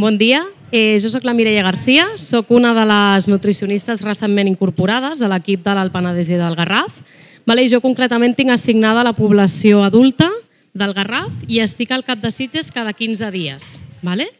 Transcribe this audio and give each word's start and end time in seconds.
Bon 0.00 0.16
dia. 0.16 0.46
Eh, 0.72 0.96
jo 0.96 1.10
sóc 1.12 1.26
la 1.28 1.34
Mireia 1.36 1.60
Garcia, 1.60 2.06
sóc 2.16 2.48
una 2.56 2.70
de 2.72 2.86
les 2.88 3.26
nutricionistes 3.28 4.00
recentment 4.00 4.48
incorporades 4.48 5.20
a 5.20 5.28
l'equip 5.28 5.60
de 5.60 5.74
l'Alt 5.76 5.92
Penedès 5.92 6.30
i 6.32 6.38
del 6.40 6.54
Garraf. 6.56 7.02
Vale? 7.44 7.66
Jo 7.68 7.82
concretament 7.84 8.32
tinc 8.38 8.54
assignada 8.54 9.02
la 9.04 9.12
població 9.12 9.82
adulta 9.84 10.30
del 10.72 10.94
Garraf 10.96 11.42
i 11.52 11.60
estic 11.60 11.92
al 11.92 12.06
cap 12.06 12.22
de 12.22 12.30
Sitges 12.32 12.72
cada 12.72 12.94
15 12.96 13.28
dies. 13.34 13.68
Vale? 14.00 14.30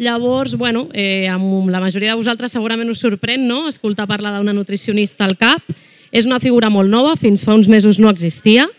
Llavors, 0.00 0.56
bueno, 0.56 0.86
eh, 0.94 1.28
amb 1.28 1.68
la 1.68 1.84
majoria 1.84 2.14
de 2.14 2.22
vosaltres 2.22 2.56
segurament 2.56 2.88
us 2.88 3.04
sorprèn 3.04 3.44
no? 3.44 3.66
escoltar 3.68 4.08
parlar 4.08 4.38
d'una 4.38 4.56
nutricionista 4.56 5.28
al 5.28 5.36
CAP. 5.36 5.68
És 6.16 6.24
una 6.24 6.40
figura 6.40 6.72
molt 6.72 6.88
nova, 6.88 7.12
fins 7.20 7.44
fa 7.44 7.52
uns 7.52 7.68
mesos 7.68 8.00
no 8.00 8.08
existia, 8.08 8.70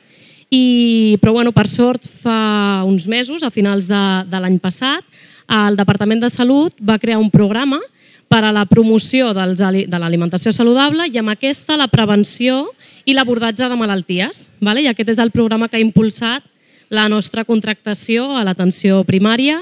i, 0.49 1.17
però 1.21 1.37
bueno, 1.37 1.51
per 1.53 1.67
sort 1.69 2.09
fa 2.23 2.81
uns 2.85 3.05
mesos, 3.05 3.43
a 3.43 3.53
finals 3.53 3.85
de, 3.89 4.03
de 4.25 4.41
l'any 4.41 4.57
passat, 4.63 5.05
el 5.47 5.75
Departament 5.77 6.21
de 6.23 6.29
Salut 6.29 6.73
va 6.81 6.99
crear 6.99 7.19
un 7.19 7.29
programa 7.29 7.79
per 8.27 8.41
a 8.43 8.51
la 8.51 8.65
promoció 8.65 9.31
dels, 9.37 9.61
de 9.61 9.99
l'alimentació 10.01 10.51
saludable 10.53 11.05
i 11.11 11.19
amb 11.21 11.33
aquesta 11.33 11.77
la 11.77 11.87
prevenció 11.87 12.65
i 13.05 13.13
l'abordatge 13.13 13.69
de 13.69 13.77
malalties. 13.77 14.49
Vale? 14.59 14.81
I 14.81 14.89
aquest 14.89 15.13
és 15.13 15.21
el 15.21 15.31
programa 15.31 15.69
que 15.69 15.77
ha 15.77 15.83
impulsat 15.83 16.43
la 16.89 17.07
nostra 17.09 17.45
contractació 17.45 18.29
a 18.37 18.43
l'atenció 18.45 19.03
primària 19.05 19.61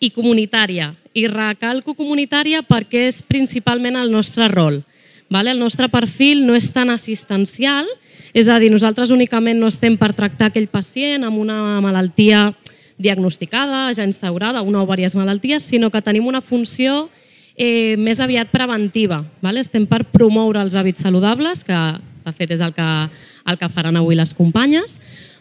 i 0.00 0.10
comunitària. 0.10 0.92
I 1.14 1.26
recalco 1.30 1.94
comunitària 1.94 2.62
perquè 2.66 3.08
és 3.10 3.22
principalment 3.22 3.96
el 3.98 4.12
nostre 4.12 4.48
rol. 4.48 4.82
Vale? 5.30 5.50
El 5.50 5.58
nostre 5.58 5.88
perfil 5.88 6.44
no 6.46 6.54
és 6.54 6.70
tan 6.72 6.90
assistencial, 6.90 7.88
és 8.34 8.48
a 8.50 8.58
dir, 8.58 8.70
nosaltres 8.70 9.10
únicament 9.14 9.58
no 9.58 9.70
estem 9.70 9.96
per 9.96 10.12
tractar 10.14 10.50
aquell 10.50 10.68
pacient 10.68 11.24
amb 11.24 11.38
una 11.38 11.80
malaltia 11.82 12.52
diagnosticada, 12.98 13.88
ja 13.94 14.06
instaurada, 14.06 14.62
una 14.62 14.82
o 14.82 14.86
diverses 14.86 15.16
malalties, 15.16 15.64
sinó 15.64 15.90
que 15.90 16.02
tenim 16.02 16.26
una 16.26 16.40
funció 16.40 17.08
eh, 17.56 17.96
més 17.98 18.20
aviat 18.20 18.50
preventiva. 18.52 19.24
Vale? 19.42 19.60
Estem 19.60 19.86
per 19.86 20.04
promoure 20.04 20.60
els 20.62 20.74
hàbits 20.74 21.02
saludables, 21.02 21.64
que 21.64 21.78
de 22.24 22.32
fet 22.32 22.54
és 22.54 22.62
el 22.64 22.72
que, 22.74 22.90
el 23.46 23.58
que 23.58 23.68
faran 23.68 23.96
avui 23.96 24.16
les 24.16 24.34
companyes, 24.34 25.00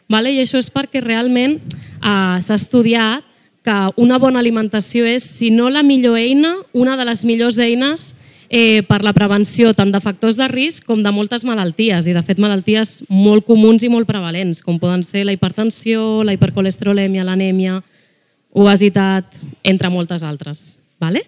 vale? 0.10 0.34
i 0.34 0.42
això 0.42 0.60
és 0.60 0.72
perquè 0.74 1.02
realment 1.04 1.60
eh, 1.60 2.40
s'ha 2.42 2.58
estudiat 2.58 3.24
que 3.64 3.78
una 3.96 4.20
bona 4.20 4.42
alimentació 4.44 5.06
és, 5.08 5.24
si 5.24 5.50
no 5.50 5.70
la 5.72 5.86
millor 5.88 6.18
eina, 6.20 6.58
una 6.74 6.98
de 7.00 7.06
les 7.08 7.24
millors 7.24 7.60
eines 7.64 8.12
eh, 8.54 8.84
per 8.86 9.02
la 9.02 9.16
prevenció 9.18 9.72
tant 9.74 9.90
de 9.90 10.00
factors 10.04 10.38
de 10.38 10.46
risc 10.52 10.86
com 10.86 11.02
de 11.02 11.12
moltes 11.12 11.42
malalties, 11.48 12.06
i 12.06 12.14
de 12.14 12.22
fet 12.22 12.38
malalties 12.38 13.00
molt 13.10 13.48
comuns 13.48 13.82
i 13.82 13.90
molt 13.90 14.06
prevalents, 14.06 14.62
com 14.62 14.78
poden 14.78 15.02
ser 15.08 15.26
la 15.26 15.34
hipertensió, 15.34 16.22
la 16.22 16.36
hipercolesterolèmia, 16.38 17.26
l'anèmia, 17.26 17.80
obesitat, 18.54 19.26
entre 19.66 19.90
moltes 19.90 20.22
altres. 20.22 20.76
Vale? 21.02 21.26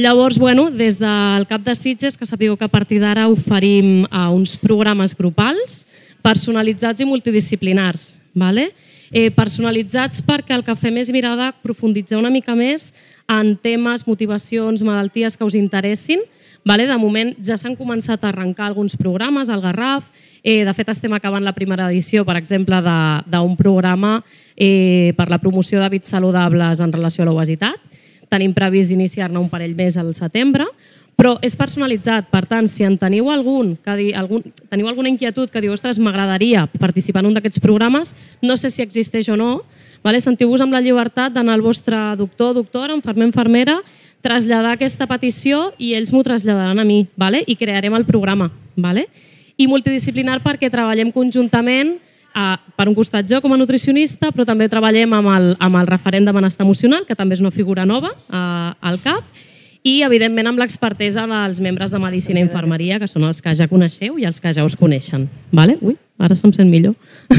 Llavors, 0.00 0.40
bueno, 0.40 0.70
des 0.72 0.96
del 0.98 1.44
CAP 1.46 1.68
de 1.68 1.74
Sitges, 1.76 2.16
que 2.16 2.26
sapigueu 2.26 2.56
que 2.56 2.64
a 2.64 2.72
partir 2.72 2.98
d'ara 2.98 3.28
oferim 3.28 4.08
a 4.10 4.30
uns 4.32 4.56
programes 4.56 5.12
grupals 5.14 5.84
personalitzats 6.24 7.04
i 7.04 7.06
multidisciplinars. 7.06 8.14
Vale? 8.34 8.72
eh, 9.14 9.30
personalitzats 9.30 10.20
perquè 10.26 10.56
el 10.56 10.64
que 10.66 10.74
fem 10.76 10.98
és 10.98 11.10
mirar 11.14 11.36
de 11.38 11.48
profunditzar 11.62 12.18
una 12.18 12.32
mica 12.34 12.56
més 12.58 12.90
en 13.30 13.54
temes, 13.56 14.02
motivacions, 14.08 14.82
malalties 14.82 15.38
que 15.38 15.46
us 15.46 15.54
interessin. 15.58 16.24
Vale? 16.64 16.86
De 16.88 16.96
moment 16.96 17.34
ja 17.44 17.58
s'han 17.60 17.76
començat 17.76 18.22
a 18.24 18.30
arrencar 18.30 18.70
alguns 18.70 18.96
programes 18.96 19.50
al 19.52 19.60
Garraf. 19.60 20.08
Eh, 20.42 20.64
de 20.64 20.72
fet, 20.72 20.88
estem 20.88 21.12
acabant 21.12 21.44
la 21.44 21.52
primera 21.52 21.90
edició, 21.90 22.24
per 22.24 22.38
exemple, 22.40 22.80
d'un 23.28 23.56
programa 23.56 24.16
eh, 24.56 25.12
per 25.16 25.28
la 25.28 25.38
promoció 25.38 25.82
d'hàbits 25.82 26.08
saludables 26.16 26.80
en 26.80 26.92
relació 26.92 27.24
a 27.24 27.28
l'obesitat. 27.28 27.76
Tenim 28.32 28.54
previst 28.56 28.94
iniciar-ne 28.96 29.38
un 29.38 29.50
parell 29.52 29.76
més 29.76 29.98
al 30.00 30.14
setembre, 30.16 30.64
però 31.14 31.36
és 31.44 31.52
personalitzat. 31.56 32.30
Per 32.32 32.44
tant, 32.48 32.66
si 32.70 32.86
en 32.86 32.96
teniu 32.98 33.28
algun, 33.30 33.74
que 33.76 33.96
di, 33.98 34.06
algun 34.16 34.42
teniu 34.72 34.88
alguna 34.88 35.12
inquietud 35.12 35.52
que 35.52 35.60
diu, 35.62 35.74
ostres, 35.76 36.00
m'agradaria 36.00 36.64
participar 36.80 37.22
en 37.22 37.30
un 37.30 37.36
d'aquests 37.36 37.60
programes, 37.62 38.14
no 38.42 38.56
sé 38.56 38.72
si 38.72 38.82
existeix 38.82 39.28
o 39.28 39.36
no, 39.36 39.52
vale? 40.02 40.20
sentiu-vos 40.24 40.64
amb 40.64 40.74
la 40.74 40.82
llibertat 40.84 41.36
d'anar 41.36 41.54
al 41.58 41.64
vostre 41.64 42.00
doctor, 42.16 42.54
doctora, 42.56 42.96
infermer, 42.96 43.28
infermera, 43.30 43.78
traslladar 44.24 44.74
aquesta 44.74 45.06
petició 45.10 45.68
i 45.76 45.92
ells 45.98 46.10
m'ho 46.14 46.24
traslladaran 46.24 46.80
a 46.80 46.88
mi, 46.88 47.04
vale? 47.20 47.44
i 47.46 47.56
crearem 47.60 47.94
el 47.94 48.08
programa. 48.08 48.50
Vale? 48.74 49.06
I 49.60 49.68
multidisciplinar 49.70 50.40
perquè 50.42 50.70
treballem 50.72 51.12
conjuntament 51.14 51.94
eh, 52.34 52.56
per 52.74 52.88
un 52.88 52.96
costat 52.96 53.28
jo 53.30 53.40
com 53.44 53.54
a 53.54 53.60
nutricionista, 53.60 54.32
però 54.34 54.46
també 54.48 54.68
treballem 54.72 55.12
amb 55.14 55.32
el, 55.34 55.50
amb 55.62 55.80
el 55.82 55.90
referent 55.90 56.26
de 56.26 56.34
benestar 56.34 56.64
emocional, 56.66 57.04
que 57.06 57.16
també 57.18 57.36
és 57.36 57.44
una 57.44 57.54
figura 57.54 57.84
nova 57.86 58.14
eh, 58.14 58.70
al 58.80 58.98
CAP, 59.04 59.44
i, 59.84 59.98
evidentment, 60.00 60.48
amb 60.48 60.62
l'expertesa 60.62 61.26
dels 61.28 61.60
membres 61.60 61.92
de 61.92 61.98
Medicina 62.00 62.40
i 62.40 62.46
Infermeria, 62.46 62.96
que 62.98 63.08
són 63.10 63.26
els 63.28 63.42
que 63.44 63.52
ja 63.52 63.68
coneixeu 63.68 64.16
i 64.16 64.24
els 64.24 64.40
que 64.40 64.52
ja 64.56 64.64
us 64.64 64.78
coneixen. 64.80 65.26
Vale? 65.52 65.76
Ui, 65.84 65.98
ara 66.16 66.36
se'm 66.38 66.54
sent 66.56 66.70
millor. 66.72 66.94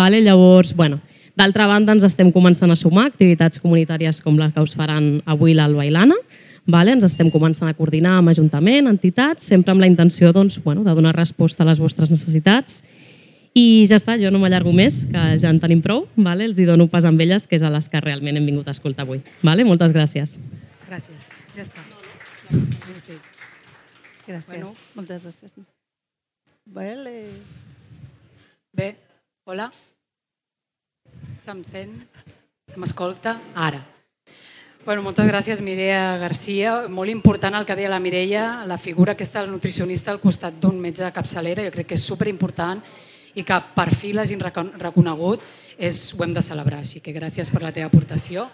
vale? 0.00 0.20
Llavors, 0.20 0.74
bueno, 0.76 1.00
d'altra 1.38 1.68
banda, 1.70 1.94
ens 1.94 2.04
estem 2.06 2.32
començant 2.34 2.70
a 2.70 2.76
sumar 2.76 3.06
activitats 3.08 3.62
comunitàries 3.62 4.20
com 4.24 4.36
les 4.38 4.52
que 4.52 4.64
us 4.64 4.74
faran 4.76 5.18
avui 5.26 5.54
l'Alba 5.54 5.86
i 5.86 5.94
l'Anna, 5.94 6.18
Vale? 6.68 6.92
Ens 6.92 7.06
estem 7.06 7.30
començant 7.32 7.70
a 7.70 7.74
coordinar 7.76 8.18
amb 8.18 8.28
Ajuntament, 8.28 8.90
entitats, 8.90 9.46
sempre 9.48 9.72
amb 9.72 9.80
la 9.80 9.88
intenció 9.88 10.34
doncs, 10.36 10.58
bueno, 10.60 10.82
de 10.84 10.92
donar 10.92 11.14
resposta 11.16 11.64
a 11.64 11.68
les 11.70 11.80
vostres 11.80 12.12
necessitats. 12.12 12.82
I 13.56 13.86
ja 13.88 13.96
està, 13.96 14.18
jo 14.20 14.28
no 14.30 14.42
m'allargo 14.42 14.74
més, 14.76 15.00
que 15.08 15.24
ja 15.40 15.48
en 15.48 15.62
tenim 15.62 15.80
prou. 15.80 16.04
Vale? 16.20 16.44
Els 16.44 16.60
hi 16.60 16.68
dono 16.68 16.90
pas 16.92 17.08
amb 17.08 17.24
elles, 17.24 17.48
que 17.48 17.56
és 17.56 17.64
a 17.64 17.72
les 17.72 17.88
que 17.88 18.04
realment 18.04 18.36
hem 18.36 18.52
vingut 18.52 18.68
a 18.68 18.76
escoltar 18.76 19.08
avui. 19.08 19.24
Vale? 19.40 19.64
Moltes 19.64 19.96
gràcies. 19.96 20.36
Gràcies. 20.84 21.26
Ja 21.56 21.64
està. 21.64 21.88
Merci. 22.52 23.16
Gràcies. 24.28 24.52
Bueno. 24.52 24.72
Moltes 25.00 25.24
gràcies. 25.24 25.60
Vale. 26.68 27.20
Bé, 28.76 28.92
hola. 29.48 29.72
Se'm 31.38 31.60
sent? 31.62 31.92
Se 32.66 32.80
m'escolta? 32.82 33.36
Ara. 33.54 33.78
Bueno, 34.84 35.04
moltes 35.06 35.28
gràcies, 35.28 35.60
Mireia 35.62 36.16
Garcia. 36.18 36.88
Molt 36.90 37.12
important 37.12 37.54
el 37.54 37.66
que 37.66 37.76
deia 37.78 37.90
la 37.92 38.00
Mireia, 38.02 38.64
la 38.66 38.78
figura 38.78 39.12
aquesta 39.14 39.44
del 39.44 39.52
nutricionista 39.52 40.10
al 40.10 40.18
costat 40.18 40.56
d'un 40.58 40.80
metge 40.82 41.04
de 41.04 41.12
capçalera. 41.14 41.62
Jo 41.68 41.70
crec 41.76 41.92
que 41.92 41.94
és 41.94 42.06
superimportant 42.10 42.82
i 43.38 43.44
que 43.46 43.58
per 43.76 43.86
fi 43.94 44.10
l'hagin 44.16 44.42
reconegut 44.42 45.44
és, 45.78 46.00
ho 46.16 46.24
hem 46.26 46.34
de 46.34 46.42
celebrar. 46.42 46.80
Així 46.82 46.98
que 46.98 47.14
gràcies 47.14 47.52
per 47.54 47.62
la 47.62 47.70
teva 47.76 47.86
aportació. 47.86 48.48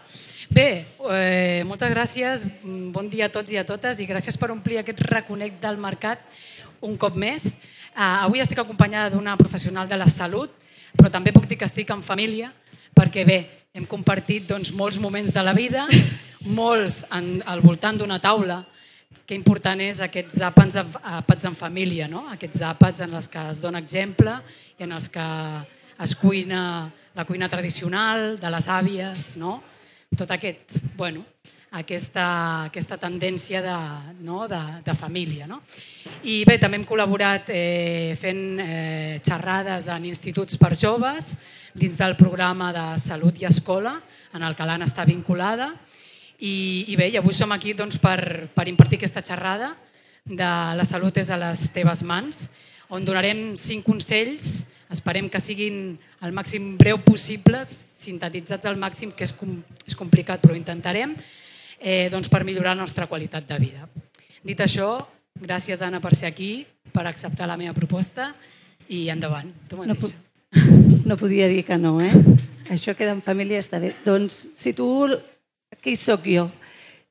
Bé, 0.53 0.84
eh, 1.09 1.62
moltes 1.65 1.89
gràcies, 1.95 2.45
bon 2.93 3.09
dia 3.09 3.31
a 3.31 3.33
tots 3.33 3.55
i 3.55 3.56
a 3.56 3.65
totes 3.65 4.03
i 4.05 4.06
gràcies 4.06 4.37
per 4.37 4.51
omplir 4.53 4.83
aquest 4.83 5.01
reconec 5.09 5.56
del 5.62 5.81
mercat 5.81 6.21
un 6.83 6.99
cop 6.99 7.16
més. 7.16 7.56
Eh, 7.97 8.27
avui 8.27 8.45
estic 8.45 8.61
acompanyada 8.61 9.16
d'una 9.16 9.39
professional 9.41 9.89
de 9.89 9.97
la 9.97 10.06
salut, 10.06 10.53
però 10.95 11.11
també 11.11 11.33
puc 11.33 11.49
dir 11.49 11.56
que 11.56 11.65
estic 11.65 11.89
en 11.91 12.03
família, 12.03 12.53
perquè 12.94 13.25
bé, 13.27 13.38
hem 13.75 13.87
compartit 13.91 14.47
doncs, 14.49 14.72
molts 14.72 15.00
moments 15.03 15.32
de 15.34 15.43
la 15.43 15.55
vida, 15.56 15.87
molts 16.60 17.03
en, 17.15 17.41
al 17.47 17.62
voltant 17.65 17.99
d'una 17.99 18.21
taula, 18.22 18.62
que 19.25 19.37
important 19.37 19.81
és 19.81 20.03
aquests 20.05 20.43
àpats, 20.44 20.77
àpats 20.78 21.49
en 21.49 21.56
família, 21.56 22.09
no? 22.10 22.27
aquests 22.33 22.60
àpats 22.69 23.04
en 23.06 23.15
els 23.16 23.28
que 23.33 23.41
es 23.50 23.62
dona 23.65 23.81
exemple 23.81 24.37
i 24.78 24.84
en 24.84 24.93
els 24.93 25.09
que 25.09 25.25
es 26.04 26.15
cuina 26.21 26.60
la 27.15 27.25
cuina 27.25 27.49
tradicional, 27.49 28.34
de 28.41 28.50
les 28.50 28.69
àvies, 28.69 29.34
no? 29.38 29.60
tot 30.19 30.31
aquest, 30.34 30.77
bueno, 30.99 31.25
aquesta, 31.75 32.27
aquesta 32.71 32.99
tendència 33.01 33.61
de, 33.62 33.77
no? 34.23 34.45
de, 34.49 34.61
de 34.87 34.95
família. 34.95 35.49
No? 35.51 35.61
I 36.23 36.43
bé, 36.47 36.57
també 36.62 36.79
hem 36.79 36.87
col·laborat 36.87 37.51
eh, 37.53 38.15
fent 38.21 38.43
eh, 38.62 39.21
xerrades 39.25 39.89
en 39.93 40.07
instituts 40.09 40.59
per 40.61 40.75
joves 40.79 41.34
dins 41.75 41.99
del 41.99 42.15
programa 42.17 42.71
de 42.75 42.84
Salut 43.03 43.41
i 43.43 43.49
Escola, 43.51 43.97
en 44.34 44.47
el 44.47 44.55
que 44.55 44.67
l'Anna 44.67 44.87
està 44.87 45.07
vinculada. 45.09 45.73
I, 46.39 46.87
I 46.93 46.99
bé, 46.99 47.11
i 47.11 47.19
avui 47.19 47.34
som 47.34 47.53
aquí 47.55 47.75
doncs, 47.75 47.98
per, 48.03 48.51
per 48.54 48.69
impartir 48.71 49.01
aquesta 49.01 49.22
xerrada 49.25 49.75
de 50.25 50.53
La 50.78 50.87
salut 50.89 51.19
és 51.21 51.28
a 51.31 51.37
les 51.37 51.66
teves 51.75 52.01
mans, 52.07 52.48
on 52.89 53.04
donarem 53.04 53.53
cinc 53.60 53.84
consells 53.84 54.63
Esperem 54.95 55.31
que 55.33 55.41
siguin 55.41 55.97
el 56.22 56.34
màxim 56.37 56.75
breu 56.78 57.01
possibles, 57.03 57.71
sintetitzats 57.98 58.69
al 58.69 58.77
màxim, 58.78 59.10
que 59.16 59.25
és, 59.27 59.33
com, 59.34 59.57
és 59.89 59.97
complicat, 59.98 60.43
però 60.43 60.54
intentarem, 60.54 61.16
eh, 61.84 62.09
doncs 62.10 62.33
per 62.33 62.42
millorar 62.48 62.72
la 62.72 62.83
nostra 62.83 63.07
qualitat 63.07 63.47
de 63.47 63.60
vida. 63.60 63.84
Dit 64.45 64.60
això, 64.65 64.97
gràcies, 65.41 65.84
Anna, 65.84 66.01
per 66.01 66.15
ser 66.16 66.33
aquí, 66.33 66.65
per 66.92 67.04
acceptar 67.07 67.47
la 67.51 67.59
meva 67.60 67.77
proposta 67.77 68.33
i 68.89 69.07
endavant. 69.13 69.53
Tu 69.69 69.84
no, 69.84 69.97
po 70.01 70.10
no 71.04 71.19
podia 71.21 71.48
dir 71.51 71.63
que 71.69 71.77
no, 71.78 71.98
eh? 72.01 72.13
Això 72.72 72.95
queda 72.97 73.13
en 73.13 73.22
família 73.22 73.60
està 73.60 73.81
bé. 73.83 73.92
Doncs, 74.07 74.47
si 74.57 74.72
tu... 74.72 74.89
Qui 75.84 75.98
sóc 76.01 76.25
jo? 76.31 76.47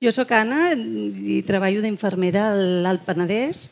Jo 0.01 0.11
sóc 0.15 0.31
Anna 0.33 0.71
i 0.73 1.41
treballo 1.45 1.83
d'infermera 1.83 2.47
al 2.89 3.01
Penedès 3.05 3.67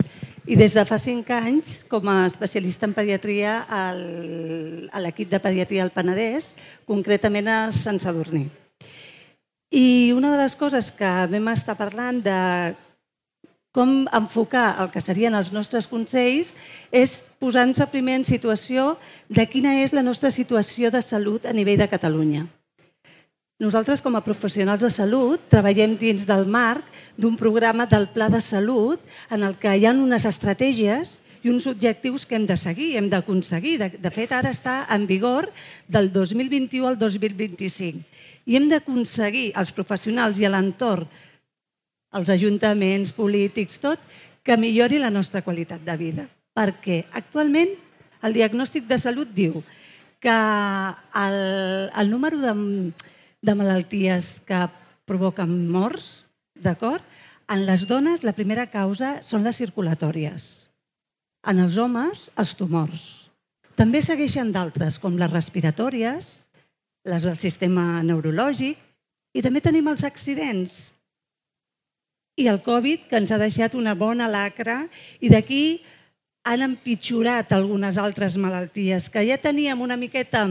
i 0.45 0.57
des 0.59 0.75
de 0.75 0.83
fa 0.85 0.99
cinc 1.01 1.31
anys, 1.33 1.79
com 1.89 2.05
a 2.11 2.27
especialista 2.27 2.85
en 2.85 2.93
pediatria 2.93 3.61
al, 3.65 4.01
a 4.91 5.01
l'equip 5.01 5.31
de 5.31 5.41
pediatria 5.41 5.85
al 5.87 5.93
Penedès, 5.95 6.55
concretament 6.85 7.49
a 7.49 7.59
Sant 7.73 8.01
Sadurní. 8.03 8.45
I 9.71 10.11
una 10.11 10.29
de 10.33 10.37
les 10.43 10.57
coses 10.59 10.91
que 10.91 11.09
vam 11.31 11.47
estar 11.47 11.77
parlant 11.79 12.19
de 12.25 12.39
com 13.71 14.03
enfocar 14.11 14.75
el 14.83 14.89
que 14.91 14.99
serien 14.99 15.31
els 15.37 15.53
nostres 15.55 15.87
consells 15.87 16.51
és 16.91 17.13
posant-se 17.39 17.87
primer 17.87 18.17
en 18.19 18.25
situació 18.27 18.97
de 19.31 19.45
quina 19.47 19.77
és 19.79 19.95
la 19.95 20.03
nostra 20.03 20.27
situació 20.27 20.91
de 20.91 20.99
salut 20.99 21.47
a 21.47 21.55
nivell 21.55 21.79
de 21.79 21.87
Catalunya. 21.87 22.49
Nosaltres, 23.63 24.01
com 24.01 24.17
a 24.17 24.23
professionals 24.25 24.81
de 24.81 24.89
salut, 24.91 25.39
treballem 25.47 25.95
dins 25.95 26.25
del 26.27 26.47
marc 26.49 26.83
d'un 27.15 27.37
programa 27.39 27.85
del 27.87 28.09
Pla 28.11 28.27
de 28.27 28.41
Salut 28.41 28.99
en 29.29 29.45
el 29.45 29.55
que 29.55 29.71
hi 29.77 29.85
ha 29.85 29.93
unes 29.95 30.25
estratègies 30.25 31.21
i 31.43 31.49
uns 31.49 31.67
objectius 31.67 32.25
que 32.25 32.37
hem 32.37 32.45
de 32.49 32.57
seguir, 32.57 32.95
hem 32.97 33.09
d'aconseguir. 33.09 33.77
De, 33.81 33.89
de 34.01 34.11
fet, 34.13 34.31
ara 34.35 34.51
està 34.53 34.85
en 34.93 35.07
vigor 35.09 35.49
del 35.87 36.11
2021 36.13 36.87
al 36.87 36.97
2025. 37.01 38.01
I 38.45 38.57
hem 38.57 38.69
d'aconseguir, 38.71 39.51
els 39.57 39.73
professionals 39.75 40.39
i 40.41 40.49
l'entorn, 40.49 41.07
els 42.11 42.29
ajuntaments, 42.29 43.13
polítics, 43.15 43.79
tot, 43.79 44.01
que 44.43 44.57
millori 44.57 44.99
la 44.99 45.13
nostra 45.13 45.41
qualitat 45.45 45.83
de 45.85 45.95
vida. 45.97 46.25
Perquè 46.57 47.05
actualment 47.15 47.71
el 48.25 48.35
diagnòstic 48.35 48.87
de 48.89 48.97
salut 49.01 49.29
diu 49.33 49.61
que 50.21 50.33
el, 50.33 51.37
el 51.97 52.09
número 52.11 52.37
de, 52.37 52.53
de 53.41 53.55
malalties 53.57 54.41
que 54.45 54.67
provoquen 55.09 55.69
morts, 55.71 56.25
d'acord? 56.53 57.01
En 57.51 57.65
les 57.65 57.87
dones 57.89 58.21
la 58.23 58.35
primera 58.37 58.67
causa 58.71 59.17
són 59.25 59.43
les 59.43 59.57
circulatòries. 59.59 60.70
En 61.41 61.57
els 61.57 61.77
homes, 61.81 62.27
els 62.37 62.53
tumors. 62.53 63.03
També 63.73 64.01
segueixen 64.05 64.51
d'altres, 64.53 64.99
com 65.01 65.17
les 65.17 65.31
respiratòries, 65.31 66.27
les 67.09 67.23
del 67.25 67.39
sistema 67.41 68.03
neurològic, 68.05 68.77
i 69.33 69.41
també 69.41 69.61
tenim 69.63 69.89
els 69.89 70.03
accidents. 70.05 70.91
I 72.37 72.45
el 72.51 72.61
Covid, 72.61 73.07
que 73.09 73.17
ens 73.17 73.33
ha 73.33 73.39
deixat 73.41 73.73
una 73.75 73.95
bona 73.97 74.29
lacra, 74.29 74.83
i 75.19 75.31
d'aquí 75.33 75.81
han 76.45 76.61
empitjorat 76.65 77.51
algunes 77.53 77.97
altres 78.01 78.37
malalties 78.37 79.09
que 79.09 79.25
ja 79.25 79.37
teníem 79.41 79.81
una 79.81 79.97
miqueta 79.97 80.45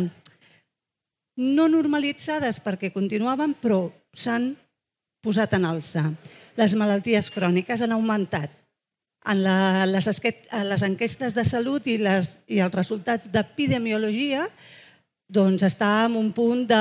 no 1.41 1.69
normalitzades 1.71 2.59
perquè 2.63 2.91
continuaven, 2.93 3.55
però 3.55 3.87
s'han 4.13 4.53
posat 5.23 5.55
en 5.55 5.71
alça. 5.71 6.09
Les 6.59 6.75
malalties 6.75 7.31
cròniques 7.31 7.83
han 7.83 7.95
augmentat 7.95 8.60
en 9.29 9.43
la, 9.45 9.87
les, 9.87 10.07
les 10.07 10.83
enquestes 10.87 11.35
de 11.37 11.45
salut 11.45 11.87
i, 11.87 11.99
les, 12.01 12.39
i 12.49 12.61
els 12.65 12.75
resultats 12.75 13.29
d'epidemiologia 13.33 14.47
doncs 15.31 15.63
està 15.63 16.07
en 16.07 16.17
un 16.19 16.31
punt 16.35 16.65
de 16.67 16.81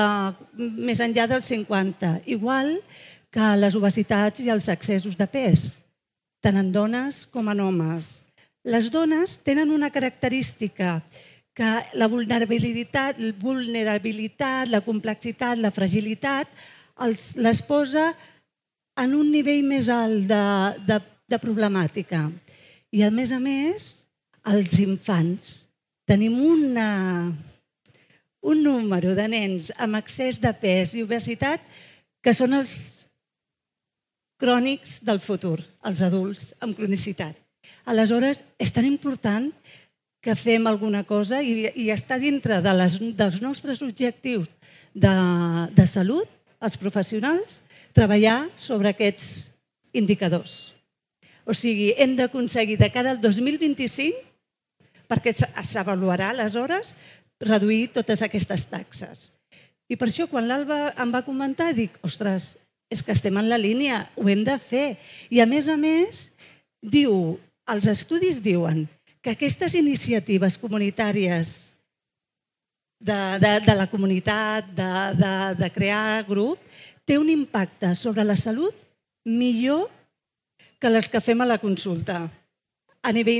més 0.58 1.00
enllà 1.04 1.28
del 1.30 1.44
50, 1.46 2.22
igual 2.26 2.78
que 3.30 3.52
les 3.60 3.76
obesitats 3.78 4.42
i 4.42 4.50
els 4.50 4.66
excessos 4.72 5.14
de 5.18 5.28
pes, 5.30 5.76
tant 6.42 6.58
en 6.58 6.72
dones 6.74 7.26
com 7.30 7.48
en 7.52 7.60
homes. 7.62 8.24
Les 8.66 8.90
dones 8.90 9.38
tenen 9.46 9.70
una 9.70 9.92
característica 9.94 10.98
que 11.54 11.70
la 11.94 12.08
vulnerabilitat, 12.10 13.20
vulnerabilitat 13.38 14.68
la 14.72 14.82
complexitat, 14.82 15.58
la 15.58 15.70
fragilitat, 15.70 16.50
els, 17.04 17.36
les 17.36 17.62
posa 17.62 18.10
en 19.00 19.14
un 19.16 19.30
nivell 19.30 19.62
més 19.64 19.88
alt 19.92 20.26
de, 20.28 20.44
de 20.88 20.98
de 21.30 21.38
problemàtica. 21.38 22.26
I 22.90 23.04
a 23.06 23.10
més 23.14 23.32
a 23.32 23.38
més, 23.42 23.90
els 24.50 24.78
infants. 24.82 25.50
Tenim 26.10 26.34
una, 26.42 26.88
un 28.42 28.62
número 28.64 29.14
de 29.14 29.28
nens 29.30 29.70
amb 29.78 30.00
excés 30.00 30.40
de 30.42 30.50
pes 30.58 30.96
i 30.96 31.04
obesitat 31.06 31.62
que 32.20 32.34
són 32.34 32.56
els 32.58 32.74
crònics 34.40 34.98
del 35.04 35.20
futur, 35.20 35.60
els 35.84 36.02
adults 36.02 36.50
amb 36.64 36.74
cronicitat. 36.76 37.36
Aleshores, 37.86 38.42
és 38.58 38.72
tan 38.72 38.88
important 38.88 39.50
que 40.20 40.34
fem 40.36 40.66
alguna 40.68 41.04
cosa 41.08 41.40
i, 41.44 41.68
i 41.76 41.88
està 41.92 42.18
dintre 42.20 42.60
de 42.64 42.72
les, 42.76 42.98
dels 43.16 43.40
nostres 43.44 43.80
objectius 43.84 44.48
de, 44.92 45.14
de 45.76 45.86
salut, 45.86 46.28
els 46.60 46.76
professionals, 46.80 47.60
treballar 47.96 48.50
sobre 48.56 48.92
aquests 48.92 49.50
indicadors. 49.96 50.74
O 51.50 51.54
sigui, 51.56 51.90
hem 51.98 52.14
d'aconseguir 52.14 52.76
de 52.78 52.86
cara 52.94 53.10
al 53.10 53.18
2025, 53.18 54.20
perquè 55.10 55.32
s'avaluarà 55.34 56.30
aleshores, 56.30 56.94
reduir 57.42 57.88
totes 57.96 58.22
aquestes 58.22 58.68
taxes. 58.70 59.26
I 59.90 59.98
per 59.98 60.06
això, 60.06 60.28
quan 60.30 60.46
l'Alba 60.46 60.92
em 61.02 61.10
va 61.10 61.24
comentar, 61.26 61.72
dic, 61.74 61.96
ostres, 62.06 62.52
és 62.86 63.02
que 63.02 63.10
estem 63.16 63.34
en 63.40 63.50
la 63.50 63.58
línia, 63.58 64.04
ho 64.14 64.28
hem 64.30 64.44
de 64.46 64.54
fer. 64.62 64.94
I 65.34 65.42
a 65.42 65.48
més 65.50 65.66
a 65.66 65.74
més, 65.80 66.28
diu, 66.78 67.34
els 67.70 67.90
estudis 67.90 68.38
diuen 68.42 68.84
que 69.18 69.34
aquestes 69.34 69.74
iniciatives 69.74 70.56
comunitàries 70.58 71.74
de, 73.02 73.20
de, 73.42 73.54
de 73.66 73.74
la 73.74 73.90
comunitat, 73.90 74.70
de, 74.70 74.92
de, 75.18 75.36
de 75.58 75.70
crear 75.74 76.22
grup, 76.28 76.62
té 77.02 77.18
un 77.18 77.30
impacte 77.32 77.96
sobre 77.98 78.22
la 78.22 78.38
salut 78.38 78.76
millor 79.26 79.88
que 80.80 80.90
les 80.90 81.08
que 81.12 81.20
fem 81.20 81.44
a 81.44 81.48
la 81.48 81.60
consulta 81.60 82.24
a 83.02 83.12
nivell 83.12 83.36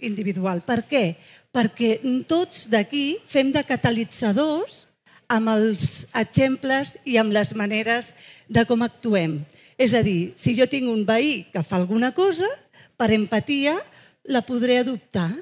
individual. 0.00 0.62
Per 0.64 0.84
què? 0.88 1.16
Perquè 1.54 2.00
tots 2.28 2.66
d'aquí 2.72 3.20
fem 3.30 3.52
de 3.54 3.62
catalitzadors 3.64 4.88
amb 5.30 5.48
els 5.54 6.06
exemples 6.20 6.98
i 7.04 7.16
amb 7.20 7.32
les 7.32 7.54
maneres 7.56 8.14
de 8.48 8.64
com 8.68 8.82
actuem. 8.84 9.44
És 9.78 9.94
a 9.94 10.02
dir, 10.06 10.32
si 10.36 10.54
jo 10.56 10.66
tinc 10.70 10.88
un 10.90 11.04
veí 11.06 11.44
que 11.52 11.62
fa 11.62 11.76
alguna 11.80 12.12
cosa, 12.14 12.48
per 12.96 13.12
empatia 13.12 13.82
la 14.24 14.42
podré 14.46 14.78
adoptar. 14.78 15.32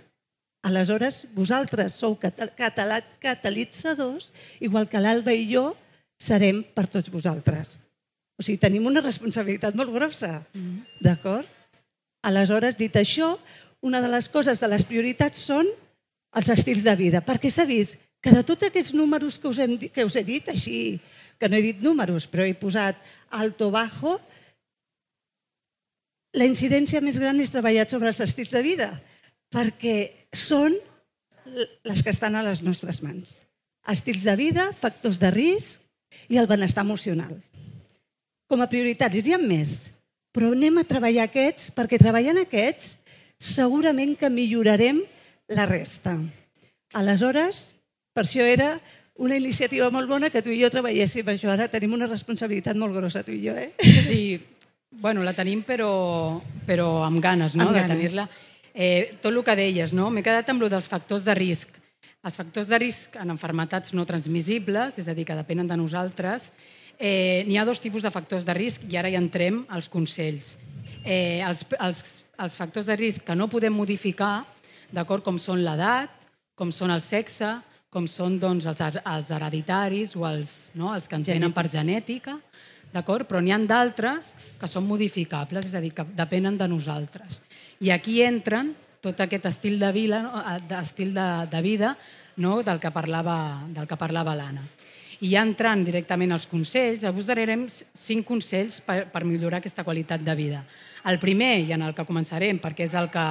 Aleshores, 0.62 1.26
vosaltres 1.34 1.92
sou 1.98 2.18
catalitzadors, 2.18 4.32
igual 4.60 4.88
que 4.88 5.00
l'Alba 5.02 5.32
i 5.34 5.48
jo 5.50 5.76
serem 6.22 6.62
per 6.62 6.86
tots 6.86 7.10
vosaltres. 7.10 7.78
O 8.38 8.44
sigui, 8.44 8.58
tenim 8.60 8.86
una 8.88 9.02
responsabilitat 9.04 9.76
molt 9.78 9.92
grossa, 9.92 10.40
mm. 10.54 11.02
d'acord? 11.04 11.48
Aleshores, 12.26 12.78
dit 12.78 12.94
això, 12.96 13.34
una 13.82 14.00
de 14.00 14.08
les 14.10 14.28
coses 14.30 14.60
de 14.62 14.70
les 14.70 14.84
prioritats 14.86 15.42
són 15.50 15.68
els 16.38 16.48
estils 16.54 16.84
de 16.86 16.94
vida, 16.96 17.20
perquè 17.24 17.50
s'ha 17.52 17.66
vist 17.68 17.98
que 18.22 18.32
de 18.32 18.44
tots 18.46 18.68
aquests 18.68 18.94
números 18.94 19.40
que 19.42 19.50
us, 19.50 19.58
hem, 19.58 19.76
que 19.90 20.06
us 20.06 20.16
he 20.16 20.22
dit, 20.24 20.48
així 20.48 20.76
que 21.38 21.50
no 21.50 21.58
he 21.58 21.64
dit 21.64 21.82
números, 21.82 22.28
però 22.30 22.46
he 22.46 22.54
posat 22.54 23.00
alto, 23.34 23.72
bajo, 23.74 24.16
la 26.32 26.46
incidència 26.48 27.02
més 27.04 27.18
gran 27.20 27.40
és 27.42 27.50
treballar 27.52 27.88
sobre 27.90 28.08
els 28.08 28.22
estils 28.24 28.52
de 28.54 28.62
vida, 28.64 28.88
perquè 29.52 30.28
són 30.32 30.78
les 31.84 32.00
que 32.00 32.14
estan 32.14 32.38
a 32.38 32.46
les 32.46 32.62
nostres 32.64 33.02
mans. 33.04 33.42
Estils 33.90 34.22
de 34.24 34.36
vida, 34.38 34.70
factors 34.78 35.18
de 35.20 35.32
risc 35.34 35.82
i 36.30 36.38
el 36.38 36.46
benestar 36.46 36.86
emocional 36.86 37.34
com 38.52 38.60
a 38.60 38.68
prioritats. 38.68 39.24
Hi 39.24 39.32
ha 39.32 39.40
més, 39.40 39.88
però 40.34 40.52
anem 40.52 40.82
a 40.82 40.88
treballar 40.88 41.24
aquests, 41.30 41.70
perquè 41.72 42.00
treballant 42.00 42.42
aquests 42.42 42.98
segurament 43.42 44.12
que 44.20 44.28
millorarem 44.30 45.00
la 45.56 45.64
resta. 45.66 46.18
Aleshores, 46.92 47.72
per 48.12 48.26
això 48.26 48.44
era 48.44 48.74
una 49.22 49.38
iniciativa 49.40 49.88
molt 49.92 50.08
bona 50.10 50.30
que 50.32 50.42
tu 50.44 50.52
i 50.52 50.60
jo 50.60 50.70
treballéssim 50.72 51.28
això. 51.32 51.50
Ara 51.52 51.70
tenim 51.72 51.96
una 51.96 52.08
responsabilitat 52.10 52.76
molt 52.76 52.94
grossa, 52.96 53.24
tu 53.24 53.32
i 53.32 53.40
jo, 53.44 53.56
eh? 53.56 53.72
Sí, 54.08 54.36
bueno, 55.00 55.24
la 55.24 55.32
tenim 55.36 55.64
però, 55.64 56.40
però 56.68 57.06
amb 57.06 57.20
ganes, 57.24 57.56
no?, 57.56 57.68
amb 57.68 57.76
ganes. 57.76 57.88
de 57.88 57.96
tenir-la. 57.96 58.26
Eh, 58.72 59.16
tot 59.20 59.32
el 59.32 59.40
que 59.44 59.56
deies, 59.56 59.96
no? 59.96 60.10
M'he 60.12 60.24
quedat 60.24 60.48
amb 60.52 60.64
el 60.64 60.72
dels 60.72 60.88
factors 60.88 61.24
de 61.24 61.36
risc. 61.36 61.72
Els 62.22 62.36
factors 62.38 62.68
de 62.70 62.78
risc 62.78 63.16
en 63.20 63.32
enfermetats 63.32 63.96
no 63.96 64.06
transmissibles, 64.08 65.00
és 65.00 65.08
a 65.08 65.16
dir, 65.16 65.26
que 65.28 65.36
depenen 65.36 65.68
de 65.68 65.76
nosaltres, 65.80 66.52
Eh, 66.98 67.44
N'hi 67.48 67.58
ha 67.58 67.64
dos 67.64 67.80
tipus 67.80 68.02
de 68.02 68.10
factors 68.10 68.44
de 68.46 68.54
risc 68.56 68.84
i 68.90 68.98
ara 68.98 69.10
hi 69.10 69.18
entrem 69.18 69.64
als 69.68 69.88
consells. 69.92 70.56
Eh, 71.04 71.42
els, 71.42 71.64
els, 71.80 72.02
els 72.38 72.56
factors 72.56 72.86
de 72.86 72.96
risc 72.96 73.24
que 73.26 73.36
no 73.36 73.50
podem 73.50 73.74
modificar, 73.74 74.44
d'acord, 74.92 75.24
com 75.24 75.38
són 75.40 75.64
l'edat, 75.64 76.12
com 76.54 76.70
són 76.70 76.92
el 76.94 77.02
sexe, 77.02 77.56
com 77.92 78.06
són 78.08 78.38
doncs, 78.40 78.66
els, 78.70 79.00
els 79.02 79.30
hereditaris 79.34 80.14
o 80.16 80.24
els, 80.28 80.52
no, 80.78 80.92
els 80.94 81.08
que 81.08 81.18
ens 81.18 81.28
venen 81.28 81.52
per 81.52 81.66
genètica, 81.72 82.38
d'acord? 82.92 83.26
Però 83.28 83.40
n'hi 83.40 83.52
ha 83.52 83.58
d'altres 83.68 84.32
que 84.60 84.68
són 84.68 84.86
modificables, 84.88 85.68
és 85.68 85.74
a 85.76 85.82
dir, 85.82 85.92
que 85.96 86.06
depenen 86.16 86.56
de 86.60 86.68
nosaltres. 86.70 87.40
I 87.84 87.90
aquí 87.92 88.20
entren 88.24 88.72
tot 89.02 89.20
aquest 89.20 89.48
estil 89.50 89.80
de, 89.80 89.90
vida, 89.92 90.22
no? 90.22 90.40
estil 90.78 91.12
de, 91.16 91.28
de 91.50 91.62
vida 91.64 91.96
no? 92.36 92.62
del 92.62 92.78
que 92.80 92.92
parlava, 92.94 93.36
del 93.68 93.88
que 93.90 93.98
parlava 93.98 94.36
l'Anna. 94.38 94.62
I 95.22 95.30
ja 95.36 95.42
entrant 95.46 95.84
directament 95.86 96.34
als 96.34 96.48
consells, 96.50 97.04
avui 97.06 97.22
us 97.22 97.28
donarem 97.28 97.66
cinc 97.70 98.26
consells 98.26 98.80
per, 98.82 99.04
per 99.12 99.22
millorar 99.24 99.60
aquesta 99.60 99.84
qualitat 99.86 100.24
de 100.26 100.34
vida. 100.34 100.64
El 101.06 101.20
primer, 101.22 101.60
i 101.62 101.74
en 101.74 101.86
el 101.86 101.94
que 101.94 102.06
començarem, 102.08 102.58
perquè 102.62 102.88
és 102.88 102.96
el 102.98 103.10
que 103.12 103.26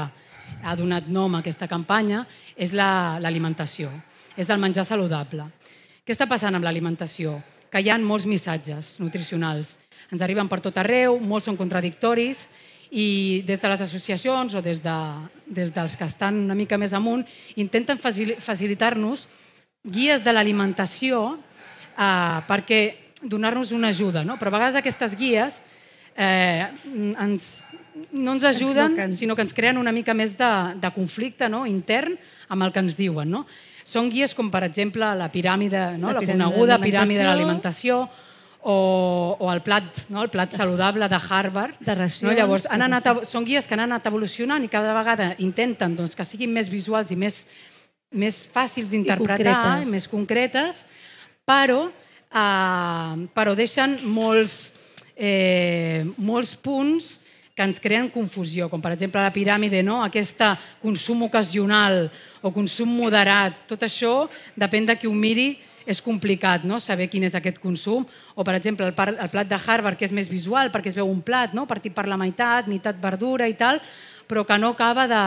ha 0.62 0.76
donat 0.80 1.08
nom 1.12 1.36
a 1.36 1.42
aquesta 1.44 1.68
campanya, 1.68 2.26
és 2.56 2.72
l'alimentació, 2.72 3.92
la, 3.92 4.36
és 4.40 4.50
el 4.50 4.60
menjar 4.60 4.88
saludable. 4.88 5.50
Què 6.06 6.16
està 6.16 6.28
passant 6.32 6.56
amb 6.56 6.68
l'alimentació? 6.68 7.42
que 7.72 7.80
hi 7.80 7.90
ha 7.90 7.98
molts 8.04 8.28
missatges 8.28 8.98
nutricionals. 9.00 9.78
Ens 10.12 10.22
arriben 10.22 10.50
per 10.52 10.60
tot 10.60 10.76
arreu, 10.82 11.16
molts 11.24 11.48
són 11.48 11.58
contradictoris, 11.60 12.50
i 12.92 13.42
des 13.48 13.62
de 13.62 13.70
les 13.72 13.84
associacions 13.86 14.58
o 14.60 14.62
des, 14.62 14.82
de, 14.84 14.98
des 15.48 15.72
dels 15.72 15.96
que 15.96 16.04
estan 16.04 16.42
una 16.44 16.58
mica 16.60 16.76
més 16.76 16.92
amunt 16.92 17.22
intenten 17.56 18.02
facilitar-nos 18.04 19.30
guies 19.88 20.20
de 20.26 20.34
l'alimentació 20.36 21.22
eh, 21.98 22.40
perquè 22.48 22.82
donar-nos 23.22 23.72
una 23.72 23.92
ajuda. 23.94 24.24
No? 24.26 24.38
Però 24.40 24.52
a 24.52 24.58
vegades 24.58 24.80
aquestes 24.80 25.16
guies 25.18 25.62
eh, 26.16 26.68
ens, 26.86 27.62
no 28.12 28.36
ens 28.36 28.48
ajuden, 28.48 28.98
ens 29.00 29.20
sinó 29.22 29.36
que 29.36 29.46
ens 29.46 29.54
creen 29.54 29.78
una 29.78 29.94
mica 29.94 30.16
més 30.18 30.36
de, 30.38 30.52
de 30.82 30.92
conflicte 30.96 31.50
no? 31.50 31.66
intern 31.70 32.18
amb 32.50 32.66
el 32.66 32.74
que 32.74 32.84
ens 32.84 32.98
diuen. 32.98 33.30
No? 33.32 33.46
Són 33.88 34.10
guies 34.12 34.36
com, 34.38 34.52
per 34.54 34.66
exemple, 34.68 35.08
la 35.18 35.32
piràmide, 35.34 35.96
no? 35.98 36.12
la, 36.12 36.20
la 36.22 36.28
coneguda 36.28 36.82
piràmide 36.82 37.24
de 37.24 37.30
l'alimentació, 37.30 38.04
o, 38.62 39.38
o 39.40 39.52
el 39.52 39.62
plat, 39.66 40.04
no? 40.14 40.22
el 40.22 40.30
plat 40.30 40.54
saludable 40.54 41.08
de 41.10 41.18
Harvard. 41.18 41.80
De 41.80 41.96
racions. 41.96 42.30
No? 42.30 42.36
Llavors, 42.38 42.68
han 42.70 42.86
anat, 42.86 43.10
són 43.28 43.46
guies 43.48 43.68
que 43.68 43.76
han 43.78 43.86
anat 43.88 44.06
evolucionant 44.10 44.64
i 44.64 44.70
cada 44.72 44.94
vegada 44.98 45.32
intenten 45.42 45.96
doncs, 45.98 46.16
que 46.18 46.26
siguin 46.28 46.54
més 46.54 46.70
visuals 46.70 47.12
i 47.12 47.18
més, 47.18 47.44
més 48.12 48.44
fàcils 48.54 48.92
d'interpretar, 48.92 49.82
més 49.90 50.08
concretes, 50.12 50.86
però, 51.46 51.90
eh, 52.32 53.28
però 53.34 53.56
deixen 53.56 53.98
molts, 54.04 54.74
eh, 55.16 56.06
molts 56.18 56.56
punts 56.56 57.20
que 57.56 57.64
ens 57.64 57.80
creen 57.80 58.10
confusió, 58.10 58.70
com 58.70 58.82
per 58.82 58.94
exemple 58.96 59.22
la 59.22 59.34
piràmide, 59.34 59.84
no? 59.84 60.02
aquest 60.04 60.40
consum 60.82 61.24
ocasional 61.28 62.08
o 62.42 62.52
consum 62.52 62.90
moderat, 62.90 63.68
tot 63.68 63.84
això 63.84 64.30
depèn 64.56 64.88
de 64.88 64.96
qui 64.98 65.10
ho 65.10 65.14
miri, 65.14 65.60
és 65.86 66.02
complicat 66.02 66.64
no? 66.64 66.80
saber 66.80 67.08
quin 67.10 67.26
és 67.28 67.36
aquest 67.36 67.58
consum. 67.62 68.06
O, 68.36 68.46
per 68.46 68.56
exemple, 68.56 68.86
el, 68.86 68.94
par, 68.98 69.10
el 69.12 69.32
plat 69.34 69.50
de 69.50 69.58
Harvard, 69.58 69.98
que 69.98 70.06
és 70.06 70.14
més 70.14 70.30
visual, 70.30 70.72
perquè 70.72 70.92
es 70.92 70.98
veu 70.98 71.10
un 71.10 71.22
plat 71.26 71.56
no? 71.58 71.66
partit 71.68 71.94
per 71.94 72.08
la 72.08 72.20
meitat, 72.22 72.70
meitat 72.70 73.02
verdura 73.02 73.50
i 73.50 73.58
tal, 73.58 73.82
però 74.30 74.46
que 74.48 74.58
no 74.62 74.72
acaba 74.76 75.08
de, 75.10 75.24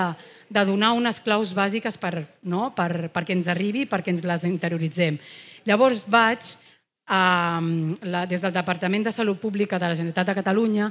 de 0.49 0.65
donar 0.65 0.95
unes 0.97 1.21
claus 1.21 1.53
bàsiques 1.55 1.99
per, 2.01 2.25
no? 2.43 2.71
per, 2.77 3.11
perquè 3.13 3.37
ens 3.37 3.51
arribi, 3.51 3.85
perquè 3.91 4.15
ens 4.15 4.25
les 4.25 4.47
interioritzem. 4.49 5.19
Llavors 5.65 6.05
vaig, 6.09 6.55
a, 7.07 7.61
la, 8.03 8.25
des 8.29 8.41
del 8.41 8.53
Departament 8.53 9.05
de 9.05 9.13
Salut 9.13 9.41
Pública 9.41 9.79
de 9.79 9.89
la 9.89 9.97
Generalitat 9.97 10.31
de 10.31 10.39
Catalunya, 10.41 10.91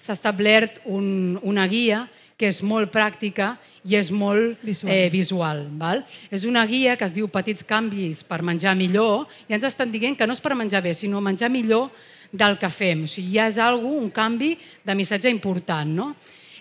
s'ha 0.00 0.16
establert 0.16 0.80
un, 0.90 1.38
una 1.42 1.66
guia 1.68 2.04
que 2.36 2.48
és 2.50 2.60
molt 2.66 2.90
pràctica 2.92 3.54
i 3.86 3.94
és 3.96 4.10
molt 4.10 4.62
visual. 4.64 4.92
Eh, 4.92 5.10
visual 5.12 5.60
val? 5.78 6.02
És 6.34 6.46
una 6.48 6.64
guia 6.66 6.96
que 6.98 7.06
es 7.06 7.14
diu 7.14 7.28
Petits 7.30 7.66
canvis 7.68 8.24
per 8.26 8.40
menjar 8.42 8.74
millor 8.78 9.28
i 9.46 9.54
ens 9.54 9.66
estan 9.68 9.92
dient 9.92 10.18
que 10.18 10.26
no 10.26 10.34
és 10.34 10.42
per 10.42 10.56
menjar 10.58 10.82
bé, 10.82 10.94
sinó 10.96 11.20
menjar 11.22 11.52
millor 11.52 11.92
del 12.32 12.58
que 12.58 12.70
fem. 12.72 13.04
O 13.06 13.10
sigui, 13.10 13.36
ja 13.36 13.46
és 13.52 13.60
algú, 13.62 13.94
un 14.00 14.10
canvi 14.10 14.54
de 14.84 14.96
missatge 14.98 15.30
important. 15.30 15.94
No? 15.94 16.10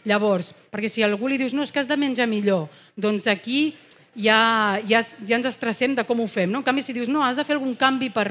Llavors, 0.06 0.52
perquè 0.70 0.92
si 0.92 1.04
algú 1.04 1.32
li 1.32 1.40
dius 1.40 1.56
no, 1.56 1.64
és 1.64 1.72
que 1.72 1.82
has 1.82 1.90
de 1.90 1.98
menjar 1.98 2.28
millor, 2.30 2.68
doncs 3.00 3.26
aquí 3.32 3.74
ja, 4.16 4.80
ja, 4.88 5.04
ja 5.26 5.38
ens 5.38 5.50
estressem 5.50 5.96
de 5.96 6.06
com 6.08 6.22
ho 6.22 6.28
fem. 6.28 6.50
No? 6.52 6.62
En 6.62 6.68
canvi, 6.68 6.84
si 6.86 6.96
dius 6.96 7.12
no, 7.12 7.24
has 7.26 7.38
de 7.38 7.46
fer 7.48 7.58
algun 7.58 7.76
canvi 7.80 8.10
per, 8.14 8.30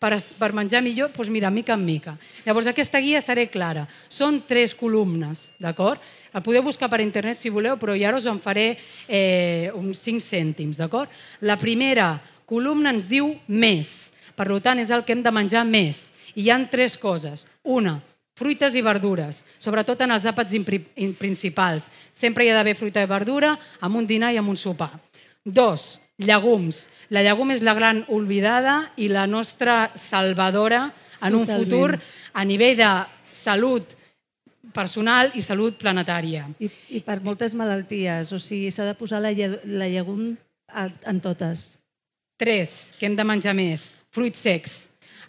per, 0.00 0.12
per 0.38 0.50
menjar 0.56 0.82
millor, 0.84 1.12
doncs 1.14 1.30
mira, 1.32 1.50
mica 1.50 1.74
en 1.76 1.84
mica. 1.84 2.16
Llavors, 2.46 2.70
aquesta 2.70 3.00
guia 3.04 3.20
seré 3.24 3.48
clara. 3.52 3.86
Són 4.08 4.42
tres 4.48 4.74
columnes, 4.78 5.48
d'acord? 5.60 6.02
El 6.32 6.44
podeu 6.44 6.64
buscar 6.64 6.90
per 6.90 7.02
internet 7.04 7.42
si 7.42 7.52
voleu, 7.52 7.78
però 7.80 7.96
ara 7.96 8.18
us 8.18 8.28
en 8.30 8.40
faré 8.40 8.70
eh, 9.06 9.70
uns 9.74 10.00
5 10.04 10.22
cèntims, 10.22 10.78
d'acord? 10.78 11.10
La 11.40 11.58
primera 11.60 12.16
columna 12.48 12.94
ens 12.94 13.08
diu 13.10 13.34
més. 13.48 14.12
Per 14.38 14.46
tant, 14.62 14.78
és 14.78 14.92
el 14.94 15.02
que 15.04 15.16
hem 15.16 15.24
de 15.24 15.34
menjar 15.34 15.64
més. 15.66 16.08
I 16.38 16.46
hi 16.46 16.52
han 16.54 16.68
tres 16.70 16.94
coses. 17.00 17.42
Una, 17.66 17.98
fruites 18.38 18.76
i 18.78 18.84
verdures, 18.86 19.42
sobretot 19.58 19.98
en 20.04 20.14
els 20.14 20.26
àpats 20.30 20.54
principals. 21.18 21.88
Sempre 22.14 22.46
hi 22.46 22.52
ha 22.52 22.58
d'haver 22.60 22.76
fruita 22.78 23.02
i 23.02 23.10
verdura 23.10 23.56
amb 23.82 23.98
un 23.98 24.06
dinar 24.06 24.30
i 24.32 24.38
amb 24.38 24.54
un 24.54 24.56
sopar. 24.56 24.92
Dos, 25.48 26.00
llegums. 26.20 26.86
La 27.08 27.22
llegum 27.24 27.54
és 27.54 27.62
la 27.64 27.72
gran 27.72 28.02
oblidada 28.12 28.92
i 29.00 29.08
la 29.08 29.24
nostra 29.26 29.88
salvadora 29.96 30.90
en 31.24 31.38
un 31.38 31.46
futur 31.48 31.96
a 32.36 32.44
nivell 32.44 32.76
de 32.76 32.90
salut 33.24 33.94
personal 34.76 35.32
i 35.34 35.42
salut 35.42 35.78
planetària. 35.80 36.44
I, 36.60 36.68
i 36.98 37.00
per 37.04 37.22
moltes 37.24 37.56
malalties, 37.56 38.34
o 38.36 38.40
sigui, 38.42 38.68
s'ha 38.70 38.84
de 38.90 38.96
posar 38.98 39.22
la, 39.24 39.32
la 39.32 39.88
llegum 39.88 40.34
en 40.68 41.22
totes. 41.24 41.78
Tres, 42.38 42.92
que 42.98 43.08
hem 43.08 43.16
de 43.16 43.24
menjar 43.26 43.56
més. 43.56 43.88
Fruits 44.14 44.44
secs. 44.44 44.76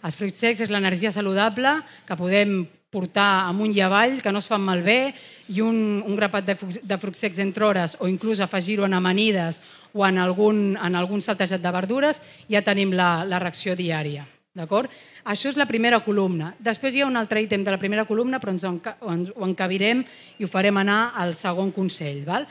Els 0.04 0.16
fruits 0.16 0.38
secs 0.40 0.60
és 0.66 0.70
l'energia 0.72 1.12
saludable 1.12 1.78
que 2.08 2.16
podem 2.16 2.60
portar 2.90 3.46
amunt 3.46 3.72
i 3.76 3.80
avall, 3.80 4.18
que 4.22 4.32
no 4.34 4.42
es 4.42 4.48
fan 4.50 4.64
malbé, 4.66 5.14
i 5.54 5.62
un, 5.62 6.02
un 6.02 6.16
grapat 6.18 6.48
de, 6.48 6.56
de 6.82 6.98
fruits 6.98 7.22
secs 7.22 7.38
entre 7.42 7.68
hores, 7.68 7.96
o 8.02 8.08
inclús 8.10 8.42
afegir-ho 8.42 8.84
en 8.86 8.98
amanides 8.98 9.60
o 9.94 10.04
en 10.06 10.18
algun, 10.18 10.74
en 10.74 10.98
algun 10.98 11.22
saltejat 11.22 11.62
de 11.62 11.72
verdures, 11.74 12.20
ja 12.50 12.62
tenim 12.66 12.92
la, 12.94 13.22
la 13.26 13.38
reacció 13.42 13.76
diària. 13.78 14.26
D'acord? 14.54 14.90
Això 15.30 15.52
és 15.52 15.58
la 15.58 15.68
primera 15.70 16.00
columna. 16.02 16.54
Després 16.58 16.96
hi 16.96 17.04
ha 17.04 17.08
un 17.08 17.18
altre 17.18 17.42
ítem 17.44 17.62
de 17.62 17.70
la 17.70 17.78
primera 17.78 18.04
columna, 18.08 18.40
però 18.42 18.50
ens 18.50 18.64
ho 18.66 19.46
encabirem 19.46 20.02
i 20.38 20.44
ho 20.44 20.50
farem 20.50 20.80
anar 20.82 21.12
al 21.14 21.36
segon 21.38 21.70
consell. 21.70 22.24
Val? 22.26 22.48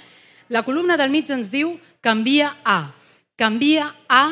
La 0.49 0.63
columna 0.63 0.95
del 0.97 1.11
mig 1.11 1.29
ens 1.29 1.51
diu 1.51 1.75
canvia 2.01 2.55
a. 2.63 2.93
Canvia 3.35 3.89
a 4.07 4.23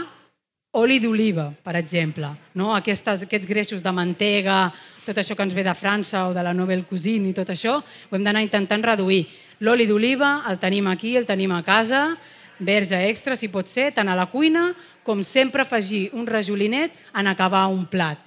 oli 0.79 1.01
d'oliva, 1.03 1.49
per 1.63 1.75
exemple. 1.79 2.29
No? 2.55 2.71
Aquestes, 2.75 3.25
aquests 3.25 3.49
greixos 3.49 3.83
de 3.83 3.91
mantega, 3.91 4.71
tot 5.07 5.17
això 5.21 5.35
que 5.35 5.45
ens 5.47 5.55
ve 5.55 5.63
de 5.63 5.73
França 5.77 6.27
o 6.27 6.33
de 6.35 6.43
la 6.43 6.53
Nouvelle 6.53 6.85
Cuisine 6.87 7.31
i 7.31 7.35
tot 7.35 7.49
això, 7.53 7.79
ho 7.79 8.15
hem 8.15 8.25
d'anar 8.25 8.43
intentant 8.43 8.83
reduir. 8.83 9.23
L'oli 9.63 9.87
d'oliva 9.87 10.43
el 10.51 10.59
tenim 10.59 10.89
aquí, 10.91 11.15
el 11.17 11.25
tenim 11.25 11.53
a 11.55 11.63
casa, 11.65 12.11
verge 12.59 12.99
extra, 13.07 13.37
si 13.37 13.47
pot 13.53 13.69
ser, 13.69 13.91
tant 13.95 14.09
a 14.09 14.17
la 14.17 14.27
cuina 14.29 14.71
com 15.07 15.23
sempre 15.23 15.63
afegir 15.63 16.09
un 16.13 16.27
rajolinet 16.27 16.91
en 17.15 17.31
acabar 17.31 17.67
un 17.71 17.85
plat. 17.87 18.19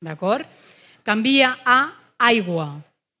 D'acord? 0.00 0.46
Canvia 1.02 1.56
a 1.64 1.80
aigua. 2.30 2.76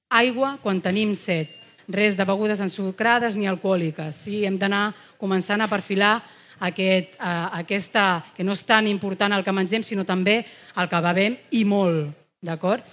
Aigua 0.08 0.56
quan 0.62 0.80
tenim 0.80 1.16
set. 1.18 1.56
Res 1.88 2.16
de 2.16 2.24
begudes 2.28 2.60
ensucrades 2.60 3.34
ni 3.34 3.48
alcohòliques. 3.48 4.22
Sí? 4.24 4.44
Hem 4.46 4.58
d'anar 4.60 4.92
començant 5.18 5.64
a 5.64 5.68
perfilar 5.68 6.20
aquest, 6.60 7.16
eh, 7.18 7.48
aquesta, 7.62 8.24
que 8.36 8.44
no 8.44 8.52
és 8.52 8.64
tan 8.64 8.86
important 8.86 9.32
el 9.32 9.44
que 9.44 9.52
mengem, 9.52 9.82
sinó 9.82 10.04
també 10.04 10.44
el 10.76 10.88
que 10.88 11.00
bevem 11.00 11.36
i 11.50 11.64
molt. 11.64 12.14
D'acord? 12.42 12.84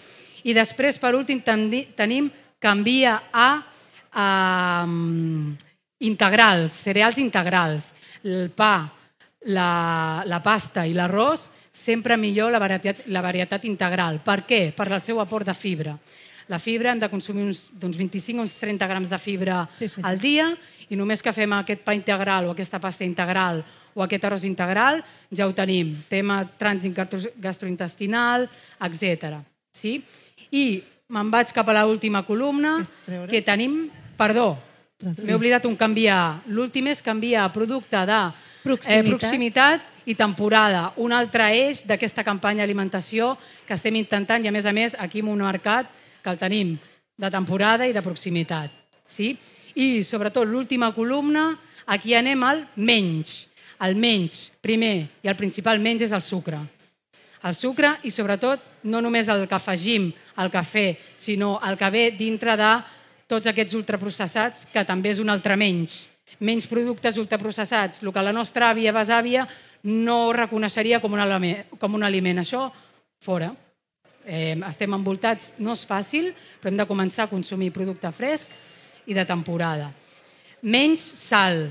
I 0.45 0.53
després, 0.53 0.99
per 1.01 1.15
últim, 1.17 1.41
tenim 1.41 2.29
canvia 2.61 3.15
a, 3.33 3.49
a 4.13 4.27
integrals, 6.05 6.77
cereals 6.85 7.17
integrals. 7.21 7.91
El 8.25 8.51
pa, 8.53 8.85
la, 9.53 9.69
la 10.25 10.41
pasta 10.45 10.85
i 10.85 10.93
l'arròs, 10.93 11.49
sempre 11.75 12.17
millor 12.17 12.53
la 12.53 12.61
varietat, 12.61 13.05
la 13.13 13.23
varietat 13.25 13.65
integral. 13.67 14.21
Per 14.25 14.43
què? 14.47 14.61
Per 14.75 14.87
el 14.87 15.01
seu 15.03 15.19
aport 15.21 15.49
de 15.49 15.57
fibra. 15.57 15.95
La 16.47 16.59
fibra 16.61 16.91
hem 16.93 17.01
de 17.01 17.09
consumir 17.09 17.43
uns, 17.43 17.65
uns 17.81 17.97
25 17.97 18.39
o 18.39 18.45
uns 18.45 18.53
30 18.61 18.87
grams 18.87 19.09
de 19.09 19.17
fibra 19.17 19.63
sí, 19.79 19.89
sí. 19.89 20.01
al 20.05 20.19
dia 20.21 20.51
i 20.93 20.97
només 20.97 21.23
que 21.25 21.33
fem 21.33 21.55
aquest 21.57 21.81
pa 21.81 21.95
integral 21.97 22.45
o 22.45 22.53
aquesta 22.53 22.79
pasta 22.79 23.03
integral 23.03 23.63
o 23.95 24.03
aquest 24.03 24.27
arròs 24.27 24.43
integral, 24.45 24.99
ja 25.31 25.47
ho 25.47 25.53
tenim. 25.55 25.93
Tema 26.11 26.43
trànsit 26.59 26.93
gastrointestinal, 27.41 28.45
etc. 28.85 29.39
Sí? 29.71 29.97
I 30.55 30.65
me'n 31.11 31.31
vaig 31.33 31.51
cap 31.53 31.67
a 31.69 31.81
l'última 31.83 32.23
columna, 32.25 32.79
que 33.29 33.43
tenim... 33.45 33.85
Perdó, 34.15 34.53
m'he 35.03 35.35
oblidat 35.35 35.65
un 35.67 35.75
canviar. 35.75 36.39
L'últim 36.47 36.87
és 36.87 37.01
canviar 37.03 37.49
producte 37.51 37.99
de 38.07 38.19
proximitat. 38.63 38.95
Eh, 38.95 39.09
proximitat 39.09 39.89
i 40.07 40.15
temporada. 40.15 40.85
Un 41.03 41.11
altre 41.11 41.49
eix 41.51 41.81
d'aquesta 41.83 42.23
campanya 42.23 42.63
d'alimentació 42.63 43.33
que 43.67 43.75
estem 43.75 43.97
intentant 43.99 44.45
i, 44.45 44.47
a 44.47 44.53
més 44.55 44.65
a 44.65 44.71
més, 44.71 44.95
aquí 44.95 45.19
en 45.19 45.33
un 45.33 45.43
mercat 45.43 45.89
que 46.23 46.31
el 46.31 46.39
tenim 46.39 46.77
de 47.17 47.31
temporada 47.33 47.89
i 47.89 47.93
de 47.93 48.03
proximitat. 48.05 48.71
Sí? 49.05 49.33
I, 49.75 50.03
sobretot, 50.07 50.47
l'última 50.47 50.93
columna, 50.95 51.49
aquí 51.85 52.15
anem 52.15 52.47
al 52.47 52.63
menys. 52.75 53.41
El 53.83 53.97
menys, 53.99 54.45
primer, 54.63 55.09
i 55.19 55.27
el 55.27 55.35
principal 55.35 55.81
menys 55.83 56.07
és 56.07 56.15
el 56.15 56.23
sucre. 56.23 56.61
El 57.45 57.53
sucre 57.53 57.97
i, 58.07 58.11
sobretot, 58.13 58.63
no 58.87 59.01
només 59.03 59.27
el 59.29 59.43
que 59.49 59.57
afegim 59.57 60.13
al 60.35 60.51
cafè, 60.51 60.89
sinó 61.15 61.59
el 61.63 61.77
que 61.77 61.89
ve 61.89 62.09
dintre 62.17 62.57
de 62.59 62.73
tots 63.27 63.47
aquests 63.47 63.73
ultraprocessats, 63.73 64.65
que 64.71 64.83
també 64.85 65.15
és 65.15 65.23
un 65.23 65.31
altre 65.33 65.55
menys 65.57 66.03
menys 66.39 66.67
productes 66.67 67.17
ultraprocessats, 67.17 68.01
el 68.03 68.11
que 68.13 68.23
la 68.23 68.33
nostra 68.35 68.69
àvia 68.73 68.93
besàvia 68.95 69.45
no 69.85 70.33
reconeixeria 70.33 70.99
com 70.99 71.13
un 71.13 71.21
aliment. 71.23 71.63
Com 71.79 71.95
un 71.95 72.03
aliment. 72.03 72.41
Això, 72.41 72.67
fora. 73.21 73.53
Eh, 74.25 74.57
estem 74.67 74.93
envoltats, 74.97 75.53
no 75.61 75.75
és 75.75 75.85
fàcil, 75.85 76.31
però 76.59 76.71
hem 76.71 76.79
de 76.79 76.87
començar 76.89 77.25
a 77.25 77.31
consumir 77.31 77.71
producte 77.71 78.09
fresc 78.11 78.49
i 79.05 79.13
de 79.13 79.25
temporada. 79.25 79.91
Menys 80.65 81.03
sal, 81.19 81.69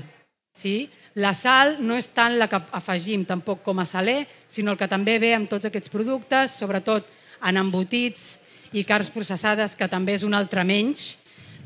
sí? 0.55 0.87
La 1.19 1.33
sal 1.35 1.77
no 1.83 1.95
és 1.99 2.07
tant 2.15 2.37
la 2.39 2.47
que 2.51 2.59
afegim 2.75 3.25
tampoc 3.27 3.61
com 3.63 3.79
a 3.79 3.85
saler, 3.87 4.25
sinó 4.47 4.71
el 4.71 4.79
que 4.79 4.87
també 4.87 5.17
ve 5.19 5.33
amb 5.35 5.49
tots 5.51 5.67
aquests 5.67 5.91
productes, 5.91 6.55
sobretot 6.55 7.07
en 7.43 7.59
embotits 7.59 8.39
i 8.75 8.83
carns 8.83 9.11
processades, 9.13 9.75
que 9.79 9.87
també 9.87 10.17
és 10.17 10.25
un 10.27 10.35
altre 10.35 10.65
menys. 10.67 11.13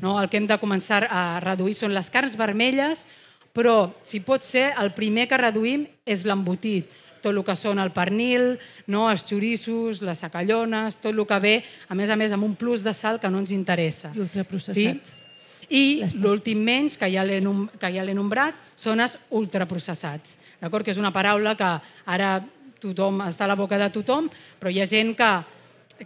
No? 0.00 0.14
El 0.20 0.30
que 0.30 0.38
hem 0.38 0.46
de 0.48 0.58
començar 0.62 1.02
a 1.10 1.40
reduir 1.42 1.74
són 1.76 1.92
les 1.92 2.08
carns 2.12 2.36
vermelles, 2.38 3.04
però, 3.52 3.90
si 4.06 4.22
pot 4.22 4.46
ser, 4.46 4.70
el 4.78 4.92
primer 4.94 5.26
que 5.28 5.38
reduïm 5.40 5.84
és 6.06 6.22
l'embotit. 6.24 6.98
Tot 7.20 7.34
el 7.34 7.42
que 7.44 7.56
són 7.58 7.82
el 7.82 7.90
pernil, 7.92 8.54
no? 8.88 9.08
els 9.10 9.26
xorissos, 9.28 10.00
les 10.06 10.22
sacallones, 10.22 11.00
tot 11.02 11.10
el 11.12 11.26
que 11.28 11.40
ve, 11.42 11.56
a 11.88 11.98
més 11.98 12.08
a 12.08 12.16
més, 12.16 12.32
amb 12.32 12.46
un 12.46 12.54
plus 12.56 12.84
de 12.86 12.94
sal 12.96 13.18
que 13.20 13.28
no 13.28 13.42
ens 13.42 13.52
interessa. 13.52 14.14
I 14.14 14.22
ultraprocessats. 14.22 15.16
Sí? 15.16 15.26
I 15.70 15.82
l'últim 16.18 16.62
menys, 16.66 16.96
que 16.98 17.10
ja 17.12 17.22
l'he 17.26 17.38
ja 17.42 18.06
nombrat, 18.14 18.56
són 18.74 19.02
els 19.02 19.18
ultraprocessats. 19.30 20.38
D'acord? 20.62 20.86
Que 20.86 20.94
és 20.94 20.98
una 20.98 21.12
paraula 21.12 21.54
que 21.58 21.68
ara 22.06 22.32
tothom 22.80 23.20
està 23.26 23.44
a 23.44 23.52
la 23.52 23.58
boca 23.58 23.78
de 23.78 23.90
tothom, 23.92 24.30
però 24.58 24.72
hi 24.72 24.80
ha 24.80 24.88
gent 24.88 25.12
que, 25.18 25.30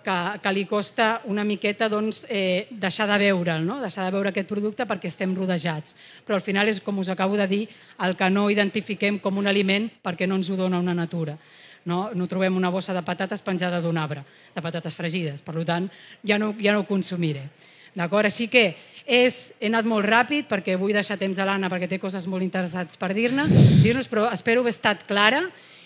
que, 0.03 0.17
que 0.43 0.53
li 0.53 0.65
costa 0.67 1.21
una 1.31 1.45
miqueta 1.45 1.89
doncs, 1.89 2.25
eh, 2.29 2.67
deixar 2.71 3.07
de 3.11 3.19
veure'l, 3.23 3.65
no? 3.67 3.81
deixar 3.83 4.07
de 4.07 4.15
veure 4.15 4.33
aquest 4.33 4.49
producte 4.51 4.87
perquè 4.89 5.11
estem 5.11 5.35
rodejats. 5.37 5.95
Però 6.27 6.39
al 6.39 6.45
final 6.45 6.69
és, 6.69 6.81
com 6.83 6.99
us 6.99 7.11
acabo 7.13 7.37
de 7.39 7.47
dir, 7.51 7.63
el 8.05 8.17
que 8.17 8.31
no 8.31 8.49
identifiquem 8.51 9.21
com 9.23 9.39
un 9.39 9.47
aliment 9.51 9.91
perquè 10.03 10.29
no 10.29 10.41
ens 10.41 10.51
ho 10.51 10.59
dona 10.59 10.81
una 10.83 10.95
natura. 10.95 11.37
No, 11.85 12.09
no 12.17 12.27
trobem 12.27 12.57
una 12.57 12.73
bossa 12.73 12.95
de 12.97 13.05
patates 13.05 13.45
penjada 13.45 13.83
d'un 13.85 13.99
arbre, 14.01 14.25
de 14.55 14.65
patates 14.65 14.97
fregides. 14.97 15.45
Per 15.45 15.65
tant, 15.69 15.91
ja 16.25 16.39
no, 16.41 16.55
ja 16.59 16.73
no 16.73 16.83
ho 16.83 16.89
consumiré. 16.89 17.49
D'acord? 17.95 18.27
Així 18.27 18.49
que 18.51 18.73
és, 19.05 19.53
he 19.61 19.69
anat 19.69 19.87
molt 19.87 20.07
ràpid 20.09 20.49
perquè 20.49 20.79
vull 20.81 20.95
deixar 20.97 21.19
temps 21.21 21.39
a 21.39 21.47
l'Anna 21.47 21.69
perquè 21.71 21.87
té 21.91 22.01
coses 22.01 22.27
molt 22.27 22.43
interessants 22.43 22.97
per 22.99 23.13
dir-ne, 23.15 23.45
dir-nos, 23.85 24.09
però 24.09 24.31
espero 24.33 24.65
haver 24.65 24.73
estat 24.73 25.05
clara 25.07 25.45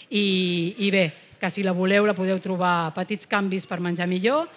i, 0.08 0.76
i 0.78 0.90
bé, 0.94 1.10
que 1.38 1.50
si 1.50 1.62
la 1.62 1.72
voleu 1.72 2.06
la 2.06 2.16
podeu 2.16 2.38
trobar 2.42 2.92
petits 2.96 3.28
canvis 3.30 3.66
per 3.66 3.80
menjar 3.80 4.08
millor 4.10 4.48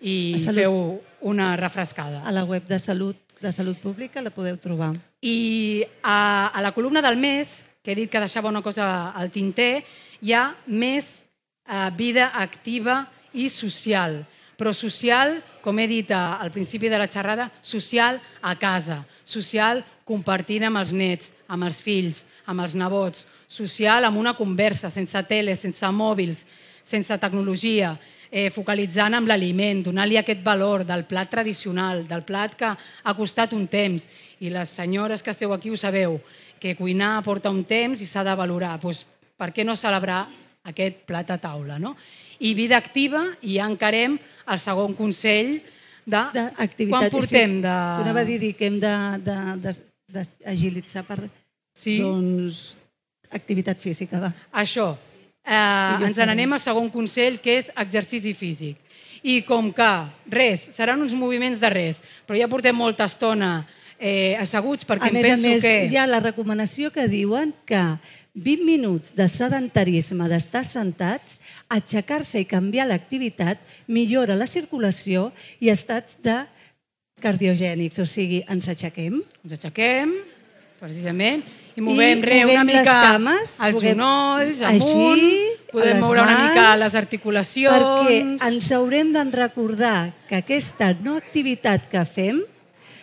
i 0.00 0.36
feu 0.40 1.00
una 1.20 1.54
refrescada. 1.60 2.22
A 2.24 2.32
la 2.32 2.44
web 2.44 2.66
de 2.68 2.78
Salut, 2.78 3.16
de 3.40 3.52
Salut 3.52 3.78
Pública 3.78 4.22
la 4.24 4.32
podeu 4.32 4.56
trobar. 4.60 4.92
I 5.20 5.84
a, 6.02 6.48
a 6.48 6.62
la 6.64 6.72
columna 6.72 7.02
del 7.04 7.20
mes, 7.20 7.66
que 7.82 7.92
he 7.92 7.98
dit 7.98 8.10
que 8.10 8.20
deixava 8.20 8.48
una 8.48 8.62
cosa 8.64 9.10
al 9.12 9.30
tinter, 9.32 9.84
hi 10.20 10.32
ha 10.32 10.50
més 10.66 11.20
eh, 11.68 11.88
vida 11.96 12.32
activa 12.36 13.04
i 13.32 13.48
social. 13.52 14.22
Però 14.60 14.72
social, 14.76 15.38
com 15.64 15.78
he 15.80 15.86
dit 15.88 16.10
a, 16.12 16.40
al 16.40 16.52
principi 16.52 16.88
de 16.92 16.98
la 17.00 17.08
xerrada, 17.08 17.50
social 17.62 18.20
a 18.42 18.56
casa, 18.60 19.04
social 19.24 19.84
compartint 20.04 20.66
amb 20.66 20.80
els 20.80 20.92
nets, 20.92 21.32
amb 21.48 21.68
els 21.68 21.80
fills, 21.80 22.24
amb 22.50 22.64
els 22.64 22.74
nebots, 22.78 23.26
social 23.46 24.04
amb 24.06 24.18
una 24.18 24.34
conversa, 24.34 24.90
sense 24.90 25.22
tele, 25.30 25.54
sense 25.56 25.86
mòbils, 25.94 26.44
sense 26.82 27.16
tecnologia, 27.22 27.94
eh, 28.30 28.50
focalitzant 28.50 29.14
amb 29.18 29.28
l'aliment, 29.30 29.82
donant-li 29.86 30.16
aquest 30.20 30.42
valor 30.46 30.84
del 30.86 31.04
plat 31.10 31.30
tradicional, 31.30 32.04
del 32.08 32.22
plat 32.26 32.54
que 32.58 32.70
ha 32.70 33.14
costat 33.14 33.52
un 33.56 33.66
temps. 33.70 34.06
I 34.40 34.50
les 34.54 34.68
senyores 34.70 35.22
que 35.22 35.30
esteu 35.34 35.52
aquí 35.54 35.70
ho 35.70 35.76
sabeu, 35.76 36.20
que 36.60 36.76
cuinar 36.76 37.22
porta 37.24 37.50
un 37.50 37.64
temps 37.64 38.00
i 38.00 38.06
s'ha 38.06 38.24
de 38.26 38.34
valorar. 38.36 38.78
Doncs, 38.80 39.06
per 39.38 39.50
què 39.56 39.64
no 39.64 39.76
celebrar 39.76 40.26
aquest 40.68 41.04
plat 41.08 41.30
a 41.32 41.38
taula? 41.40 41.78
No? 41.80 41.96
I 42.40 42.54
vida 42.54 42.76
activa, 42.76 43.36
i 43.42 43.58
ja 43.58 43.66
encarem 43.68 44.18
el 44.46 44.58
segon 44.62 44.94
consell 44.98 45.60
de... 46.06 46.22
Quan 46.88 47.10
portem 47.12 47.60
de... 47.64 47.68
Sí, 47.68 48.02
anava 48.04 48.20
a 48.20 48.24
dir 48.28 48.54
que 48.56 48.66
hem 48.70 48.78
d'agilitzar 50.10 51.04
per 51.08 51.18
Sí. 51.72 51.98
doncs, 52.02 52.76
activitat 53.30 53.80
física. 53.80 54.20
Va. 54.20 54.32
Això. 54.62 54.92
Eh, 55.44 56.06
ens 56.06 56.18
n'anem 56.18 56.52
al 56.52 56.62
segon 56.62 56.90
consell, 56.92 57.40
que 57.40 57.58
és 57.58 57.70
exercici 57.80 58.34
físic. 58.36 58.78
I 59.22 59.42
com 59.44 59.68
que, 59.76 59.90
res, 60.32 60.70
seran 60.74 61.00
uns 61.02 61.14
moviments 61.14 61.60
de 61.60 61.70
res, 61.72 62.00
però 62.26 62.38
ja 62.38 62.48
portem 62.48 62.76
molta 62.76 63.04
estona 63.08 63.66
eh, 64.00 64.34
asseguts 64.40 64.88
perquè 64.88 65.10
A 65.10 65.12
em 65.12 65.18
més 65.18 65.26
a 65.26 65.34
penso 65.34 65.48
més, 65.48 65.62
que... 65.64 65.74
hi 65.92 65.98
ha 66.00 66.06
la 66.08 66.22
recomanació 66.24 66.90
que 66.94 67.04
diuen 67.12 67.52
que 67.68 67.82
20 68.34 68.64
minuts 68.64 69.14
de 69.18 69.26
sedentarisme, 69.28 70.28
d'estar 70.30 70.64
sentats, 70.64 71.38
aixecar-se 71.70 72.40
i 72.40 72.48
canviar 72.48 72.86
l'activitat 72.88 73.60
millora 73.90 74.38
la 74.38 74.48
circulació 74.50 75.30
i 75.60 75.70
estats 75.70 76.16
de 76.24 76.38
cardiogènics, 77.20 78.00
o 78.00 78.06
sigui, 78.08 78.40
ens 78.48 78.70
aixequem, 78.72 79.20
Ens 79.44 79.58
aixequem, 79.58 80.14
precisament, 80.80 81.44
i 81.80 81.84
movem, 81.86 82.20
I 82.20 82.28
re, 82.28 82.38
una 82.44 82.52
movem 82.52 82.70
les 82.70 82.84
mica 82.84 82.96
cames, 83.00 83.56
els 83.56 83.76
movem 83.78 83.88
genolls, 83.88 84.62
així, 84.70 84.92
amunt, 84.92 85.24
a 85.70 85.72
podem 85.72 86.00
moure 86.04 86.22
una 86.22 86.36
mans, 86.36 86.46
mica 86.50 86.64
les 86.84 86.96
articulacions... 87.00 87.74
perquè 87.74 88.48
ens 88.50 88.70
haurem 88.76 89.12
de 89.16 89.24
recordar 89.34 89.98
que 90.28 90.40
aquesta 90.42 90.92
no 91.00 91.16
activitat 91.20 91.88
que 91.90 92.04
fem, 92.04 92.42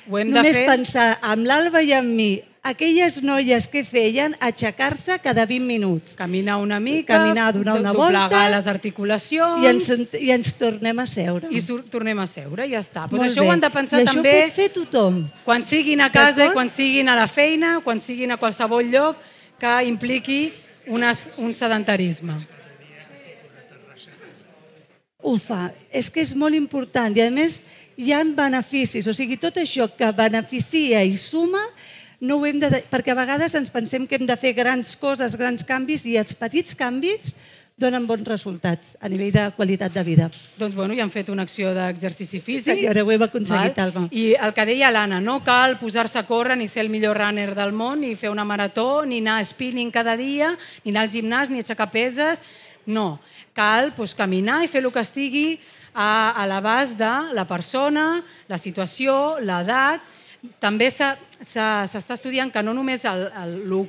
Ho 0.07 0.19
hem 0.21 0.29
de 0.31 0.37
només 0.39 0.61
fer... 0.61 0.67
pensar 0.69 1.07
amb 1.25 1.49
l'Alba 1.49 1.81
i 1.83 1.91
amb 1.97 2.13
mi, 2.15 2.31
aquelles 2.63 3.21
noies 3.23 3.67
que 3.71 3.83
feien 3.83 4.35
aixecar-se 4.43 5.17
cada 5.23 5.45
20 5.45 5.65
minuts. 5.65 6.15
Caminar 6.19 6.57
una 6.57 6.79
mica, 6.79 7.15
Caminar, 7.17 7.53
donar 7.53 7.79
una 7.79 7.93
do- 7.93 7.99
doblegar 7.99 8.29
volta, 8.29 8.49
les 8.49 8.67
articulacions... 8.67 9.63
I 9.63 9.67
ens, 9.71 9.89
I 10.19 10.31
ens 10.35 10.53
tornem 10.59 10.99
a 10.99 11.05
seure. 11.07 11.47
i 11.51 11.61
sur- 11.61 11.83
tornem 11.89 12.19
a 12.19 12.27
seure, 12.27 12.67
ja 12.67 12.79
està. 12.83 13.07
Pues 13.07 13.21
Molt 13.21 13.31
això 13.31 13.41
ho 13.45 13.47
bé. 13.47 13.51
han 13.55 13.63
de 13.63 13.69
pensar 13.69 14.01
I 14.01 14.03
això 14.05 14.13
també 14.19 14.35
ho 14.35 14.43
pot 14.49 14.55
fer 14.57 14.69
tothom. 14.75 15.21
quan 15.45 15.63
siguin 15.63 16.01
a 16.01 16.11
casa 16.11 16.51
quan 16.53 16.69
siguin 16.69 17.07
a 17.09 17.15
la 17.15 17.27
feina, 17.27 17.79
quan 17.83 17.99
siguin 17.99 18.31
a 18.31 18.37
qualsevol 18.37 18.83
lloc 18.91 19.17
que 19.59 19.77
impliqui 19.87 20.51
unes, 20.87 21.29
un 21.37 21.53
sedentarisme. 21.53 22.35
Ho 25.23 25.37
fa. 25.41 25.71
És 25.91 26.09
que 26.13 26.21
és 26.21 26.35
molt 26.37 26.55
important 26.55 27.15
i 27.17 27.23
a 27.25 27.31
més 27.33 27.63
hi 27.97 28.11
ha 28.13 28.21
beneficis, 28.23 29.07
o 29.09 29.13
sigui, 29.17 29.39
tot 29.41 29.55
això 29.57 29.87
que 29.89 30.11
beneficia 30.13 31.01
i 31.03 31.15
suma 31.17 31.63
no 32.19 32.39
ho 32.39 32.45
hem 32.45 32.59
de... 32.61 32.69
perquè 32.89 33.13
a 33.13 33.19
vegades 33.19 33.55
ens 33.57 33.69
pensem 33.73 34.07
que 34.07 34.17
hem 34.17 34.25
de 34.25 34.37
fer 34.39 34.53
grans 34.57 34.95
coses, 34.97 35.37
grans 35.37 35.65
canvis 35.67 36.05
i 36.09 36.17
els 36.17 36.33
petits 36.37 36.75
canvis 36.77 37.35
donen 37.77 38.07
bons 38.09 38.25
resultats 38.25 38.95
a 38.97 39.09
nivell 39.09 39.29
de 39.31 39.43
qualitat 39.53 39.93
de 39.93 40.03
vida. 40.03 40.31
Doncs 40.57 40.73
bueno, 40.73 40.95
ja 40.97 41.03
han 41.05 41.13
fet 41.13 41.29
una 41.29 41.43
acció 41.45 41.75
d'exercici 41.75 42.39
físic. 42.41 42.71
Senyora, 42.73 43.03
ho 43.05 43.11
hem 43.13 43.25
aconseguit, 43.27 43.77
val? 43.77 43.85
Alba. 43.85 44.07
I 44.09 44.31
el 44.33 44.53
que 44.57 44.65
deia 44.65 44.89
l'Anna, 44.89 45.19
no 45.21 45.37
cal 45.45 45.77
posar-se 45.77 46.17
a 46.17 46.25
córrer 46.25 46.57
ni 46.57 46.65
ser 46.67 46.81
el 46.87 46.89
millor 46.89 47.19
runner 47.21 47.53
del 47.53 47.75
món, 47.77 48.01
ni 48.01 48.15
fer 48.17 48.33
una 48.33 48.47
marató, 48.49 49.05
ni 49.05 49.21
anar 49.21 49.43
spinning 49.45 49.93
cada 49.93 50.17
dia, 50.17 50.55
ni 50.83 50.95
anar 50.95 51.05
al 51.05 51.13
gimnàs, 51.13 51.53
ni 51.53 51.61
aixecar 51.61 51.91
peses. 51.93 52.41
No, 52.89 53.19
cal 53.53 53.93
pues, 53.93 54.17
caminar 54.17 54.63
i 54.63 54.71
fer 54.71 54.81
el 54.81 54.89
que 54.89 55.05
estigui 55.05 55.47
a, 55.93 56.33
a 56.33 56.49
l'abast 56.49 56.97
de 56.97 57.13
la 57.37 57.45
persona, 57.45 58.23
la 58.49 58.57
situació, 58.57 59.37
l'edat. 59.37 60.15
També 60.61 60.89
s'està 60.91 62.13
estudiant 62.13 62.51
que 62.53 62.63
no 62.63 62.73
només 62.77 63.05
el, 63.05 63.27
el, 63.41 63.55
el, 63.65 63.87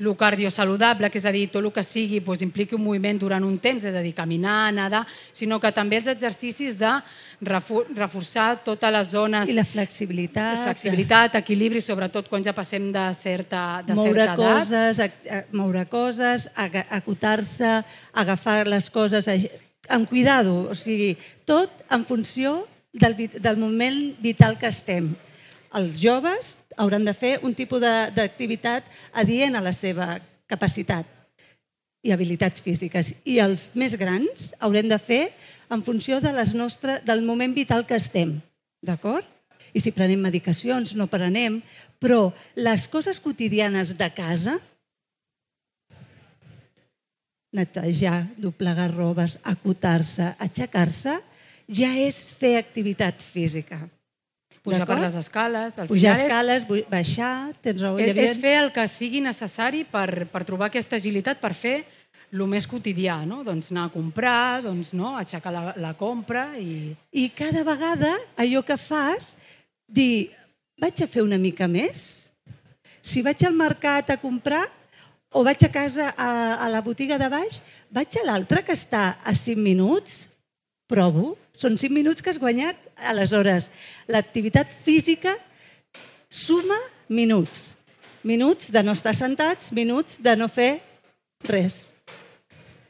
el 0.00 0.16
cardiosaludable, 0.16 1.10
que 1.10 1.20
és 1.20 1.26
a 1.26 1.32
dir, 1.34 1.46
tot 1.52 1.62
el 1.62 1.70
que 1.74 1.84
sigui 1.86 2.20
doncs, 2.24 2.42
impliqui 2.42 2.74
un 2.74 2.82
moviment 2.82 3.18
durant 3.20 3.44
un 3.46 3.56
temps, 3.62 3.84
és 3.84 3.94
a 3.94 4.02
dir, 4.02 4.14
caminar, 4.16 4.72
nedar, 4.74 5.04
sinó 5.32 5.60
que 5.62 5.70
també 5.74 6.00
els 6.00 6.08
exercicis 6.10 6.78
de 6.80 6.90
reforçar 7.44 8.48
totes 8.64 8.94
les 8.94 9.10
zones 9.12 9.50
I 9.50 9.56
la 9.56 9.66
flexibilitat, 9.68 10.64
flexibilitat, 10.64 11.38
equilibri, 11.40 11.82
sobretot 11.84 12.28
quan 12.30 12.44
ja 12.44 12.54
passem 12.56 12.90
de 12.94 13.06
certa, 13.18 13.82
de 13.86 13.94
moure 13.94 14.24
certa 14.24 14.34
edat. 14.34 14.42
coses, 14.42 15.00
a, 15.00 15.38
a, 15.38 15.42
moure 15.52 15.84
coses, 15.90 16.48
acotar-se, 16.56 17.76
agafar 18.12 18.64
les 18.66 18.90
coses 18.90 19.28
amb 19.88 20.08
cuidado, 20.08 20.64
o 20.72 20.74
sigui, 20.74 21.14
tot 21.44 21.70
en 21.92 22.06
funció 22.08 22.64
del, 22.92 23.14
del 23.36 23.60
moment 23.60 24.00
vital 24.22 24.58
que 24.58 24.70
estem. 24.70 25.12
Els 25.74 25.98
joves 25.98 26.54
hauran 26.78 27.04
de 27.06 27.14
fer 27.14 27.38
un 27.42 27.54
tipus 27.54 27.82
d'activitat 28.14 28.86
adient 29.12 29.58
a 29.58 29.62
la 29.64 29.72
seva 29.74 30.18
capacitat 30.50 31.08
i 32.04 32.12
habilitats 32.12 32.62
físiques. 32.62 33.14
I 33.24 33.40
els 33.42 33.70
més 33.74 33.96
grans 33.98 34.52
haurem 34.60 34.90
de 34.90 34.98
fer 35.00 35.22
en 35.72 35.82
funció 35.82 36.20
de 36.20 36.30
les 36.36 36.52
nostres, 36.54 37.00
del 37.02 37.24
moment 37.26 37.54
vital 37.56 37.86
que 37.88 37.96
estem. 37.98 38.36
D'acord? 38.84 39.26
I 39.74 39.80
si 39.82 39.90
prenem 39.90 40.20
medicacions, 40.22 40.92
no 40.94 41.08
prenem, 41.10 41.58
però 41.98 42.28
les 42.54 42.86
coses 42.92 43.18
quotidianes 43.18 43.94
de 43.98 44.08
casa, 44.14 44.58
netejar, 47.54 48.28
doblegar 48.38 48.92
robes, 48.92 49.38
acotar-se, 49.42 50.34
aixecar-se, 50.38 51.16
ja 51.66 51.90
és 51.98 52.28
fer 52.36 52.58
activitat 52.60 53.22
física. 53.22 53.80
Pujar 54.64 54.86
per 54.88 54.96
les 55.02 55.14
escales. 55.20 55.78
Al 55.78 55.88
Pujar 55.90 56.14
final 56.14 56.16
és- 56.16 56.22
escales, 56.24 56.62
bu- 56.68 56.84
baixar, 56.90 57.52
tens 57.60 57.82
raó. 57.82 57.98
És, 58.00 58.10
havia- 58.14 58.30
és 58.30 58.38
fer 58.40 58.54
el 58.62 58.70
que 58.72 58.86
sigui 58.88 59.20
necessari 59.20 59.84
per, 59.84 60.24
per 60.32 60.42
trobar 60.48 60.70
aquesta 60.70 60.96
agilitat, 60.96 61.38
per 61.42 61.52
fer 61.54 61.84
el 62.32 62.46
més 62.50 62.66
quotidià, 62.66 63.20
no? 63.28 63.42
Doncs 63.46 63.68
anar 63.70 63.84
a 63.86 63.92
comprar, 63.92 64.62
doncs, 64.64 64.92
no? 64.96 65.12
aixecar 65.20 65.52
la, 65.52 65.74
la 65.76 65.92
compra 65.94 66.56
i... 66.58 66.96
I 67.12 67.28
cada 67.36 67.62
vegada 67.62 68.10
allò 68.40 68.64
que 68.66 68.76
fas, 68.80 69.36
dir, 69.86 70.30
vaig 70.80 71.02
a 71.04 71.06
fer 71.06 71.22
una 71.22 71.38
mica 71.38 71.68
més? 71.68 72.24
Si 73.04 73.20
vaig 73.22 73.44
al 73.46 73.54
mercat 73.54 74.10
a 74.10 74.16
comprar, 74.16 74.64
o 75.30 75.44
vaig 75.44 75.62
a 75.66 75.68
casa 75.70 76.08
a, 76.16 76.30
a 76.64 76.68
la 76.72 76.80
botiga 76.80 77.18
de 77.20 77.28
baix, 77.28 77.60
vaig 77.92 78.16
a 78.18 78.24
l'altra 78.26 78.62
que 78.64 78.72
està 78.74 79.18
a 79.22 79.34
5 79.34 79.60
minuts, 79.60 80.24
provo, 80.90 81.36
són 81.54 81.76
5 81.78 81.92
minuts 81.94 82.22
que 82.22 82.30
has 82.32 82.38
guanyat. 82.40 82.80
Aleshores, 82.96 83.70
l'activitat 84.08 84.68
física 84.84 85.34
suma 86.28 86.76
minuts. 87.08 87.74
Minuts 88.24 88.70
de 88.72 88.82
no 88.82 88.92
estar 88.96 89.14
sentats, 89.14 89.72
minuts 89.72 90.18
de 90.22 90.36
no 90.36 90.48
fer 90.48 90.80
res. 91.44 91.92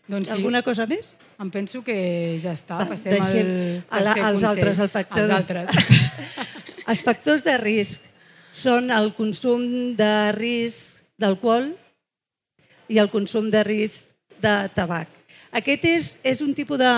Doncs 0.07 0.29
sí, 0.29 0.33
Alguna 0.37 0.63
cosa 0.63 0.87
més? 0.87 1.15
em 1.41 1.49
penso 1.51 1.83
que 1.83 2.39
ja 2.41 2.53
està. 2.55 2.77
Va, 2.79 2.87
Passem 2.89 3.11
deixem 3.17 3.49
al 3.91 4.05
la- 4.05 4.13
als 4.13 4.21
consell. 4.39 4.49
altres, 4.51 4.79
al 4.79 4.89
factor 4.91 5.19
Als 5.25 5.29
de- 5.29 5.35
altres. 5.35 5.69
Els 6.87 7.01
factors 7.03 7.43
de 7.43 7.57
risc 7.59 8.03
són 8.53 8.91
el 8.93 9.11
consum 9.17 9.97
de 9.97 10.31
risc 10.37 11.03
d'alcohol 11.19 11.73
i 12.89 12.99
el 13.03 13.11
consum 13.11 13.51
de 13.51 13.65
risc 13.65 14.07
de 14.41 14.69
tabac. 14.77 15.09
Aquest 15.51 15.85
és, 15.89 16.19
és 16.23 16.41
un 16.45 16.53
tipus 16.55 16.79
de, 16.79 16.93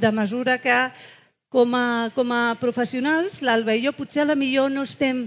de 0.00 0.12
mesura 0.12 0.56
que 0.62 0.76
com 1.56 1.72
a, 1.72 2.12
com 2.12 2.32
a 2.36 2.52
professionals, 2.60 3.38
l'Alba 3.40 3.72
i 3.72 3.86
jo 3.86 3.94
potser 3.96 4.26
a 4.26 4.28
la 4.28 4.34
millor 4.36 4.68
no 4.68 4.82
estem, 4.84 5.22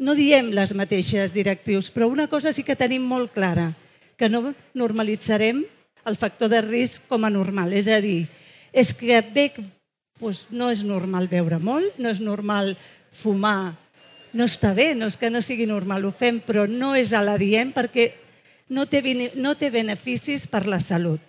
no 0.00 0.14
diem 0.16 0.48
les 0.56 0.72
mateixes 0.72 1.34
directrius, 1.36 1.90
però 1.92 2.08
una 2.08 2.24
cosa 2.32 2.54
sí 2.56 2.64
que 2.64 2.78
tenim 2.78 3.04
molt 3.04 3.34
clara, 3.34 3.74
que 4.16 4.30
no 4.32 4.54
normalitzarem 4.72 5.60
el 6.08 6.16
factor 6.16 6.48
de 6.48 6.62
risc 6.64 7.04
com 7.10 7.28
a 7.28 7.32
normal. 7.34 7.76
És 7.76 7.84
a 7.84 8.00
dir, 8.00 8.30
és 8.72 8.94
que 8.96 9.20
bé, 9.20 9.50
doncs 10.16 10.46
no 10.56 10.70
és 10.72 10.80
normal 10.88 11.28
beure 11.28 11.60
molt, 11.60 12.00
no 12.00 12.08
és 12.08 12.24
normal 12.24 12.72
fumar, 13.12 13.76
no 14.32 14.48
està 14.48 14.72
bé, 14.72 14.94
no 14.96 15.12
és 15.12 15.20
que 15.20 15.28
no 15.28 15.44
sigui 15.44 15.68
normal, 15.68 16.08
ho 16.08 16.16
fem, 16.16 16.40
però 16.40 16.64
no 16.64 16.94
és 16.96 17.12
a 17.12 17.20
la 17.20 17.36
diem 17.36 17.76
perquè 17.76 18.14
no 18.72 18.88
té, 18.88 19.04
no 19.36 19.52
té 19.52 19.68
beneficis 19.68 20.48
per 20.48 20.64
la 20.64 20.80
salut. 20.80 21.20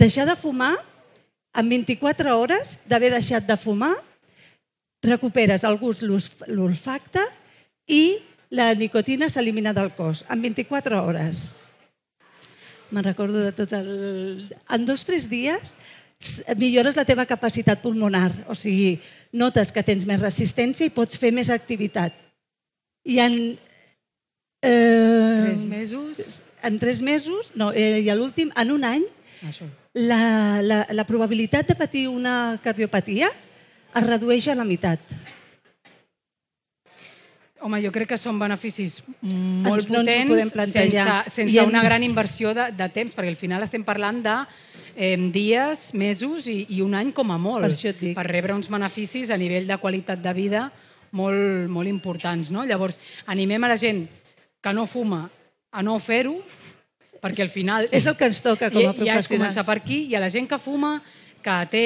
Deixar 0.00 0.24
de 0.24 0.38
fumar, 0.38 0.78
en 1.58 1.68
24 1.68 2.36
hores 2.38 2.78
d'haver 2.86 3.10
deixat 3.14 3.46
de 3.46 3.56
fumar, 3.58 3.96
recuperes 5.02 5.64
el 5.66 5.78
gust, 5.78 6.04
l'olfacte 6.46 7.22
i 7.86 8.18
la 8.50 8.72
nicotina 8.74 9.28
s'elimina 9.28 9.74
del 9.76 9.92
cos 9.96 10.24
en 10.30 10.42
24 10.42 11.02
hores. 11.04 11.52
Me'n 12.90 13.04
recordo 13.04 13.42
de 13.42 13.52
tot 13.52 13.72
el... 13.76 14.48
En 14.72 14.86
dos 14.88 15.04
o 15.04 15.10
tres 15.10 15.28
dies 15.28 15.76
millores 16.56 16.96
la 16.96 17.04
teva 17.06 17.28
capacitat 17.28 17.82
pulmonar, 17.82 18.32
o 18.50 18.56
sigui, 18.58 18.98
notes 19.30 19.70
que 19.70 19.84
tens 19.86 20.06
més 20.08 20.20
resistència 20.20 20.88
i 20.88 20.94
pots 20.94 21.18
fer 21.20 21.30
més 21.34 21.50
activitat. 21.50 22.16
I 23.06 23.20
en... 23.22 23.36
Eh, 24.64 25.44
Tres 25.46 25.64
mesos. 25.68 26.42
En 26.66 26.78
tres 26.78 27.00
mesos, 27.02 27.52
no, 27.54 27.70
eh, 27.70 28.00
i 28.02 28.10
l'últim, 28.10 28.50
en 28.58 28.72
un 28.74 28.82
any. 28.84 29.04
La, 29.94 30.60
la, 30.62 30.84
la 30.90 31.04
probabilitat 31.06 31.68
de 31.68 31.76
patir 31.78 32.08
una 32.10 32.58
cardiopatia 32.62 33.28
es 33.28 34.06
redueix 34.06 34.48
a 34.48 34.56
la 34.58 34.66
meitat. 34.66 35.00
Home, 37.60 37.80
jo 37.82 37.90
crec 37.90 38.12
que 38.12 38.18
són 38.20 38.38
beneficis 38.38 39.00
molt 39.22 39.88
no 39.90 40.04
potents 40.04 40.52
sense, 40.70 41.06
sense 41.34 41.54
I 41.54 41.58
una 41.64 41.82
gran 41.82 42.04
inversió 42.06 42.52
de, 42.54 42.68
de 42.70 42.86
temps, 42.94 43.14
perquè 43.16 43.32
al 43.32 43.38
final 43.38 43.64
estem 43.66 43.82
parlant 43.86 44.20
de 44.22 44.34
eh, 44.94 45.16
dies, 45.34 45.88
mesos 45.94 46.46
i, 46.46 46.60
i 46.76 46.82
un 46.82 46.94
any 46.94 47.10
com 47.14 47.32
a 47.34 47.38
molt, 47.38 47.66
Per 48.14 48.18
per 48.18 48.26
rebre 48.30 48.54
uns 48.54 48.70
beneficis 48.70 49.30
a 49.34 49.40
nivell 49.40 49.66
de 49.66 49.78
qualitat 49.82 50.22
de 50.22 50.34
vida 50.36 50.68
molt, 51.18 51.66
molt 51.70 51.90
importants. 51.90 52.52
No? 52.54 52.66
Llavors, 52.66 53.00
animem 53.26 53.66
a 53.66 53.74
la 53.74 53.80
gent 53.80 54.04
que 54.62 54.74
no 54.74 54.86
fuma 54.86 55.24
a 55.70 55.82
no 55.82 55.98
fer-ho, 55.98 56.38
perquè 57.22 57.42
al 57.42 57.50
final... 57.52 57.88
És 57.92 58.06
el 58.06 58.16
que 58.16 58.26
ens 58.30 58.40
toca 58.44 58.70
com 58.70 58.78
a 58.78 58.80
I- 58.80 58.84
Ja 58.84 58.90
és 58.90 58.96
professionals. 58.96 59.28
començar 59.32 59.64
per 59.66 59.76
aquí, 59.82 60.04
i 60.10 60.14
a 60.14 60.20
la 60.20 60.30
gent 60.30 60.48
que 60.48 60.58
fuma, 60.58 61.02
que 61.42 61.56
té 61.70 61.84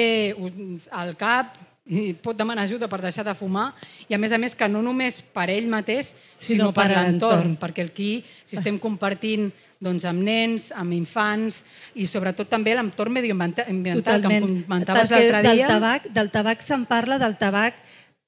al 0.91 1.15
cap 1.17 1.57
i 1.85 2.13
pot 2.15 2.37
demanar 2.39 2.63
ajuda 2.63 2.87
per 2.87 3.01
deixar 3.03 3.25
de 3.27 3.33
fumar 3.35 3.73
i 4.07 4.15
a 4.15 4.17
més 4.17 4.31
a 4.31 4.37
més 4.39 4.53
que 4.55 4.69
no 4.71 4.79
només 4.81 5.17
per 5.35 5.49
ell 5.51 5.67
mateix 5.67 6.13
sinó, 6.39 6.69
Sinó 6.69 6.73
per 6.73 6.87
per 6.87 7.01
l'entorn. 7.03 7.57
perquè 7.59 7.83
aquí 7.89 8.23
si 8.47 8.55
estem 8.55 8.79
compartint 8.79 9.49
doncs, 9.83 10.05
amb 10.07 10.23
nens, 10.23 10.69
amb 10.71 10.93
infants 10.95 11.65
i 11.99 12.07
sobretot 12.07 12.47
també 12.47 12.71
l'entorn 12.73 13.11
mediambiental 13.11 13.67
ambiental, 13.67 14.21
que 14.23 14.31
em 14.37 14.63
comentaves 14.63 15.11
l'altre 15.11 15.41
del 15.43 15.57
dia. 15.59 15.67
tabac, 15.67 16.07
del 16.07 16.31
tabac 16.31 16.61
se'n 16.63 16.85
parla 16.87 17.19
del 17.19 17.35
tabac 17.37 17.75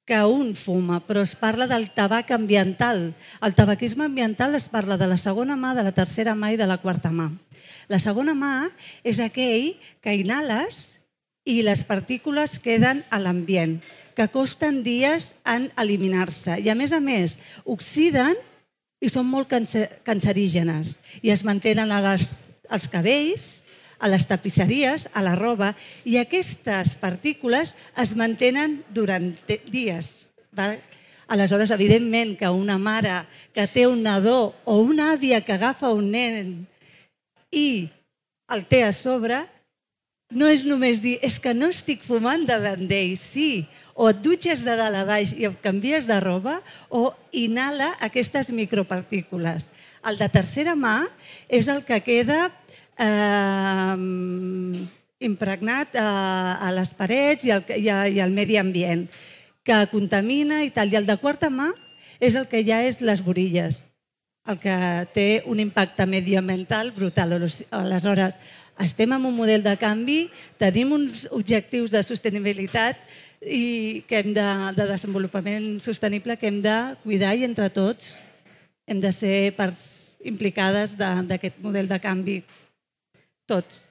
que 0.06 0.22
un 0.24 0.54
fuma, 0.54 1.00
però 1.02 1.24
es 1.26 1.34
parla 1.36 1.66
del 1.68 1.90
tabac 1.94 2.30
ambiental. 2.32 3.16
El 3.42 3.56
tabaquisme 3.58 4.06
ambiental 4.06 4.54
es 4.56 4.70
parla 4.70 4.98
de 5.02 5.08
la 5.10 5.18
segona 5.18 5.58
mà, 5.58 5.74
de 5.74 5.84
la 5.84 5.96
tercera 5.98 6.36
mà 6.38 6.54
i 6.54 6.58
de 6.62 6.68
la 6.70 6.78
quarta 6.78 7.10
mà. 7.10 7.32
La 7.90 7.98
segona 8.00 8.38
mà 8.38 8.70
és 9.04 9.20
aquell 9.20 9.74
que 10.02 10.14
inhales 10.14 11.00
i 11.46 11.62
les 11.66 11.84
partícules 11.86 12.60
queden 12.62 13.04
a 13.10 13.20
l'ambient, 13.22 13.80
que 14.16 14.30
costen 14.30 14.84
dies 14.86 15.34
en 15.44 15.72
eliminar-se. 15.78 16.62
I 16.62 16.70
a 16.70 16.78
més 16.78 16.94
a 16.94 17.02
més, 17.02 17.40
oxiden 17.66 18.38
i 19.02 19.10
són 19.10 19.28
molt 19.28 19.50
cance- 19.50 19.90
cancerígenes 20.06 21.00
i 21.22 21.34
es 21.34 21.44
mantenen 21.44 21.92
a 21.92 22.00
les, 22.02 22.38
als 22.70 22.88
cabells, 22.90 23.65
a 24.00 24.10
les 24.12 24.28
tapisseries, 24.28 25.08
a 25.14 25.24
la 25.26 25.36
roba, 25.36 25.74
i 26.04 26.18
aquestes 26.20 26.96
partícules 27.00 27.76
es 28.02 28.16
mantenen 28.16 28.82
durant 28.94 29.34
dies. 29.72 30.30
Va? 30.56 30.74
Aleshores, 31.28 31.72
evidentment, 31.74 32.36
que 32.38 32.50
una 32.50 32.78
mare 32.78 33.24
que 33.54 33.66
té 33.68 33.88
un 33.88 34.04
nadó 34.06 34.54
o 34.64 34.78
una 34.84 35.14
àvia 35.16 35.42
que 35.42 35.56
agafa 35.56 35.90
un 35.90 36.12
nen 36.14 36.54
i 37.50 37.90
el 38.54 38.66
té 38.70 38.84
a 38.86 38.92
sobre, 38.94 39.42
no 40.30 40.50
és 40.50 40.66
només 40.66 41.02
dir, 41.02 41.18
és 41.26 41.40
que 41.42 41.54
no 41.58 41.72
estic 41.74 42.04
fumant 42.06 42.46
davant 42.46 42.86
d'ell, 42.90 43.16
sí, 43.18 43.66
o 43.96 44.10
et 44.12 44.20
dutxes 44.22 44.62
de 44.66 44.76
dalt 44.76 45.00
a 45.00 45.06
baix 45.08 45.32
i 45.38 45.48
et 45.48 45.58
canvies 45.64 46.06
de 46.10 46.20
roba, 46.22 46.60
o 46.90 47.14
inhala 47.32 47.94
aquestes 48.04 48.52
micropartícules. 48.52 49.72
El 50.06 50.20
de 50.20 50.28
tercera 50.30 50.76
mà 50.78 51.08
és 51.50 51.70
el 51.72 51.82
que 51.88 52.02
queda 52.06 52.52
eh, 52.98 53.96
impregnat 55.26 55.96
a, 55.98 56.10
a 56.68 56.72
les 56.76 56.94
parets 56.98 57.46
i 57.48 57.52
al, 57.56 57.64
i, 57.76 57.90
a, 57.90 58.06
i 58.08 58.20
al 58.22 58.32
medi 58.36 58.58
ambient, 58.62 59.08
que 59.66 59.80
contamina 59.92 60.64
i 60.64 60.72
tal. 60.74 60.92
I 60.94 61.00
el 61.00 61.08
de 61.10 61.18
quarta 61.18 61.50
mà 61.50 61.72
és 62.20 62.36
el 62.36 62.48
que 62.52 62.64
ja 62.68 62.82
és 62.86 63.02
les 63.02 63.24
borilles, 63.26 63.84
el 64.46 64.60
que 64.62 64.76
té 65.16 65.44
un 65.50 65.60
impacte 65.60 66.06
medioambiental 66.06 66.92
brutal. 66.96 67.34
Aleshores, 67.72 68.38
estem 68.80 69.14
en 69.16 69.26
un 69.26 69.36
model 69.36 69.64
de 69.64 69.74
canvi, 69.80 70.30
tenim 70.62 70.92
uns 70.94 71.26
objectius 71.32 71.92
de 71.96 72.04
sostenibilitat 72.04 73.00
i 73.42 74.04
que 74.08 74.20
hem 74.22 74.34
de, 74.36 74.46
de 74.78 74.86
desenvolupament 74.90 75.80
sostenible 75.84 76.38
que 76.38 76.48
hem 76.50 76.62
de 76.64 76.76
cuidar 77.04 77.36
i 77.38 77.46
entre 77.48 77.70
tots 77.70 78.16
hem 78.86 79.00
de 79.02 79.12
ser 79.14 79.52
parts 79.58 80.16
implicades 80.26 80.96
de- 80.98 81.24
d'aquest 81.30 81.58
model 81.62 81.88
de 81.90 82.00
canvi. 82.02 82.38
Tots. 83.46 83.90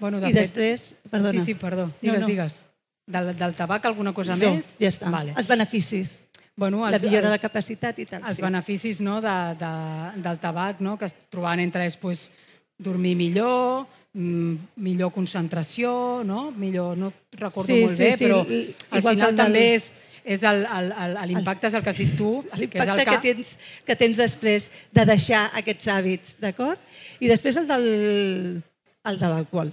bueno, 0.00 0.20
de 0.20 0.28
I 0.30 0.32
fet, 0.32 0.42
després, 0.42 0.94
perdona. 1.10 1.38
sí, 1.40 1.44
sí, 1.44 1.54
perdó, 1.54 1.90
digues, 2.00 2.20
no. 2.20 2.26
digues 2.26 2.64
del, 3.06 3.34
del 3.36 3.54
tabac 3.54 3.84
alguna 3.86 4.12
cosa 4.14 4.36
No, 4.36 4.54
més? 4.54 4.74
ja 4.78 4.88
està. 4.88 5.10
vale. 5.10 5.34
Els 5.36 5.46
beneficis. 5.48 6.22
bueno, 6.56 6.88
la 6.90 6.98
millora 6.98 7.28
de 7.30 7.36
la 7.36 7.38
capacitat 7.38 7.98
i 7.98 8.04
tal. 8.06 8.22
els 8.26 8.36
sí. 8.36 8.42
beneficis 8.42 9.00
no, 9.00 9.20
de, 9.20 9.36
de, 9.58 10.22
del 10.22 10.38
tabac, 10.38 10.80
no, 10.80 10.96
que 10.98 11.04
es 11.06 11.14
trobaven 11.30 11.60
entre 11.60 11.84
ells 11.84 11.96
pues, 11.96 12.30
dormir 12.78 13.14
millor, 13.16 13.86
mm, 14.12 14.54
millor 14.76 15.12
concentració, 15.12 16.22
no? 16.24 16.50
millor, 16.50 16.96
no 16.98 17.12
recordo 17.32 17.66
Sí, 17.66 17.80
molt 17.82 17.94
sí, 17.94 18.04
bé, 18.04 18.16
sí, 18.16 18.24
però 18.24 18.40
l- 18.46 18.74
al 18.90 19.02
final 19.02 19.30
el 19.30 19.36
també 19.36 19.74
és, 19.76 19.92
és 20.24 20.42
el- 20.42 20.66
el- 20.66 20.92
el- 20.92 21.28
l'impacte 21.28 21.66
és 21.68 21.74
el 21.74 21.82
que 21.82 21.90
has 21.90 21.96
dit 21.98 22.16
tu, 22.16 22.42
que 22.42 22.54
és 22.54 22.60
l'impacte 22.60 22.90
el 22.92 22.98
que, 22.98 23.04
que, 23.10 23.34
tens, 23.34 23.56
que 23.86 23.96
tens 23.96 24.16
després 24.16 24.70
de 24.92 25.04
deixar 25.06 25.50
aquests 25.54 25.86
hàbits, 25.88 26.36
d'acord? 26.42 26.78
I 27.20 27.28
després 27.28 27.56
el 27.56 27.66
del, 27.68 28.62
el 29.08 29.20
de 29.20 29.28
l'alcohol. 29.32 29.72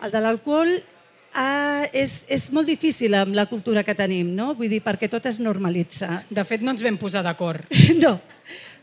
El 0.00 0.12
de 0.12 0.20
l'alcohol 0.24 0.74
ah, 1.34 1.86
és, 1.92 2.24
és 2.28 2.48
molt 2.52 2.68
difícil 2.68 3.14
amb 3.18 3.36
la 3.36 3.46
cultura 3.50 3.84
que 3.84 3.96
tenim, 3.96 4.34
no? 4.36 4.52
Vull 4.58 4.72
dir, 4.72 4.82
perquè 4.84 5.10
tot 5.12 5.26
es 5.28 5.40
normalitza. 5.40 6.22
De 6.30 6.44
fet, 6.48 6.64
no 6.64 6.74
ens 6.74 6.84
vam 6.84 7.00
posar 7.00 7.24
d'acord. 7.26 7.66
No, 8.00 8.18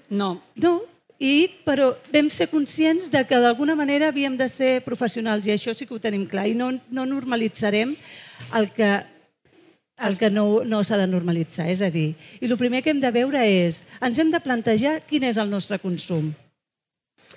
No, 0.09 0.41
no. 0.55 0.81
I, 1.17 1.49
però 1.65 1.95
vam 2.13 2.27
ser 2.29 2.45
conscients 2.51 3.07
de 3.09 3.23
que 3.25 3.39
d'alguna 3.41 3.73
manera 3.75 4.11
havíem 4.11 4.35
de 4.37 4.45
ser 4.53 4.83
professionals 4.85 5.47
i 5.47 5.55
això 5.55 5.73
sí 5.73 5.87
que 5.89 5.95
ho 5.95 6.01
tenim 6.01 6.27
clar 6.29 6.45
i 6.45 6.53
no, 6.53 6.69
no 6.93 7.07
normalitzarem 7.09 7.95
el 8.59 8.67
que, 8.75 8.91
el 9.97 10.17
que 10.19 10.29
no, 10.29 10.61
no 10.61 10.83
s'ha 10.85 10.99
de 11.01 11.07
normalitzar. 11.09 11.65
És 11.73 11.81
a 11.81 11.89
dir, 11.89 12.11
i 12.37 12.45
el 12.45 12.57
primer 12.61 12.83
que 12.85 12.93
hem 12.93 13.01
de 13.01 13.11
veure 13.15 13.41
és, 13.49 13.81
ens 13.97 14.21
hem 14.21 14.29
de 14.29 14.43
plantejar 14.45 14.99
quin 15.09 15.25
és 15.25 15.41
el 15.41 15.49
nostre 15.49 15.81
consum. 15.81 16.29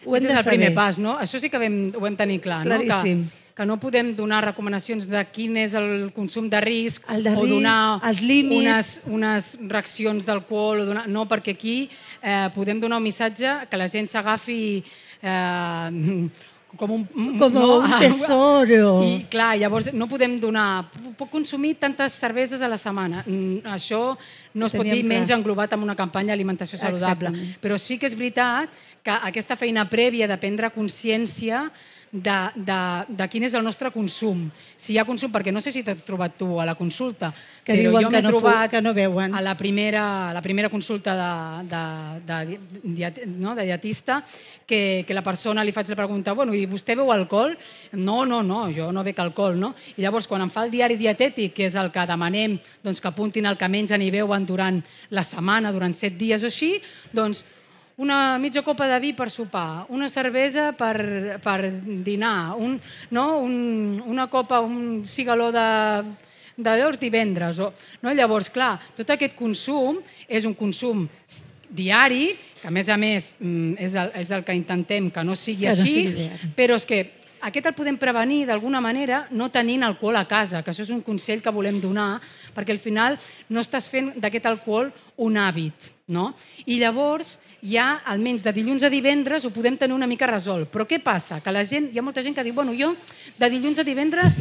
Ho 0.06 0.16
hem 0.16 0.22
de 0.24 0.30
és 0.32 0.38
el 0.38 0.44
primer 0.48 0.68
saber. 0.70 0.74
pas, 0.74 0.98
no? 0.98 1.18
Això 1.18 1.38
sí 1.40 1.50
que 1.50 1.58
vam, 1.58 1.92
ho 1.94 2.00
vam 2.00 2.16
tenir 2.16 2.40
clar, 2.40 2.62
Claríssim. 2.64 3.18
no? 3.24 3.30
Que, 3.30 3.54
que 3.60 3.66
no 3.66 3.76
podem 3.80 4.14
donar 4.16 4.38
recomanacions 4.44 5.04
de 5.10 5.20
quin 5.34 5.56
és 5.60 5.74
el 5.76 6.10
consum 6.16 6.48
de 6.48 6.60
risc 6.64 7.04
El 7.12 7.22
de 7.26 7.34
o 7.36 7.42
risc, 7.42 7.52
donar 7.58 8.00
els 8.08 8.22
límits. 8.22 8.60
unes, 8.62 9.00
unes 9.06 9.50
reaccions 9.68 10.24
d'alcohol. 10.24 10.80
o 10.80 10.86
Donar... 10.86 11.06
No, 11.08 11.26
perquè 11.28 11.52
aquí 11.58 11.90
eh, 12.22 12.48
podem 12.54 12.80
donar 12.80 12.96
un 12.96 13.04
missatge 13.04 13.66
que 13.68 13.76
la 13.76 13.88
gent 13.92 14.06
s'agafi 14.08 14.82
eh, 15.20 16.28
com 16.76 16.92
un, 16.94 17.04
Com 17.38 17.56
un 17.56 17.94
tesoro. 17.98 19.02
I 19.02 19.26
clar, 19.30 19.56
llavors 19.58 19.90
no 19.92 20.06
podem 20.10 20.38
donar... 20.40 20.86
Puc 21.18 21.30
consumir 21.32 21.74
tantes 21.80 22.14
cerveses 22.16 22.62
a 22.62 22.68
la 22.70 22.78
setmana. 22.80 23.24
Mm, 23.26 23.64
Això 23.74 24.16
no 24.54 24.66
es 24.66 24.72
pot 24.72 24.84
Teníem 24.86 25.00
dir 25.00 25.04
clar. 25.04 25.12
menys 25.16 25.34
englobat 25.34 25.74
en 25.76 25.82
una 25.82 25.96
campanya 25.98 26.32
d'alimentació 26.34 26.78
saludable. 26.78 27.28
Exactament. 27.32 27.58
Però 27.62 27.78
sí 27.78 27.98
que 27.98 28.06
és 28.06 28.16
veritat 28.16 28.70
que 29.02 29.10
aquesta 29.30 29.56
feina 29.56 29.86
prèvia 29.88 30.28
de 30.28 30.36
prendre 30.40 30.70
consciència 30.70 31.66
de, 32.12 32.36
de, 32.56 32.78
de 33.14 33.26
quin 33.30 33.44
és 33.46 33.54
el 33.54 33.62
nostre 33.62 33.92
consum. 33.94 34.48
Si 34.76 34.92
hi 34.94 34.98
ha 34.98 35.04
consum, 35.06 35.30
perquè 35.30 35.52
no 35.54 35.60
sé 35.62 35.70
si 35.70 35.84
t'has 35.86 36.02
trobat 36.02 36.34
tu 36.38 36.58
a 36.60 36.64
la 36.66 36.74
consulta, 36.74 37.30
Que 37.62 37.76
però 37.76 37.90
diuen 37.90 38.02
jo 38.02 38.10
m'he 38.10 38.22
no 38.22 38.32
trobat 38.32 38.70
que 38.72 38.80
no 38.82 38.92
veuen. 38.94 39.34
a 39.34 39.40
la 39.40 39.54
primera, 39.56 40.30
a 40.30 40.34
la 40.34 40.42
primera 40.42 40.68
consulta 40.68 41.14
de, 41.14 41.68
de, 41.70 41.82
de, 42.26 42.58
diet, 42.82 43.20
no, 43.26 43.54
de 43.54 43.64
dietista 43.68 44.24
que, 44.66 45.04
que 45.06 45.14
la 45.14 45.22
persona 45.22 45.62
li 45.62 45.72
faig 45.72 45.88
la 45.88 45.98
pregunta 46.00 46.34
bueno, 46.34 46.54
i 46.54 46.66
vostè 46.66 46.96
veu 46.98 47.12
alcohol? 47.14 47.54
No, 47.92 48.24
no, 48.26 48.42
no, 48.42 48.64
jo 48.74 48.90
no 48.90 49.06
bec 49.06 49.18
alcohol, 49.22 49.54
no? 49.60 49.74
I 49.96 50.02
llavors, 50.02 50.26
quan 50.26 50.42
em 50.42 50.50
fa 50.50 50.64
el 50.66 50.74
diari 50.74 50.98
dietètic, 50.98 51.54
que 51.54 51.70
és 51.70 51.78
el 51.78 51.92
que 51.94 52.06
demanem 52.10 52.58
doncs, 52.82 53.00
que 53.00 53.08
apuntin 53.08 53.46
el 53.46 53.56
que 53.56 53.70
mengen 53.70 54.02
i 54.02 54.10
beuen 54.10 54.46
durant 54.46 54.82
la 55.10 55.22
setmana, 55.22 55.70
durant 55.70 55.94
set 55.94 56.18
dies 56.18 56.42
o 56.42 56.50
així, 56.50 56.74
doncs 57.14 57.44
una 58.00 58.38
mitja 58.40 58.62
copa 58.64 58.86
de 58.88 58.96
vi 59.02 59.12
per 59.12 59.28
sopar, 59.28 59.84
una 59.92 60.08
cervesa 60.08 60.70
per, 60.72 61.36
per 61.44 61.68
dinar, 62.00 62.56
un, 62.56 62.78
no? 63.12 63.26
un, 63.44 64.00
una 64.08 64.26
copa, 64.32 64.62
un 64.64 65.04
cigaló 65.04 65.50
de, 65.52 65.66
d'allò 66.56 66.88
els 66.88 67.00
divendres. 67.00 67.60
O, 67.60 67.68
no? 68.00 68.14
Llavors, 68.16 68.48
clar, 68.52 68.78
tot 68.96 69.12
aquest 69.12 69.36
consum 69.36 70.00
és 70.28 70.48
un 70.48 70.56
consum 70.56 71.04
diari, 71.68 72.30
que 72.60 72.68
a 72.68 72.72
més 72.74 72.88
a 72.88 72.96
més 73.00 73.34
mm, 73.38 73.76
és 73.84 73.94
el, 74.00 74.14
és 74.24 74.32
el 74.32 74.48
que 74.48 74.56
intentem 74.56 75.12
que 75.12 75.24
no 75.24 75.36
sigui 75.36 75.68
Que 75.68 75.76
no 75.76 75.84
així, 75.84 75.96
sigui 76.00 76.16
diari. 76.22 76.52
però 76.56 76.80
és 76.80 76.88
que 76.88 77.02
aquest 77.40 77.68
el 77.68 77.76
podem 77.76 78.00
prevenir 78.00 78.46
d'alguna 78.48 78.80
manera 78.84 79.26
no 79.30 79.48
tenint 79.52 79.84
alcohol 79.84 80.16
a 80.16 80.26
casa, 80.28 80.64
que 80.64 80.72
això 80.72 80.88
és 80.88 80.92
un 80.92 81.04
consell 81.04 81.44
que 81.44 81.52
volem 81.52 81.78
donar, 81.80 82.18
perquè 82.56 82.72
al 82.72 82.80
final 82.80 83.20
no 83.48 83.60
estàs 83.60 83.92
fent 83.92 84.14
d'aquest 84.16 84.48
alcohol 84.48 84.90
un 85.20 85.36
hàbit. 85.36 85.92
No? 86.10 86.32
I 86.66 86.80
llavors 86.80 87.36
ja 87.62 88.00
almenys 88.06 88.42
de 88.42 88.52
dilluns 88.52 88.82
a 88.82 88.90
divendres 88.90 89.44
ho 89.44 89.50
podem 89.50 89.76
tenir 89.76 89.94
una 89.94 90.06
mica 90.06 90.26
resolt. 90.26 90.68
Però 90.72 90.86
què 90.88 91.00
passa? 91.02 91.40
Que 91.44 91.52
la 91.52 91.64
gent, 91.64 91.90
hi 91.92 91.98
ha 91.98 92.02
molta 92.02 92.22
gent 92.22 92.34
que 92.34 92.44
diu 92.44 92.54
bueno, 92.54 92.72
jo 92.76 92.94
de 93.38 93.50
dilluns 93.50 93.78
a 93.78 93.84
divendres 93.84 94.36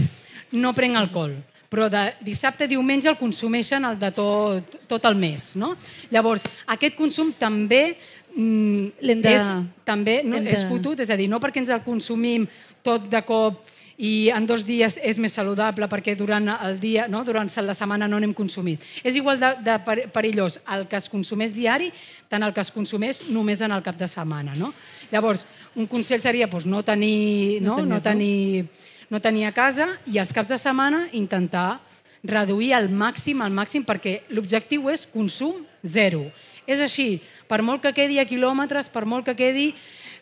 no 0.51 0.73
prenc 0.73 0.95
alcohol 0.97 1.36
però 1.69 1.86
de 1.86 2.15
dissabte 2.25 2.63
a 2.63 2.67
diumenge 2.67 3.05
el 3.12 3.17
consumeixen 3.19 3.84
el 3.86 3.99
de 4.01 4.08
tot, 4.10 4.79
tot 4.89 5.03
el 5.05 5.13
mes. 5.13 5.51
No? 5.53 5.75
Llavors, 6.10 6.41
aquest 6.65 6.95
consum 6.97 7.29
també 7.38 7.95
mm, 8.34 8.88
de- 9.21 9.36
és, 9.36 9.41
també 9.86 10.23
no, 10.25 10.39
de- 10.39 10.49
és 10.49 10.63
fotut, 10.65 10.99
és 10.99 11.12
a 11.13 11.15
dir, 11.15 11.27
no 11.29 11.38
perquè 11.39 11.62
ens 11.62 11.69
el 11.69 11.84
consumim 11.86 12.47
tot 12.82 13.05
de 13.12 13.21
cop 13.21 13.62
i 13.99 14.29
en 14.31 14.45
dos 14.47 14.63
dies 14.63 14.95
és 15.03 15.17
més 15.19 15.33
saludable 15.35 15.89
perquè 15.91 16.13
durant 16.15 16.45
el 16.55 16.77
dia, 16.79 17.09
no, 17.12 17.19
durant 17.27 17.49
la 17.67 17.75
setmana 17.75 18.07
no 18.07 18.19
n'hem 18.19 18.33
consumit. 18.33 18.83
És 19.03 19.17
igual 19.19 19.39
de, 19.41 19.49
de 19.65 19.75
per- 19.83 20.07
perillós 20.15 20.55
el 20.71 20.85
que 20.88 20.95
es 20.95 21.09
consumeix 21.12 21.51
diari 21.51 21.91
tant 22.31 22.45
el 22.47 22.53
que 22.55 22.63
es 22.63 22.71
consumeix 22.71 23.25
només 23.27 23.59
en 23.59 23.75
el 23.75 23.83
cap 23.83 23.99
de 23.99 24.07
setmana. 24.07 24.55
No? 24.55 24.71
Llavors, 25.12 25.43
un 25.75 25.88
consell 25.91 26.23
seria 26.23 26.47
doncs, 26.47 26.65
no 26.65 26.79
tenir, 26.88 27.59
no, 27.62 27.81
no, 27.83 27.99
tenir, 28.01 28.69
no 29.12 29.19
tenir 29.19 29.45
a 29.49 29.51
casa 29.51 29.89
i 30.07 30.17
els 30.23 30.31
caps 30.31 30.55
de 30.55 30.62
setmana 30.62 31.09
intentar 31.12 31.81
reduir 32.23 32.73
al 32.75 32.88
màxim, 32.88 33.43
al 33.43 33.51
màxim, 33.51 33.83
perquè 33.83 34.21
l'objectiu 34.31 34.89
és 34.91 35.05
consum 35.12 35.65
zero. 35.83 36.29
És 36.67 36.79
així, 36.79 37.19
per 37.49 37.59
molt 37.65 37.83
que 37.83 37.91
quedi 37.95 38.19
a 38.19 38.27
quilòmetres, 38.29 38.88
per 38.93 39.03
molt 39.03 39.27
que 39.27 39.35
quedi 39.35 39.73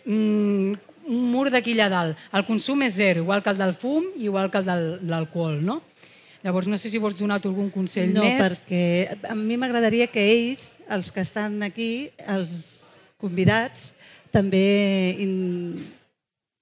mm, 0.06 0.87
un 1.08 1.28
mur 1.32 1.48
d'aquí 1.52 1.74
allà 1.78 1.88
dalt, 1.92 2.24
el 2.36 2.46
consum 2.48 2.84
és 2.86 2.96
zero, 2.98 3.24
igual 3.24 3.44
que 3.44 3.54
el 3.54 3.60
del 3.60 3.74
fum 3.74 4.10
i 4.18 4.28
igual 4.28 4.52
que 4.52 4.60
el 4.60 4.68
de 4.68 4.78
l'alcohol, 5.08 5.62
no? 5.64 5.82
Llavors, 6.44 6.68
no 6.68 6.78
sé 6.78 6.92
si 6.92 7.00
vols 7.02 7.18
donar 7.18 7.40
algun 7.42 7.72
consell 7.74 8.14
no, 8.14 8.24
més. 8.24 8.40
perquè 8.40 9.18
a 9.28 9.36
mi 9.36 9.58
m'agradaria 9.58 10.08
que 10.08 10.22
ells, 10.22 10.78
els 10.88 11.12
que 11.12 11.24
estan 11.26 11.62
aquí, 11.66 12.10
els 12.28 12.86
convidats, 13.18 13.94
també 14.32 15.16
in... 15.24 15.34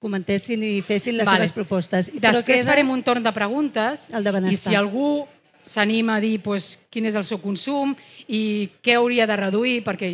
comentessin 0.05 0.61
i 0.61 0.83
fessin 0.85 1.17
les 1.17 1.25
Vale. 1.25 1.41
seves 1.41 1.53
propostes. 1.55 2.11
Després 2.13 2.65
farem 2.67 2.91
un 2.93 3.01
torn 3.01 3.23
de 3.25 3.31
preguntes 3.33 4.09
El 4.13 4.23
de 4.23 4.29
i 4.29 4.35
benestar. 4.35 4.71
si 4.71 4.77
algú 4.77 5.25
s'anima 5.65 6.19
a 6.19 6.21
dir 6.21 6.37
pues, 6.45 6.75
quin 6.93 7.07
és 7.09 7.15
el 7.17 7.25
seu 7.25 7.39
consum 7.41 7.95
i 8.29 8.69
què 8.85 8.99
hauria 8.99 9.25
de 9.25 9.37
reduir, 9.39 9.79
perquè 9.83 10.11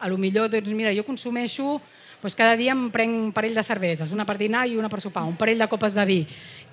a 0.00 0.08
lo 0.08 0.16
millor, 0.16 0.48
doncs, 0.50 0.72
mira, 0.72 0.94
jo 0.96 1.04
consumeixo 1.04 1.76
doncs 2.26 2.34
cada 2.38 2.56
dia 2.58 2.74
em 2.74 2.88
prenc 2.90 3.14
un 3.28 3.32
parell 3.32 3.54
de 3.54 3.62
cerveses, 3.62 4.10
una 4.12 4.26
per 4.26 4.36
dinar 4.38 4.66
i 4.66 4.76
una 4.76 4.90
per 4.90 5.00
sopar, 5.00 5.22
un 5.30 5.36
parell 5.38 5.58
de 5.62 5.68
copes 5.70 5.94
de 5.94 6.04
vi. 6.08 6.20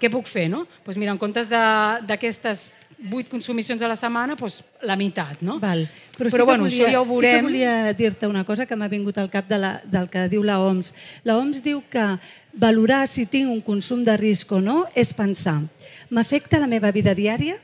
Què 0.02 0.10
puc 0.12 0.26
fer, 0.28 0.50
no? 0.50 0.66
Doncs 0.86 0.98
mira, 0.98 1.14
en 1.14 1.20
comptes 1.22 1.46
de- 1.50 2.02
d'aquestes 2.10 2.72
vuit 3.04 3.28
consumicions 3.28 3.82
a 3.84 3.88
la 3.92 3.98
setmana, 4.00 4.36
doncs 4.40 4.62
la 4.82 4.96
meitat, 4.96 5.42
no? 5.44 5.58
Val. 5.60 5.82
Però, 6.18 6.30
sí 6.32 6.38
que 6.38 6.44
bueno, 6.48 6.64
volia, 6.64 6.86
això 6.88 6.92
ja 6.94 7.02
ho 7.02 7.04
Sí 7.06 7.10
que 7.10 7.16
veurem. 7.28 7.44
volia 7.46 7.94
dir-te 7.94 8.28
una 8.28 8.44
cosa 8.46 8.66
que 8.66 8.76
m'ha 8.80 8.88
vingut 8.88 9.18
al 9.18 9.30
cap 9.30 9.48
de 9.50 9.58
la, 9.60 9.82
del 9.84 10.10
que 10.10 10.28
diu 10.32 10.42
la 10.44 10.60
OMS. 10.64 10.94
La 11.24 11.36
OMS 11.38 11.62
diu 11.66 11.84
que 11.90 12.06
valorar 12.54 13.08
si 13.08 13.26
tinc 13.26 13.50
un 13.52 13.60
consum 13.62 14.04
de 14.06 14.16
risc 14.18 14.52
o 14.54 14.62
no 14.62 14.86
és 14.96 15.14
pensar, 15.14 15.62
m'afecta 16.10 16.60
la 16.60 16.68
meva 16.68 16.92
vida 16.92 17.14
diària? 17.14 17.58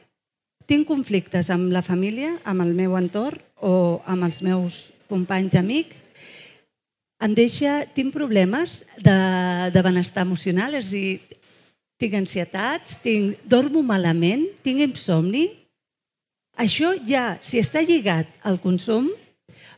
Tinc 0.68 0.86
conflictes 0.88 1.50
amb 1.50 1.72
la 1.72 1.82
família, 1.82 2.36
amb 2.44 2.62
el 2.62 2.76
meu 2.78 2.98
entorn 3.00 3.40
o 3.62 4.02
amb 4.06 4.24
els 4.28 4.42
meus 4.46 4.84
companys 5.10 5.56
i 5.56 5.58
amics? 5.58 5.96
Em 7.20 7.34
deixa, 7.36 7.84
tinc 7.96 8.14
problemes 8.16 8.80
de, 8.98 9.16
de 9.74 9.82
benestar 9.84 10.24
emocional, 10.24 10.76
és 10.78 10.88
a 10.88 10.94
dir, 10.96 11.40
tinc 12.00 12.16
ansietats, 12.16 13.00
tinc, 13.04 13.42
dormo 13.44 13.84
malament, 13.84 14.46
tinc 14.64 14.86
insomni, 14.86 15.50
això 16.60 16.94
ja, 17.08 17.38
si 17.44 17.60
està 17.60 17.84
lligat 17.84 18.32
al 18.48 18.60
consum, 18.64 19.10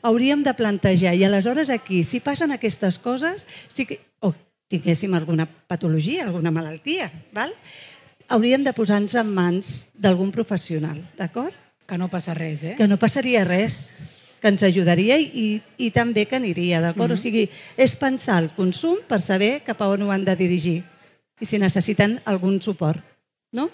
hauríem 0.05 0.45
de 0.45 0.53
plantejar. 0.57 1.15
I 1.17 1.25
aleshores 1.25 1.69
aquí, 1.73 2.03
si 2.05 2.21
passen 2.21 2.53
aquestes 2.53 2.99
coses, 3.01 3.47
sí 3.69 3.87
que, 3.89 3.99
o 4.21 4.33
tinguéssim 4.69 5.13
alguna 5.17 5.45
patologia, 5.45 6.27
alguna 6.27 6.53
malaltia, 6.53 7.09
val? 7.33 7.53
hauríem 8.31 8.63
de 8.63 8.71
posar-nos 8.71 9.13
en 9.19 9.27
mans 9.35 9.71
d'algun 9.91 10.31
professional, 10.31 11.01
d'acord? 11.19 11.55
Que 11.83 11.97
no 11.99 12.07
passa 12.07 12.33
res, 12.37 12.63
eh? 12.63 12.75
Que 12.79 12.87
no 12.87 12.95
passaria 13.01 13.43
res, 13.43 13.91
que 14.41 14.49
ens 14.49 14.63
ajudaria 14.65 15.19
i, 15.21 15.61
i 15.77 15.91
també 15.93 16.25
que 16.25 16.39
aniria, 16.39 16.81
d'acord? 16.81 17.13
O 17.13 17.19
sigui, 17.19 17.45
és 17.77 17.93
pensar 17.95 18.39
el 18.41 18.49
consum 18.55 18.99
per 19.07 19.21
saber 19.21 19.59
cap 19.65 19.81
a 19.81 19.91
on 19.93 20.07
ho 20.07 20.11
han 20.11 20.25
de 20.25 20.35
dirigir 20.35 20.81
i 21.41 21.45
si 21.45 21.61
necessiten 21.61 22.19
algun 22.25 22.59
suport, 22.61 23.01
no? 23.53 23.69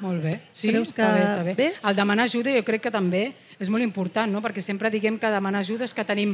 Molt 0.00 0.22
bé. 0.24 0.38
Sí, 0.56 0.70
Creus 0.70 0.88
està 0.88 0.96
que 0.96 1.08
bé, 1.12 1.24
està 1.26 1.42
bé. 1.44 1.54
bé? 1.58 1.68
El 1.84 1.96
demanar 1.98 2.24
ajuda 2.24 2.54
jo 2.54 2.62
crec 2.64 2.86
que 2.86 2.92
també 2.94 3.26
és 3.60 3.68
molt 3.68 3.84
important, 3.84 4.30
no? 4.32 4.40
perquè 4.40 4.62
sempre 4.64 4.90
diguem 4.90 5.18
que 5.20 5.30
demanar 5.30 5.60
ajuda 5.60 5.84
és 5.84 5.92
que 5.92 6.06
tenim 6.06 6.32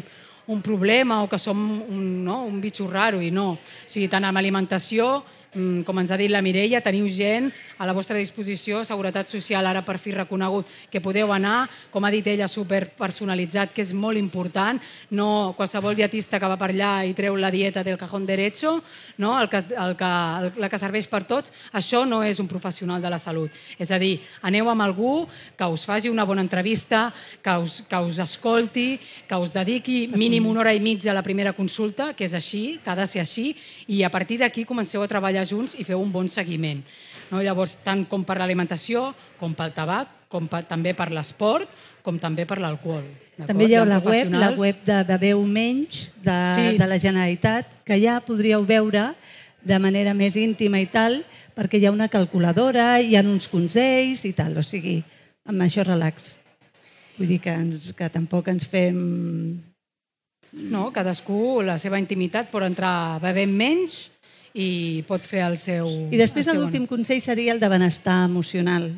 un 0.48 0.62
problema 0.62 1.22
o 1.24 1.28
que 1.28 1.40
som 1.40 1.58
un, 1.58 2.04
no? 2.24 2.44
un 2.46 2.60
bitxo 2.62 2.86
raro 2.88 3.20
i 3.20 3.32
no. 3.34 3.50
O 3.56 3.90
sigui, 3.90 4.06
tant 4.08 4.24
amb 4.28 4.38
alimentació, 4.38 5.18
mm, 5.18 5.37
com 5.52 5.98
ens 6.00 6.10
ha 6.12 6.18
dit 6.20 6.30
la 6.30 6.42
Mireia, 6.44 6.82
teniu 6.84 7.06
gent 7.08 7.48
a 7.80 7.86
la 7.88 7.94
vostra 7.96 8.18
disposició, 8.18 8.82
Seguretat 8.84 9.30
Social 9.30 9.66
ara 9.66 9.80
per 9.86 9.96
fi 9.98 10.12
reconegut, 10.12 10.68
que 10.92 11.00
podeu 11.00 11.32
anar, 11.32 11.68
com 11.90 12.04
ha 12.04 12.12
dit 12.12 12.26
ella, 12.28 12.48
superpersonalitzat, 12.48 13.72
que 13.72 13.82
és 13.82 13.94
molt 13.96 14.20
important, 14.20 14.80
no 15.16 15.54
qualsevol 15.56 15.96
dietista 15.96 16.38
que 16.40 16.50
va 16.50 16.58
per 16.60 16.70
allà 16.74 16.92
i 17.08 17.14
treu 17.16 17.36
la 17.40 17.50
dieta 17.50 17.82
del 17.84 17.96
cajón 17.96 18.26
derecho, 18.28 18.82
no? 19.16 19.38
el 19.40 19.48
que, 19.48 19.62
el 19.72 19.96
que, 19.96 20.10
el, 20.42 20.50
la 20.60 20.68
que 20.68 20.80
serveix 20.80 21.08
per 21.08 21.22
tots, 21.28 21.52
això 21.72 22.04
no 22.04 22.20
és 22.22 22.42
un 22.42 22.50
professional 22.50 23.00
de 23.00 23.10
la 23.10 23.18
salut. 23.18 23.50
És 23.78 23.90
a 23.90 23.98
dir, 23.98 24.18
aneu 24.42 24.68
amb 24.68 24.84
algú 24.84 25.26
que 25.56 25.66
us 25.66 25.86
faci 25.88 26.12
una 26.12 26.28
bona 26.28 26.44
entrevista, 26.44 27.08
que 27.42 27.56
us, 27.56 27.80
que 27.88 28.02
us 28.04 28.20
escolti, 28.20 28.98
que 29.28 29.40
us 29.40 29.54
dediqui 29.54 30.10
mínim 30.12 30.46
una 30.46 30.60
hora 30.60 30.76
i 30.76 30.84
mitja 30.84 31.12
a 31.12 31.16
la 31.16 31.24
primera 31.24 31.54
consulta, 31.56 32.12
que 32.12 32.28
és 32.28 32.36
així, 32.36 32.78
que 32.84 32.92
ha 32.92 32.98
de 32.98 33.08
ser 33.08 33.24
així, 33.24 33.54
i 33.88 34.02
a 34.04 34.12
partir 34.12 34.38
d'aquí 34.42 34.66
comenceu 34.68 35.02
a 35.02 35.08
treballar 35.08 35.37
junts 35.44 35.76
i 35.78 35.84
feu 35.84 36.00
un 36.00 36.10
bon 36.12 36.28
seguiment. 36.28 36.82
No? 37.30 37.42
Llavors, 37.44 37.76
tant 37.84 38.06
com 38.08 38.24
per 38.24 38.38
l'alimentació, 38.40 39.12
com 39.38 39.54
pel 39.54 39.74
tabac, 39.76 40.08
com 40.32 40.48
per, 40.48 40.64
també 40.68 40.94
per 40.96 41.10
l'esport, 41.12 41.68
com 42.02 42.18
també 42.20 42.46
per 42.48 42.58
l'alcohol. 42.62 43.04
També 43.46 43.68
hi 43.68 43.76
ha 43.78 43.84
la 43.86 44.00
web, 44.02 44.32
la 44.34 44.50
web 44.56 44.80
de 44.86 45.02
Bebeu 45.06 45.42
Menys 45.46 46.08
de, 46.24 46.38
Sí. 46.56 46.76
de 46.78 46.86
la 46.86 46.98
Generalitat, 46.98 47.68
que 47.84 48.00
ja 48.00 48.18
podríeu 48.24 48.64
veure 48.66 49.12
de 49.62 49.78
manera 49.78 50.14
més 50.14 50.36
íntima 50.36 50.80
i 50.80 50.86
tal, 50.86 51.22
perquè 51.54 51.78
hi 51.78 51.86
ha 51.86 51.92
una 51.92 52.08
calculadora, 52.08 53.00
hi 53.00 53.16
ha 53.16 53.22
uns 53.22 53.48
consells 53.50 54.24
i 54.24 54.32
tal, 54.32 54.56
o 54.58 54.62
sigui, 54.62 55.02
amb 55.46 55.62
això 55.62 55.84
relax. 55.86 56.38
Vull 57.18 57.28
dir 57.34 57.40
que, 57.42 57.50
ens, 57.50 57.92
que 57.98 58.08
tampoc 58.14 58.48
ens 58.48 58.66
fem... 58.70 58.98
No, 60.52 60.88
cadascú, 60.94 61.60
la 61.62 61.76
seva 61.78 61.98
intimitat, 62.00 62.48
pot 62.50 62.64
entrar 62.64 63.18
bevent 63.20 63.52
menys 63.52 64.06
i 64.54 65.02
pot 65.08 65.24
fer 65.24 65.42
el 65.46 65.58
seu... 65.60 65.88
I 66.12 66.20
després 66.20 66.48
l'últim 66.54 66.86
consell 66.88 67.20
seria 67.24 67.52
el 67.52 67.60
de 67.60 67.68
benestar 67.68 68.24
emocional. 68.28 68.90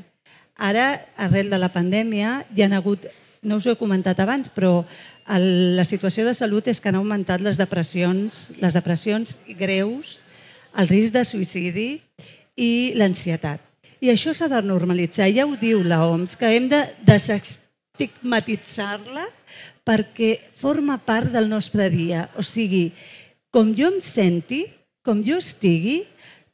Ara, 0.56 1.00
arrel 1.16 1.50
de 1.50 1.58
la 1.58 1.72
pandèmia, 1.72 2.44
hi 2.54 2.66
ha 2.66 2.70
hagut 2.76 3.06
no 3.42 3.56
us 3.56 3.66
ho 3.66 3.70
he 3.72 3.76
comentat 3.80 4.20
abans, 4.20 4.50
però 4.52 4.84
el, 5.32 5.76
la 5.76 5.84
situació 5.88 6.26
de 6.26 6.34
salut 6.36 6.66
és 6.68 6.80
que 6.80 6.88
han 6.90 6.96
augmentat 6.98 7.40
les 7.40 7.56
depressions, 7.56 8.50
les 8.60 8.74
depressions 8.76 9.38
greus, 9.58 10.18
el 10.76 10.88
risc 10.90 11.12
de 11.14 11.24
suïcidi 11.24 12.02
i 12.60 12.92
l'ansietat. 12.98 13.60
I 14.00 14.10
això 14.12 14.34
s'ha 14.36 14.48
de 14.48 14.62
normalitzar. 14.64 15.28
Ja 15.32 15.46
ho 15.48 15.56
diu 15.60 15.82
la 15.84 16.06
OMS, 16.08 16.36
que 16.40 16.56
hem 16.56 16.68
de 16.72 16.94
desestigmatitzar-la 17.08 19.26
perquè 19.84 20.40
forma 20.56 20.98
part 21.04 21.32
del 21.32 21.48
nostre 21.48 21.90
dia. 21.92 22.28
O 22.36 22.42
sigui, 22.44 22.92
com 23.52 23.74
jo 23.76 23.86
em 23.90 24.00
senti, 24.04 24.66
com 25.10 25.24
jo 25.26 25.40
estigui, 25.42 26.04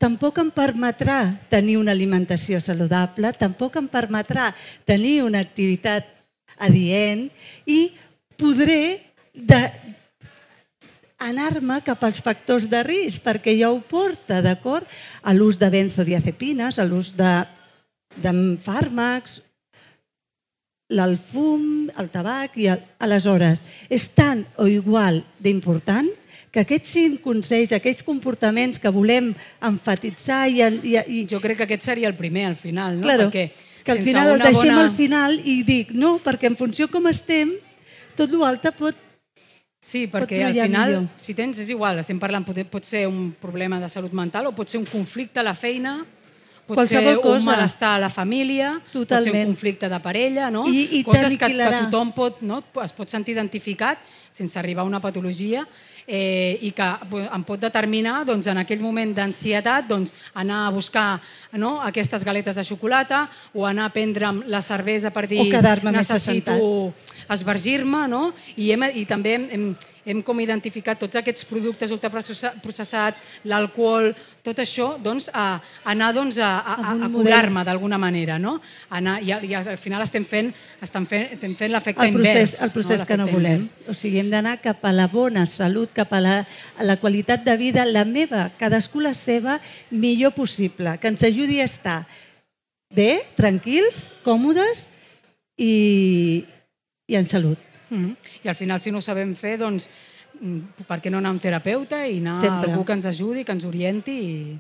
tampoc 0.01 0.39
em 0.41 0.49
permetrà 0.49 1.19
tenir 1.53 1.75
una 1.77 1.93
alimentació 1.93 2.57
saludable, 2.65 3.35
tampoc 3.37 3.77
em 3.77 3.85
permetrà 3.93 4.47
tenir 4.89 5.19
una 5.27 5.43
activitat 5.45 6.09
adient 6.65 7.27
i 7.69 7.91
podré 8.41 9.13
de, 9.37 9.61
anar-me 11.21 11.83
cap 11.85 12.09
als 12.09 12.23
factors 12.25 12.65
de 12.73 12.81
risc, 12.89 13.21
perquè 13.27 13.59
ja 13.61 13.69
ho 13.69 13.83
porta, 13.85 14.41
d'acord? 14.41 14.89
A 15.21 15.37
l'ús 15.37 15.61
de 15.61 15.69
benzodiazepines, 15.77 16.81
a 16.81 16.89
l'ús 16.89 17.13
de, 17.17 17.35
de 18.17 18.33
fàrmacs, 18.65 19.43
el 20.97 21.19
fum, 21.19 21.91
el 21.99 22.09
tabac 22.09 22.57
i 22.57 22.71
el... 22.73 22.81
aleshores 23.05 23.65
és 23.93 24.07
tan 24.17 24.47
o 24.57 24.69
igual 24.71 25.25
d'important 25.43 26.09
que 26.57 26.63
aquests 26.65 26.89
cinc 26.97 27.21
consells, 27.21 27.75
aquests 27.77 28.01
comportaments 28.07 28.81
que 28.81 28.89
volem 28.89 29.35
enfatitzar 29.61 30.47
i, 30.49 30.63
i, 30.65 30.95
i... 31.21 31.23
Jo 31.29 31.41
crec 31.45 31.59
que 31.61 31.67
aquest 31.69 31.85
seria 31.85 32.09
el 32.09 32.17
primer, 32.17 32.47
al 32.49 32.57
final, 32.57 32.97
no? 32.97 33.05
Claro, 33.05 33.27
Perquè 33.29 33.51
que 33.87 33.93
al 33.93 34.01
final 34.03 34.33
el 34.33 34.41
deixem 34.43 34.73
bona- 34.73 34.85
al 34.89 34.95
final 34.97 35.37
i 35.45 35.61
dic, 35.69 35.93
no, 35.95 36.17
perquè 36.25 36.49
en 36.49 36.57
funció 36.59 36.89
com 36.91 37.05
estem, 37.13 37.53
tot 38.17 38.33
l'altre 38.35 38.73
pot... 38.75 38.97
Sí, 39.87 40.07
perquè 40.11 40.41
al 40.49 40.57
final, 40.57 40.89
millor. 40.91 41.05
si 41.23 41.35
tens, 41.39 41.61
és 41.63 41.69
igual, 41.71 42.01
estem 42.03 42.19
parlant, 42.19 42.43
pot, 42.49 42.57
pot 42.73 42.83
ser 42.89 43.05
un 43.07 43.29
problema 43.39 43.79
de 43.79 43.87
salut 43.93 44.11
mental 44.17 44.49
o 44.49 44.55
pot 44.57 44.67
ser 44.73 44.81
un 44.81 44.89
conflicte 44.89 45.39
a 45.39 45.45
la 45.47 45.53
feina, 45.55 46.01
pot 46.67 46.81
Qualsevol 46.81 47.13
ser 47.13 47.23
cosa. 47.23 47.39
un 47.39 47.45
malestar 47.47 47.93
a 47.95 48.01
la 48.03 48.09
família, 48.11 48.73
pot 48.81 48.89
ser 48.91 49.05
Totalment. 49.05 49.37
un 49.45 49.53
conflicte 49.53 49.87
de 49.93 50.01
parella, 50.03 50.49
no? 50.51 50.65
I- 50.67 50.89
i 50.99 51.05
Coses 51.07 51.37
que, 51.39 51.53
que 51.55 51.69
tothom 51.85 52.11
pot, 52.17 52.41
no? 52.43 52.65
es 52.83 52.97
pot 52.97 53.13
sentir 53.13 53.37
identificat 53.37 54.01
sense 54.35 54.59
arribar 54.59 54.83
a 54.83 54.91
una 54.91 54.99
patologia 55.05 55.63
eh, 56.07 56.59
i 56.63 56.71
que 56.73 56.87
em 57.27 57.45
pot 57.47 57.61
determinar 57.61 58.21
doncs, 58.27 58.47
en 58.47 58.63
aquell 58.63 58.81
moment 58.81 59.13
d'ansietat 59.17 59.89
doncs, 59.91 60.15
anar 60.35 60.67
a 60.67 60.71
buscar 60.75 61.09
no? 61.59 61.77
aquestes 61.83 62.25
galetes 62.25 62.57
de 62.57 62.65
xocolata 62.65 63.27
o 63.53 63.67
anar 63.67 63.91
a 63.91 63.95
prendre'm 63.95 64.45
la 64.47 64.63
cervesa 64.63 65.11
per 65.11 65.27
dir 65.27 65.43
necessito 65.91 66.95
esvergir-me, 67.29 68.07
no? 68.09 68.31
I, 68.57 68.71
hem, 68.73 68.87
i 68.95 69.05
també 69.09 69.35
hem, 69.37 69.49
hem, 69.51 69.69
hem 70.07 70.21
com 70.23 70.39
identificat 70.41 71.01
tots 71.03 71.19
aquests 71.19 71.45
productes 71.51 71.91
ultraprocessats, 71.91 73.21
l'alcohol, 73.51 74.13
tot 74.47 74.61
això, 74.63 74.93
doncs, 75.03 75.27
a, 75.35 75.59
anar 75.91 76.13
doncs, 76.15 76.39
a, 76.39 76.51
a, 76.63 76.77
a, 76.95 77.09
curar-me 77.11 77.65
d'alguna 77.67 77.99
manera, 77.99 78.37
no? 78.39 78.61
A 78.89 79.01
Anar, 79.01 79.17
i, 79.27 79.33
al- 79.35 79.45
I 79.45 79.55
al 79.59 79.73
final 79.83 80.05
estem 80.07 80.25
fent, 80.25 80.53
estem 80.81 81.05
fent, 81.11 81.27
estem 81.35 81.57
fent 81.59 81.73
l'efecte 81.75 82.07
El 82.07 82.15
invers. 82.15 82.55
el 82.63 82.71
procés 82.71 83.05
que 83.05 83.17
no 83.19 83.27
volem. 83.27 83.65
invers. 83.67 83.75
O 83.91 83.95
sigui, 83.99 84.21
hem 84.23 84.31
d'anar 84.31 84.61
cap 84.63 84.85
a 84.87 84.93
la 84.95 85.09
bona 85.11 85.45
salut, 85.51 85.91
cap 85.93 86.15
a 86.15 86.21
la, 86.23 86.37
a 86.79 86.85
la 86.87 86.97
qualitat 87.03 87.43
de 87.45 87.57
vida, 87.59 87.85
la 87.85 88.05
meva, 88.07 88.53
cadascú 88.59 89.01
la 89.03 89.15
seva, 89.15 89.59
millor 89.91 90.33
possible, 90.39 90.97
que 91.03 91.09
ens 91.11 91.27
ajudi 91.27 91.61
a 91.61 91.67
estar 91.67 92.07
bé, 92.95 93.25
tranquils, 93.35 94.13
còmodes 94.23 94.87
i, 95.59 96.45
i 97.11 97.17
en 97.19 97.27
salut. 97.27 97.59
Mm 97.91 98.13
I 98.45 98.49
al 98.49 98.55
final, 98.59 98.81
si 98.81 98.91
no 98.91 98.99
ho 98.99 99.05
sabem 99.05 99.35
fer, 99.39 99.57
doncs, 99.59 99.89
mm, 100.41 100.87
per 100.89 101.01
què 101.03 101.11
no 101.11 101.19
anar 101.19 101.31
a 101.31 101.37
un 101.37 101.41
terapeuta 101.43 102.07
i 102.07 102.19
anar 102.19 102.39
Sempre. 102.41 102.71
a 102.71 102.73
algú 102.75 102.85
que 102.85 102.93
ens 102.99 103.07
ajudi, 103.07 103.45
que 103.45 103.53
ens 103.53 103.65
orienti 103.65 104.17
i... 104.17 104.59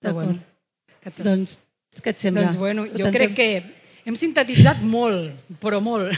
D'acord. 0.00 0.38
que 1.02 1.10
t- 1.10 1.22
Doncs, 1.26 1.58
què 2.00 2.10
et 2.14 2.18
sembla? 2.18 2.46
Doncs 2.46 2.56
bueno, 2.56 2.86
jo 2.86 3.04
Tanquem? 3.04 3.12
crec 3.12 3.34
que 3.36 3.48
hem 4.08 4.16
sintetitzat 4.16 4.80
molt, 4.82 5.34
però 5.60 5.80
molt. 5.84 6.16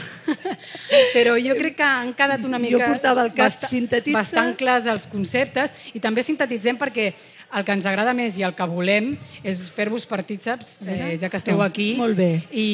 però 1.15 1.35
jo 1.41 1.55
crec 1.59 1.75
que 1.77 1.83
han 1.83 2.13
quedat 2.15 2.43
una 2.47 2.59
mica... 2.59 2.77
Jo 2.79 2.87
portava 2.93 3.25
el 3.27 3.33
cap 3.35 3.51
basta- 3.51 3.67
sintetitza. 3.67 4.17
Bastant 4.17 4.55
clars 4.59 4.87
els 4.87 5.07
conceptes 5.11 5.73
i 5.93 5.99
també 6.03 6.23
sintetitzem 6.23 6.79
perquè 6.79 7.11
el 7.55 7.63
que 7.65 7.71
ens 7.75 7.85
agrada 7.85 8.13
més 8.17 8.37
i 8.37 8.43
el 8.43 8.55
que 8.57 8.65
volem 8.69 9.13
és 9.43 9.59
fer-vos 9.75 10.05
partíceps, 10.09 10.79
eh, 10.87 11.17
ja 11.21 11.29
que 11.29 11.37
esteu 11.37 11.59
Oh, 11.59 11.61
aquí. 11.65 11.93
molt 11.97 12.15
bé. 12.17 12.41
I, 12.51 12.67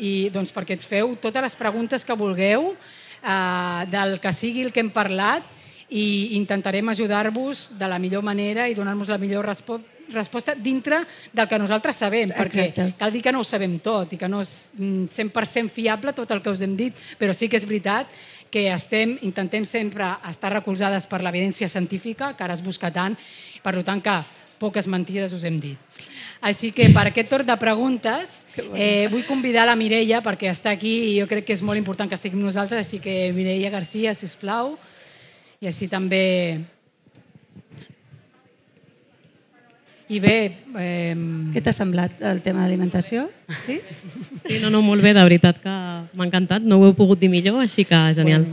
i 0.00 0.12
doncs 0.34 0.52
perquè 0.52 0.76
ens 0.76 0.84
feu 0.86 1.16
totes 1.20 1.42
les 1.42 1.54
preguntes 1.56 2.04
que 2.04 2.12
vulgueu 2.18 2.74
eh, 3.22 3.84
del 3.90 4.18
que 4.20 4.32
sigui 4.32 4.62
el 4.66 4.72
que 4.72 4.80
hem 4.84 4.90
parlat 4.90 5.42
i 5.88 6.34
intentarem 6.36 6.88
ajudar-vos 6.90 7.70
de 7.78 7.86
la 7.88 7.98
millor 8.02 8.22
manera 8.26 8.68
i 8.68 8.74
donar-vos 8.74 9.08
la 9.08 9.18
millor 9.18 9.46
respo 9.46 9.80
resposta 10.06 10.54
dintre 10.54 11.00
del 11.32 11.48
que 11.50 11.58
nosaltres 11.58 11.96
sabem, 11.98 12.28
perquè 12.30 12.68
Exacte. 12.68 12.94
cal 12.96 13.10
dir 13.10 13.22
que 13.24 13.32
no 13.34 13.40
ho 13.40 13.44
sabem 13.44 13.72
tot 13.82 14.12
i 14.14 14.18
que 14.20 14.28
no 14.30 14.38
és 14.40 14.70
mm, 14.78 15.08
100% 15.10 15.68
fiable 15.74 16.12
tot 16.14 16.30
el 16.30 16.42
que 16.44 16.52
us 16.54 16.62
hem 16.62 16.76
dit, 16.78 16.94
però 17.18 17.34
sí 17.34 17.48
que 17.50 17.58
és 17.58 17.66
veritat 17.66 18.06
que 18.56 18.70
estem, 18.72 19.18
intentem 19.20 19.66
sempre 19.68 20.08
estar 20.24 20.48
recolzades 20.54 21.04
per 21.04 21.20
l'evidència 21.20 21.68
científica, 21.68 22.30
que 22.32 22.44
ara 22.46 22.54
es 22.56 22.62
busca 22.64 22.88
tant, 22.88 23.12
per 23.60 23.74
tant 23.84 24.00
que 24.00 24.14
poques 24.56 24.86
mentides 24.88 25.34
us 25.36 25.44
hem 25.44 25.58
dit. 25.60 25.98
Així 26.40 26.70
que 26.72 26.86
per 26.94 27.04
aquest 27.10 27.28
torn 27.28 27.44
de 27.44 27.56
preguntes 27.60 28.46
eh, 28.56 29.08
vull 29.12 29.26
convidar 29.28 29.66
la 29.68 29.76
Mireia 29.76 30.22
perquè 30.24 30.48
està 30.48 30.72
aquí 30.72 30.94
i 31.10 31.18
jo 31.18 31.26
crec 31.28 31.44
que 31.50 31.56
és 31.56 31.64
molt 31.64 31.76
important 31.76 32.08
que 32.08 32.16
estigui 32.16 32.40
amb 32.40 32.48
nosaltres, 32.48 32.86
així 32.86 33.02
que 33.04 33.34
Mireia 33.36 33.72
Garcia, 33.74 34.16
si 34.16 34.24
us 34.24 34.38
plau, 34.40 34.78
i 35.60 35.68
així 35.68 35.90
també... 35.92 36.64
I 40.08 40.20
bé, 40.22 40.36
eh, 40.78 41.14
Què 41.50 41.62
t'ha 41.62 41.72
semblat 41.74 42.20
el 42.22 42.38
tema 42.42 42.62
d'alimentació? 42.62 43.24
Sí? 43.64 43.80
Sí, 44.44 44.60
no, 44.62 44.70
no, 44.70 44.78
molt 44.84 45.02
bé, 45.02 45.10
de 45.16 45.24
veritat 45.26 45.58
que 45.58 45.72
m'ha 46.14 46.28
encantat. 46.28 46.62
No 46.62 46.78
ho 46.78 46.86
heu 46.86 46.94
pogut 46.94 47.18
dir 47.18 47.30
millor, 47.32 47.58
així 47.64 47.82
que 47.84 47.98
genial. 48.14 48.46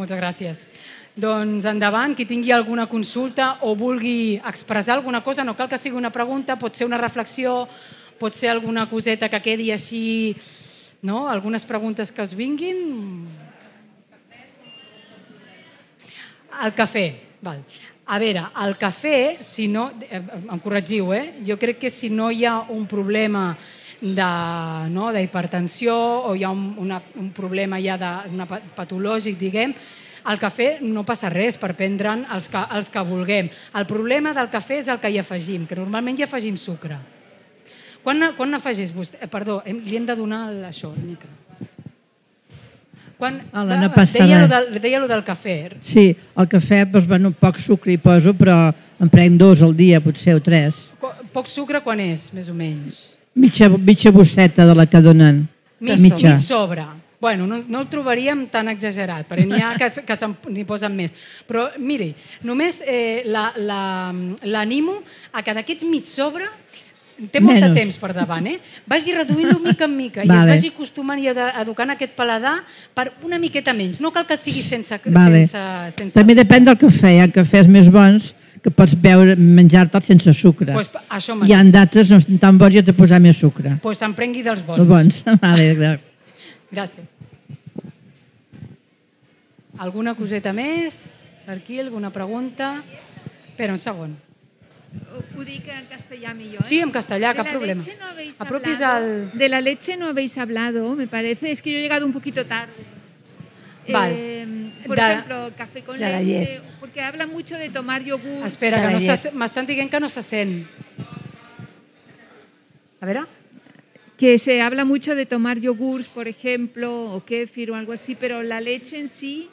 Moltes 0.00 0.16
gràcies. 0.16 0.64
Doncs 1.14 1.68
endavant, 1.68 2.16
qui 2.16 2.24
tingui 2.26 2.50
alguna 2.50 2.88
consulta 2.90 3.58
o 3.62 3.74
vulgui 3.76 4.40
expressar 4.40 4.96
alguna 4.96 5.20
cosa, 5.22 5.44
no 5.44 5.54
cal 5.54 5.68
que 5.68 5.78
sigui 5.78 6.00
una 6.00 6.10
pregunta, 6.10 6.56
pot 6.58 6.74
ser 6.74 6.88
una 6.88 6.98
reflexió, 6.98 7.68
pot 8.18 8.34
ser 8.34 8.50
alguna 8.50 8.88
coseta 8.90 9.28
que 9.28 9.42
quedi 9.44 9.70
així, 9.70 10.34
no? 11.02 11.28
algunes 11.28 11.68
preguntes 11.68 12.10
que 12.10 12.24
us 12.24 12.34
vinguin. 12.34 13.28
El 16.64 16.72
cafè, 16.74 17.10
val. 17.42 17.60
A 18.06 18.18
veure, 18.20 18.42
el 18.60 18.74
cafè, 18.76 19.38
si 19.40 19.64
no, 19.66 19.86
eh, 20.10 20.20
em 20.20 20.58
corregiu, 20.60 21.14
eh? 21.16 21.38
jo 21.46 21.56
crec 21.56 21.78
que 21.86 21.90
si 21.90 22.10
no 22.12 22.30
hi 22.30 22.44
ha 22.44 22.58
un 22.68 22.84
problema 22.86 23.54
de, 24.00 24.26
no, 24.92 25.06
d'hipertensió 25.14 25.94
o 26.28 26.34
hi 26.36 26.44
ha 26.44 26.50
un, 26.52 26.74
una, 26.84 26.98
un 27.16 27.30
problema 27.32 27.78
ja 27.80 27.96
de, 27.96 28.10
una, 28.34 28.44
pa- 28.44 28.60
patològic, 28.76 29.38
diguem, 29.40 29.72
el 30.28 30.38
cafè 30.40 30.78
no 30.84 31.02
passa 31.04 31.28
res 31.32 31.56
per 31.60 31.72
prendre'n 31.76 32.26
els 32.32 32.48
que, 32.52 32.60
els 32.76 32.90
que 32.92 33.00
vulguem. 33.08 33.48
El 33.76 33.86
problema 33.88 34.34
del 34.36 34.48
cafè 34.52 34.82
és 34.82 34.88
el 34.92 35.00
que 35.00 35.08
hi 35.12 35.18
afegim, 35.20 35.64
que 35.68 35.76
normalment 35.76 36.20
hi 36.20 36.24
afegim 36.28 36.56
sucre. 36.60 36.96
Quan, 38.04 38.20
quan 38.36 38.52
n'afegeix 38.52 38.92
vostè? 38.92 39.16
Eh, 39.24 39.28
perdó, 39.32 39.62
hem, 39.64 39.80
li 39.84 39.96
hem 39.96 40.04
de 40.04 40.16
donar 40.16 40.42
això, 40.68 40.92
el 40.92 41.04
micro. 41.08 41.28
Quan, 43.18 43.36
Hola, 43.52 43.76
no 43.78 43.88
va, 43.88 43.94
passa 43.94 44.18
deia, 44.18 44.40
lo 44.42 44.48
del, 44.50 44.80
deia 44.82 44.98
lo 44.98 45.06
del 45.08 45.22
cafè. 45.24 45.76
Sí, 45.80 46.08
el 46.36 46.48
cafè, 46.50 46.82
doncs, 46.90 47.06
bueno, 47.06 47.30
poc 47.30 47.60
sucre 47.62 47.94
hi 47.94 47.98
poso, 48.02 48.34
però 48.34 48.72
en 49.00 49.08
prenc 49.12 49.38
dos 49.38 49.62
al 49.62 49.74
dia, 49.78 50.00
potser, 50.02 50.34
o 50.34 50.42
tres. 50.42 50.88
Poc 51.32 51.46
sucre 51.50 51.80
quan 51.84 52.00
és, 52.02 52.28
més 52.34 52.48
o 52.50 52.54
menys? 52.58 52.98
Mitja, 53.34 53.68
mitja 53.70 54.10
bosseta 54.14 54.66
de 54.66 54.74
la 54.74 54.86
que 54.86 55.00
donen. 55.02 55.44
Mig, 55.80 55.98
mitja. 56.02 56.34
mig 56.34 56.42
sobre. 56.42 56.84
Bueno, 57.24 57.46
no, 57.46 57.62
no 57.66 57.80
el 57.80 57.86
trobaríem 57.88 58.42
tan 58.52 58.68
exagerat, 58.68 59.24
perquè 59.30 59.46
n'hi 59.48 59.62
ha 59.64 59.70
que, 59.80 59.88
que 60.04 60.16
n'hi 60.52 60.64
posen 60.68 60.92
més. 60.92 61.14
Però, 61.48 61.70
miri, 61.80 62.10
només 62.44 62.82
eh, 62.84 63.22
la- 63.24 63.54
la- 63.56 64.12
l'animo 64.44 64.98
a 65.32 65.40
que 65.42 65.54
d'aquests 65.56 65.86
mig 65.88 66.04
sobre 66.04 66.50
té 67.30 67.40
molt 67.40 67.60
de 67.62 67.68
temps 67.76 67.96
per 68.00 68.10
davant, 68.16 68.46
eh? 68.50 68.56
Vagi 68.90 69.12
reduint-lo 69.14 69.58
mica 69.68 69.84
en 69.86 69.96
mica 69.96 70.24
i 70.24 70.28
Vale. 70.28 70.54
es 70.54 70.60
vagi 70.62 70.72
acostumant 70.74 71.20
i 71.22 71.28
ed- 71.30 71.40
educant 71.62 71.90
aquest 71.94 72.14
paladar 72.18 72.56
per 72.94 73.12
una 73.22 73.38
miqueta 73.38 73.72
menys. 73.76 74.00
No 74.02 74.10
cal 74.10 74.26
que 74.26 74.36
sigui 74.38 74.62
sense... 74.64 74.98
Vale. 75.06 75.44
sense, 75.46 75.96
sense 75.98 76.14
També 76.18 76.34
depèn 76.38 76.64
del 76.66 76.76
cafè. 76.80 77.12
Hi 77.14 77.20
ha 77.22 77.28
cafès 77.32 77.68
més 77.70 77.90
bons 77.92 78.32
que 78.64 78.70
pots 78.72 78.94
beure, 78.96 79.36
menjar-te'l 79.36 80.02
sense 80.02 80.32
sucre. 80.32 80.72
Pues, 80.72 80.88
això 81.12 81.34
Hi 81.44 81.52
ha 81.52 81.58
mateix. 81.62 81.72
d'altres 81.74 82.10
no 82.10 82.16
estan 82.22 82.38
tan 82.42 82.58
bons 82.58 82.74
i 82.74 82.80
has 82.80 82.86
de 82.88 82.94
posar 82.96 83.20
més 83.20 83.36
sucre. 83.36 83.76
Pues 83.82 83.98
te'n 84.00 84.14
prengui 84.16 84.42
dels 84.42 84.62
bons. 84.66 84.80
Els 84.80 84.88
bons. 84.88 85.22
Vale, 85.44 85.66
clar. 85.78 85.98
Gràcies. 86.74 87.10
Alguna 89.78 90.14
coseta 90.14 90.52
més? 90.54 90.96
Per 91.44 91.58
aquí, 91.58 91.78
alguna 91.82 92.10
pregunta? 92.14 92.76
Espera 93.50 93.74
un 93.74 93.78
segon. 93.82 94.14
Ho 95.36 95.44
dic 95.44 95.66
en 95.68 95.86
castellà 95.86 96.32
millor. 96.34 96.62
¿eh? 96.62 96.66
Sí, 96.66 96.78
en 96.80 96.90
castellà, 96.90 97.30
De 97.30 97.36
cap 97.36 97.46
la 97.46 97.52
problema. 97.52 97.82
leche 97.82 97.96
no 97.98 98.06
habéis 98.06 98.40
Apropis 98.40 98.80
al... 98.80 99.30
De 99.36 99.48
la 99.48 99.60
leche 99.60 99.96
no 99.96 100.06
habéis 100.08 100.38
hablado, 100.38 100.94
me 100.94 101.06
parece. 101.06 101.50
Es 101.50 101.60
que 101.62 101.72
yo 101.72 101.78
he 101.78 101.82
llegado 101.82 102.06
un 102.06 102.12
poquito 102.12 102.46
tarde. 102.46 102.72
Vale. 103.88 104.14
Eh, 104.42 104.46
por 104.86 104.96
De- 104.96 105.02
ejemplo, 105.12 105.46
el 105.48 105.54
café 105.54 105.82
con 105.82 105.96
leche, 105.96 106.24
llet. 106.24 106.62
porque 106.80 107.00
habla 107.02 107.26
mucho 107.26 107.56
de 107.58 107.68
tomar 107.70 108.02
yogur. 108.02 108.46
Espera, 108.46 108.80
De 108.80 108.98
que 108.98 109.06
no 109.32 109.38
m'estan 109.38 109.66
dient 109.66 109.90
que 109.90 110.00
no 110.00 110.08
se 110.08 110.22
sent. 110.22 110.66
A 113.00 113.06
veure? 113.06 113.22
que 114.16 114.38
se 114.38 114.62
habla 114.62 114.84
mucho 114.84 115.14
de 115.16 115.26
tomar 115.26 115.58
yogurts, 115.58 116.06
por 116.06 116.28
ejemplo, 116.28 117.12
o 117.12 117.24
kéfir 117.24 117.72
o 117.72 117.74
algo 117.74 117.92
así, 117.92 118.14
pero 118.14 118.42
la 118.44 118.60
leche 118.60 118.96
en 118.98 119.08
sí, 119.08 119.50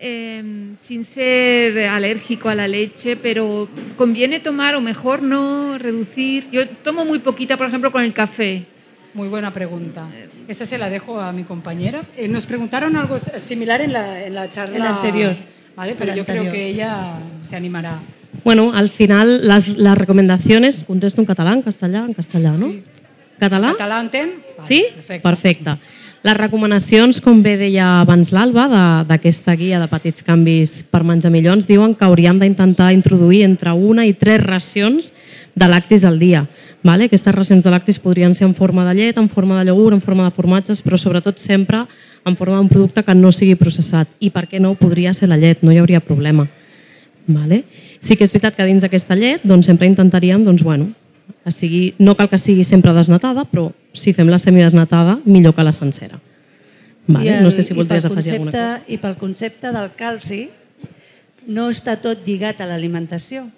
eh, 0.00 0.42
sin 0.80 1.04
ser 1.04 1.78
alérgico 1.86 2.48
a 2.48 2.54
la 2.54 2.66
leche, 2.66 3.16
pero 3.16 3.68
conviene 3.96 4.40
tomar 4.40 4.74
o 4.74 4.80
mejor 4.80 5.22
no 5.22 5.76
reducir. 5.78 6.48
Yo 6.50 6.66
tomo 6.68 7.04
muy 7.04 7.18
poquita, 7.18 7.56
por 7.56 7.66
ejemplo, 7.66 7.92
con 7.92 8.02
el 8.02 8.12
café. 8.12 8.64
Muy 9.12 9.28
buena 9.28 9.50
pregunta. 9.52 10.06
Esa 10.48 10.64
se 10.64 10.78
la 10.78 10.88
dejo 10.88 11.20
a 11.20 11.32
mi 11.32 11.44
compañera. 11.44 12.02
Eh, 12.16 12.28
nos 12.28 12.46
preguntaron 12.46 12.96
algo 12.96 13.18
similar 13.18 13.80
en 13.80 13.92
la, 13.92 14.24
en 14.24 14.34
la 14.34 14.48
charla 14.48 14.76
En 14.76 14.82
la 14.82 14.90
anterior. 14.90 15.36
Vale, 15.76 15.94
pero 15.98 16.04
En 16.04 16.08
la 16.10 16.14
yo 16.16 16.24
creo 16.24 16.42
anterior. 16.44 16.52
que 16.54 16.68
ella 16.68 17.18
se 17.46 17.56
animará. 17.56 17.98
Bueno, 18.44 18.72
al 18.72 18.88
final, 18.88 19.46
les, 19.46 19.68
les 19.76 19.98
recomanacions, 19.98 20.84
contesto 20.86 21.20
en 21.20 21.26
català, 21.26 21.52
en 21.52 21.62
castellà, 21.62 22.04
en 22.06 22.14
castellà, 22.14 22.52
no? 22.52 22.68
Sí. 22.70 22.82
Català? 23.40 23.72
Català 23.72 24.00
entén? 24.00 24.28
Vale, 24.56 24.68
Sí? 24.68 24.84
Perfecte. 24.94 25.22
Perfecte. 25.22 25.70
Les 26.20 26.36
recomanacions, 26.36 27.16
com 27.24 27.38
bé 27.40 27.54
deia 27.56 28.02
abans 28.02 28.28
l'Alba, 28.36 28.66
d'aquesta 29.08 29.54
guia 29.56 29.78
de 29.80 29.86
petits 29.88 30.20
canvis 30.20 30.82
per 30.92 31.00
menjar 31.00 31.30
millor, 31.32 31.56
ens 31.56 31.64
diuen 31.64 31.94
que 31.96 32.04
hauríem 32.04 32.36
d'intentar 32.42 32.90
introduir 32.92 33.40
entre 33.46 33.72
una 33.72 34.04
i 34.04 34.12
tres 34.12 34.42
racions 34.44 35.14
de 35.56 35.68
lactis 35.72 36.04
al 36.04 36.18
dia. 36.20 36.42
Vale? 36.84 37.08
Aquestes 37.08 37.32
racions 37.32 37.64
de 37.64 37.72
lactis 37.72 37.96
podrien 38.04 38.36
ser 38.36 38.44
en 38.50 38.52
forma 38.52 38.84
de 38.84 38.98
llet, 38.98 39.16
en 39.16 39.30
forma 39.32 39.64
de 39.64 39.72
iogurt, 39.72 39.96
en 39.96 40.04
forma 40.04 40.28
de 40.28 40.36
formatges, 40.36 40.84
però 40.84 41.00
sobretot 41.00 41.40
sempre 41.40 41.86
en 42.28 42.36
forma 42.36 42.60
d'un 42.60 42.68
producte 42.68 43.00
que 43.00 43.16
no 43.16 43.32
sigui 43.32 43.56
processat. 43.56 44.12
I 44.20 44.28
per 44.28 44.44
què 44.44 44.60
no? 44.60 44.74
Podria 44.76 45.16
ser 45.16 45.32
la 45.32 45.40
llet, 45.40 45.64
no 45.64 45.72
hi 45.72 45.80
hauria 45.80 46.04
problema. 46.04 46.44
Vale? 47.32 47.64
Sí 48.04 48.20
que 48.20 48.28
és 48.28 48.36
veritat 48.36 48.60
que 48.60 48.68
dins 48.68 48.84
d'aquesta 48.84 49.16
llet 49.16 49.40
doncs, 49.40 49.72
sempre 49.72 49.88
intentaríem, 49.88 50.44
doncs, 50.44 50.60
bueno, 50.60 50.92
que 51.40 51.50
sigui, 51.50 51.94
no 51.96 52.12
cal 52.12 52.28
que 52.28 52.36
sigui 52.36 52.68
sempre 52.68 52.92
desnatada, 52.92 53.48
però 53.48 53.70
si 53.92 54.12
fem 54.14 54.28
la 54.30 54.38
semidesnatada, 54.38 55.18
millor 55.24 55.54
que 55.54 55.64
la 55.64 55.72
sencera. 55.72 56.20
Vale? 57.10 57.40
no 57.40 57.50
sé 57.50 57.62
si 57.62 57.74
voldries 57.74 58.04
afegir 58.04 58.34
alguna 58.36 58.52
cosa. 58.52 58.82
I 58.86 58.98
pel 59.02 59.16
concepte 59.18 59.72
del 59.74 59.88
calci, 59.98 60.44
no 61.50 61.70
està 61.72 61.96
tot 62.00 62.22
lligat 62.26 62.60
a 62.60 62.68
l'alimentació. 62.70 63.48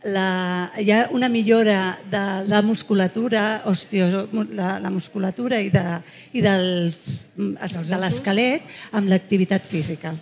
La, 0.00 0.70
hi 0.80 0.88
ha 0.94 1.02
una 1.12 1.28
millora 1.28 1.98
de 2.10 2.22
la 2.48 2.62
musculatura, 2.64 3.62
osteo, 3.68 4.28
la, 4.56 4.78
la 4.80 4.90
musculatura 4.92 5.58
i, 5.60 5.68
de, 5.72 5.98
i 6.32 6.40
dels, 6.44 7.26
de 7.36 7.98
l'esquelet 8.00 8.96
amb 8.96 9.10
l'activitat 9.12 9.66
física. 9.68 10.14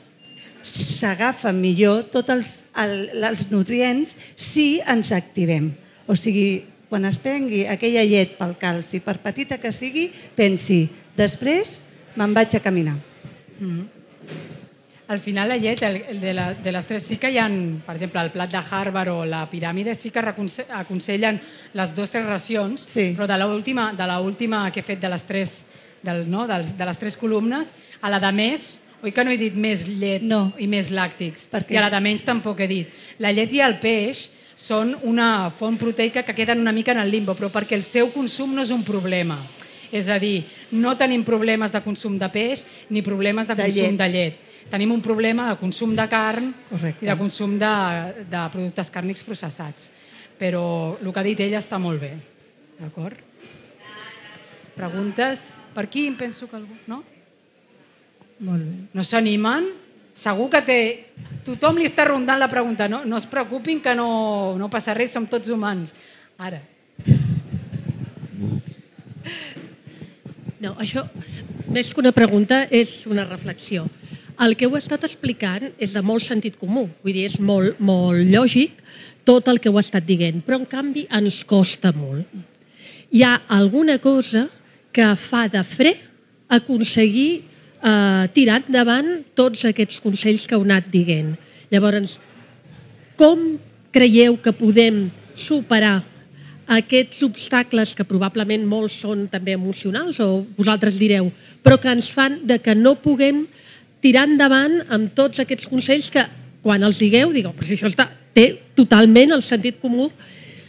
S'agafen 0.67 1.61
millor 1.63 2.09
tots 2.13 2.35
els, 2.35 2.55
el, 2.83 2.97
els 3.23 3.47
nutrients 3.53 4.17
si 4.35 4.81
ens 4.83 5.13
activem. 5.15 5.71
O 6.11 6.17
sigui, 6.19 6.65
quan 6.89 7.05
es 7.05 7.19
prengui 7.21 7.67
aquella 7.69 8.05
llet 8.09 8.37
pel 8.39 8.57
calci, 8.61 9.01
per 9.05 9.19
petita 9.21 9.59
que 9.61 9.73
sigui, 9.73 10.09
pensi, 10.37 10.87
després 11.17 11.83
me'n 12.17 12.33
vaig 12.35 12.57
a 12.57 12.61
caminar. 12.65 12.97
Al 15.09 15.21
final 15.25 15.49
la 15.49 15.57
llet, 15.57 15.81
el, 15.83 16.03
el 16.09 16.21
de, 16.21 16.33
la, 16.37 16.51
de 16.53 16.73
les 16.73 16.85
tres 16.85 17.03
sí 17.09 17.17
que 17.17 17.31
hi 17.33 17.39
ha, 17.41 17.47
per 17.87 17.95
exemple, 17.97 18.21
el 18.21 18.31
plat 18.35 18.51
de 18.53 18.61
Harvard 18.61 19.09
o 19.15 19.23
la 19.25 19.47
piràmide 19.49 19.95
sí 19.97 20.11
que 20.13 20.21
aconsellen 20.21 21.39
les 21.73 21.95
dues 21.97 22.11
tres 22.13 22.27
racions, 22.29 22.83
Sí. 22.85 23.15
però 23.17 23.27
de 23.27 23.39
l'última 23.41 23.93
de 23.97 24.05
l'última 24.11 24.67
que 24.71 24.81
he 24.81 24.85
fet 24.85 25.01
de 25.01 25.09
les 25.09 25.25
tres 25.25 25.63
del, 26.03 26.27
no, 26.31 26.45
dels, 26.47 26.75
de 26.77 26.85
les 26.85 26.99
tres 27.01 27.17
columnes, 27.17 27.73
a 28.03 28.11
la 28.13 28.21
de 28.21 28.33
més, 28.37 28.67
oi 29.03 29.13
que 29.15 29.25
no 29.25 29.31
he 29.33 29.39
dit 29.41 29.55
més 29.57 29.87
llet 29.89 30.23
No. 30.23 30.53
i 30.59 30.67
més 30.69 30.91
làctics? 30.93 31.49
I 31.71 31.77
a 31.81 31.87
la 31.87 31.91
de 31.91 32.01
menys 32.05 32.23
tampoc 32.27 32.61
he 32.61 32.69
dit. 32.69 32.93
La 33.19 33.33
llet 33.33 33.53
i 33.57 33.61
el 33.65 33.79
peix 33.81 34.27
són 34.59 34.97
una 35.07 35.49
font 35.55 35.77
proteica 35.79 36.25
que 36.27 36.35
queden 36.35 36.59
una 36.65 36.73
mica 36.75 36.91
en 36.93 36.99
el 36.99 37.11
limbo, 37.13 37.37
però 37.39 37.47
perquè 37.55 37.77
el 37.79 37.85
seu 37.87 38.11
consum 38.11 38.57
no 38.57 38.65
és 38.67 38.73
un 38.75 38.83
problema. 38.83 39.39
És 39.95 40.09
a 40.13 40.19
dir, 40.21 40.43
no 40.77 40.97
tenim 40.99 41.23
problemes 41.25 41.71
de 41.73 41.81
consum 41.81 42.19
de 42.21 42.27
peix 42.29 42.65
ni 42.91 43.01
problemes 43.07 43.47
de, 43.49 43.55
De 43.55 43.69
consum 43.69 43.95
llet. 43.95 44.01
de 44.03 44.09
llet. 44.13 44.41
Tenim 44.69 44.91
un 44.93 45.01
problema 45.01 45.47
de 45.49 45.57
consum 45.63 45.95
de 45.97 46.05
carn 46.11 46.51
Correcte. 46.69 47.07
i 47.07 47.09
de 47.09 47.17
consum 47.17 47.55
de, 47.59 47.71
de 48.29 48.43
productes 48.53 48.91
càrnics 48.93 49.23
processats. 49.25 49.87
Però 50.39 50.99
el 51.01 51.09
que 51.13 51.21
ha 51.21 51.25
dit 51.25 51.41
ella 51.41 51.63
està 51.63 51.79
molt 51.81 52.03
bé. 52.03 52.13
D'acord? 52.79 53.17
Preguntes? 54.77 55.55
Per 55.75 55.85
aquí 55.87 56.07
em 56.11 56.17
penso 56.19 56.47
que 56.51 56.57
algú... 56.59 56.75
No? 56.87 57.01
Molt 58.45 58.63
bé. 58.63 58.75
No 58.95 59.03
s'animen? 59.07 59.71
Segur 60.19 60.49
que 60.51 60.63
té... 60.67 60.81
Tothom 61.47 61.79
li 61.81 61.87
està 61.89 62.05
rondant 62.05 62.41
la 62.41 62.51
pregunta. 62.51 62.89
No, 62.91 63.05
no 63.09 63.17
es 63.17 63.27
preocupin 63.31 63.79
que 63.81 63.95
no, 63.97 64.57
no 64.59 64.69
passa 64.69 64.93
res, 64.97 65.15
som 65.15 65.25
tots 65.31 65.49
humans. 65.55 65.95
Ara. 66.37 66.59
No, 70.59 70.75
això, 70.83 71.07
més 71.71 71.93
que 71.95 72.03
una 72.03 72.13
pregunta, 72.13 72.65
és 72.69 73.07
una 73.07 73.25
reflexió. 73.25 73.87
El 74.43 74.55
que 74.59 74.67
heu 74.67 74.77
estat 74.79 75.07
explicant 75.07 75.71
és 75.83 75.95
de 75.95 76.03
molt 76.03 76.27
sentit 76.27 76.59
comú, 76.59 76.89
vull 77.03 77.15
dir, 77.15 77.25
és 77.31 77.39
molt, 77.43 77.79
molt 77.79 78.27
lògic 78.29 78.75
tot 79.27 79.49
el 79.51 79.63
que 79.63 79.71
heu 79.71 79.79
estat 79.81 80.07
dient, 80.07 80.43
però 80.45 80.59
en 80.61 80.67
canvi 80.69 81.07
ens 81.15 81.41
costa 81.47 81.95
molt. 81.95 82.27
Hi 83.15 83.25
ha 83.25 83.35
alguna 83.55 83.99
cosa 84.03 84.47
que 84.93 85.09
fa 85.17 85.47
de 85.51 85.63
fre 85.67 85.95
aconseguir 86.59 87.45
eh, 87.83 88.25
tirar 88.35 88.63
endavant 88.65 89.23
tots 89.39 89.65
aquests 89.69 90.01
consells 90.03 90.47
que 90.47 90.57
heu 90.57 90.67
anat 90.67 90.89
dient. 90.93 91.35
Llavors, 91.73 92.19
com 93.19 93.59
creieu 93.93 94.37
que 94.41 94.55
podem 94.55 95.09
superar 95.39 96.03
aquests 96.69 97.23
obstacles 97.25 97.95
que 97.97 98.05
probablement 98.05 98.67
molts 98.69 98.99
són 99.01 99.25
també 99.33 99.55
emocionals 99.57 100.19
o 100.21 100.45
vosaltres 100.57 100.99
direu, 101.01 101.31
però 101.65 101.79
que 101.81 101.89
ens 101.89 102.11
fan 102.13 102.43
de 102.45 102.59
que 102.61 102.75
no 102.77 102.99
puguem 103.01 103.47
tirar 104.05 104.27
endavant 104.29 104.83
amb 104.93 105.15
tots 105.17 105.41
aquests 105.41 105.69
consells 105.71 106.11
que 106.13 106.27
quan 106.63 106.85
els 106.85 107.01
digueu, 107.01 107.33
digueu, 107.33 107.55
però 107.57 107.67
si 107.67 107.79
això 107.79 107.89
està, 107.89 108.11
té 108.37 108.51
totalment 108.77 109.33
el 109.35 109.43
sentit 109.43 109.81
comú 109.81 110.11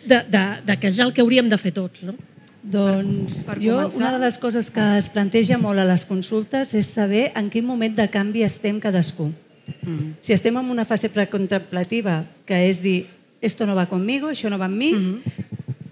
de, 0.06 0.22
de, 0.32 0.44
de 0.66 0.78
que 0.80 0.88
és 0.90 1.02
el 1.04 1.12
que 1.14 1.22
hauríem 1.22 1.50
de 1.52 1.60
fer 1.60 1.74
tots. 1.76 2.06
No? 2.08 2.16
Doncs 2.62 3.44
Per 3.48 3.56
jo, 3.62 3.76
començar- 3.78 3.98
una 3.98 4.12
de 4.18 4.20
les 4.26 4.38
coses 4.38 4.70
que 4.72 4.98
es 4.98 5.08
planteja 5.10 5.58
molt 5.58 5.80
a 5.80 5.86
les 5.86 6.06
consultes 6.06 6.74
és 6.74 6.88
saber 6.88 7.32
en 7.36 7.50
quin 7.50 7.66
moment 7.66 7.96
de 7.96 8.08
canvi 8.12 8.44
estem 8.44 8.80
cadascú. 8.80 9.32
Mm. 9.82 10.18
Si 10.20 10.34
estem 10.34 10.58
en 10.58 10.66
una 10.70 10.86
fase 10.86 11.10
precontemplativa, 11.10 12.26
que 12.46 12.70
és 12.70 12.82
dir, 12.82 13.08
esto 13.42 13.66
no 13.66 13.76
va 13.76 13.88
conmigo, 13.88 14.28
això 14.30 14.50
no 14.50 14.58
va 14.60 14.66
amb 14.66 14.76
mi, 14.76 15.22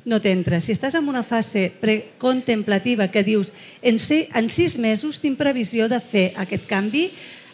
no 0.07 0.19
t'entra. 0.21 0.59
Si 0.59 0.71
estàs 0.73 0.95
en 0.95 1.07
una 1.07 1.23
fase 1.23 1.71
precontemplativa 1.79 3.07
que 3.09 3.23
dius, 3.23 3.53
en, 3.81 3.99
ser, 3.99 4.27
en 4.35 4.49
sis 4.49 4.77
mesos 4.77 5.19
tinc 5.19 5.37
previsió 5.37 5.87
de 5.87 5.99
fer 5.99 6.33
aquest 6.35 6.65
canvi, 6.67 7.11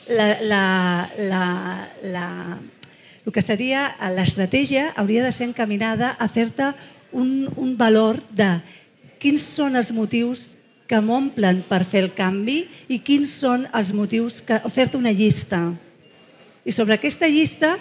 la, 0.09 0.37
la, 0.41 1.09
la, 1.17 1.89
la, 2.03 2.27
el 3.25 3.31
que 3.31 3.41
seria 3.41 3.95
l'estratègia 4.15 4.91
hauria 4.97 5.23
de 5.23 5.31
ser 5.31 5.47
encaminada 5.47 6.11
a 6.19 6.27
fer-te 6.27 6.73
un, 7.13 7.47
un 7.55 7.77
valor 7.77 8.19
de 8.33 8.57
quins 9.23 9.45
són 9.55 9.79
els 9.79 9.93
motius 9.95 10.57
que 10.89 10.99
m'omplen 10.99 11.61
per 11.69 11.85
fer 11.87 12.03
el 12.03 12.11
canvi 12.13 12.65
i 12.91 12.99
quins 12.99 13.31
són 13.39 13.63
els 13.71 13.93
motius 13.95 14.41
que... 14.43 14.59
fer-te 14.67 14.99
una 14.99 15.13
llista. 15.15 15.61
I 16.67 16.71
sobre 16.75 16.97
aquesta 16.97 17.29
llista 17.31 17.77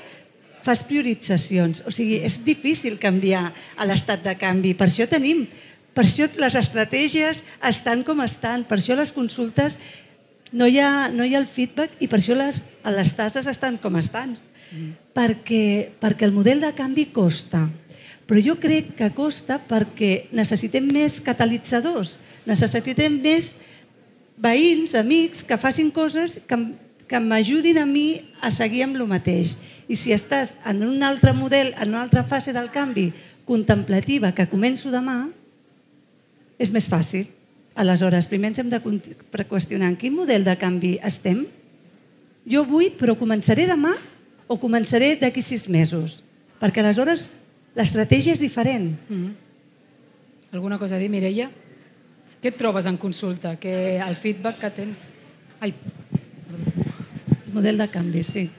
fas 0.63 0.85
prioritzacions. 0.87 1.83
O 1.87 1.91
sigui, 1.91 2.21
és 2.23 2.39
difícil 2.47 3.01
canviar 3.03 3.49
a 3.51 3.89
l'estat 3.89 4.23
de 4.23 4.37
canvi. 4.39 4.77
Per 4.79 4.87
això 4.87 5.09
tenim, 5.11 5.45
per 5.93 6.07
això 6.07 6.31
les 6.39 6.57
estratègies 6.59 7.43
estan 7.69 8.07
com 8.07 8.23
estan, 8.25 8.65
per 8.69 8.79
això 8.79 8.97
les 8.99 9.13
consultes 9.13 9.81
no 10.53 10.69
hi 10.69 10.79
ha, 10.79 11.11
no 11.11 11.27
hi 11.27 11.35
ha 11.35 11.43
el 11.43 11.51
feedback 11.51 11.99
i 12.01 12.09
per 12.09 12.21
això 12.21 12.39
les, 12.39 12.63
les 12.87 13.15
tasses 13.19 13.51
estan 13.51 13.81
com 13.83 13.99
estan. 13.99 14.37
Mm. 14.73 14.91
Perquè, 15.13 15.65
perquè 16.01 16.25
el 16.29 16.33
model 16.33 16.63
de 16.63 16.73
canvi 16.77 17.11
costa. 17.13 17.67
Però 18.33 18.41
jo 18.41 18.55
crec 18.57 18.95
que 18.97 19.11
costa 19.13 19.59
perquè 19.61 20.31
necessitem 20.33 20.87
més 20.89 21.19
catalitzadors, 21.21 22.15
necessitem 22.49 23.19
més 23.21 23.51
veïns, 24.41 24.95
amics, 24.97 25.43
que 25.45 25.59
facin 25.61 25.91
coses 25.93 26.39
que, 26.49 26.57
que 27.11 27.21
m'ajudin 27.21 27.83
a 27.83 27.85
mi 27.85 28.23
a 28.41 28.49
seguir 28.49 28.87
amb 28.87 28.97
el 28.97 29.05
mateix. 29.11 29.51
I 29.85 29.99
si 30.01 30.15
estàs 30.17 30.55
en 30.65 30.81
un 30.87 31.05
altre 31.05 31.35
model, 31.37 31.75
en 31.77 31.93
una 31.93 32.01
altra 32.07 32.23
fase 32.25 32.57
del 32.57 32.71
canvi 32.73 33.11
contemplativa 33.45 34.33
que 34.33 34.49
començo 34.49 34.89
demà, 34.89 35.27
és 36.57 36.73
més 36.73 36.89
fàcil. 36.89 37.29
Aleshores, 37.77 38.31
primer 38.33 38.55
ens 38.55 38.63
hem 38.65 38.73
de 38.73 38.81
qüestionar 38.81 39.93
en 39.93 40.01
quin 40.01 40.17
model 40.17 40.49
de 40.49 40.57
canvi 40.57 40.95
estem. 41.05 41.45
Jo 42.49 42.65
vull, 42.65 42.95
però 42.97 43.13
començaré 43.13 43.69
demà 43.69 43.93
o 44.49 44.57
començaré 44.57 45.19
d'aquí 45.21 45.45
sis 45.45 45.69
mesos. 45.69 46.23
Perquè 46.65 46.81
aleshores 46.81 47.35
L'estratègia 47.79 48.37
és 48.37 48.43
diferent. 48.45 48.91
Mm. 49.09 49.33
Alguna 50.53 50.79
cosa 50.79 50.97
a 50.97 51.01
dir, 51.01 51.09
Mireia? 51.13 51.49
Què 52.43 52.51
et 52.51 52.59
trobes 52.59 52.87
en 52.91 52.99
consulta? 53.01 53.57
Que 53.57 53.99
el 54.03 54.19
feedback 54.19 54.59
que 54.61 54.73
tens... 54.83 55.07
Ai, 55.63 55.73
Model 57.53 57.77
de 57.79 57.89
canvi, 57.89 58.23
sí. 58.25 58.51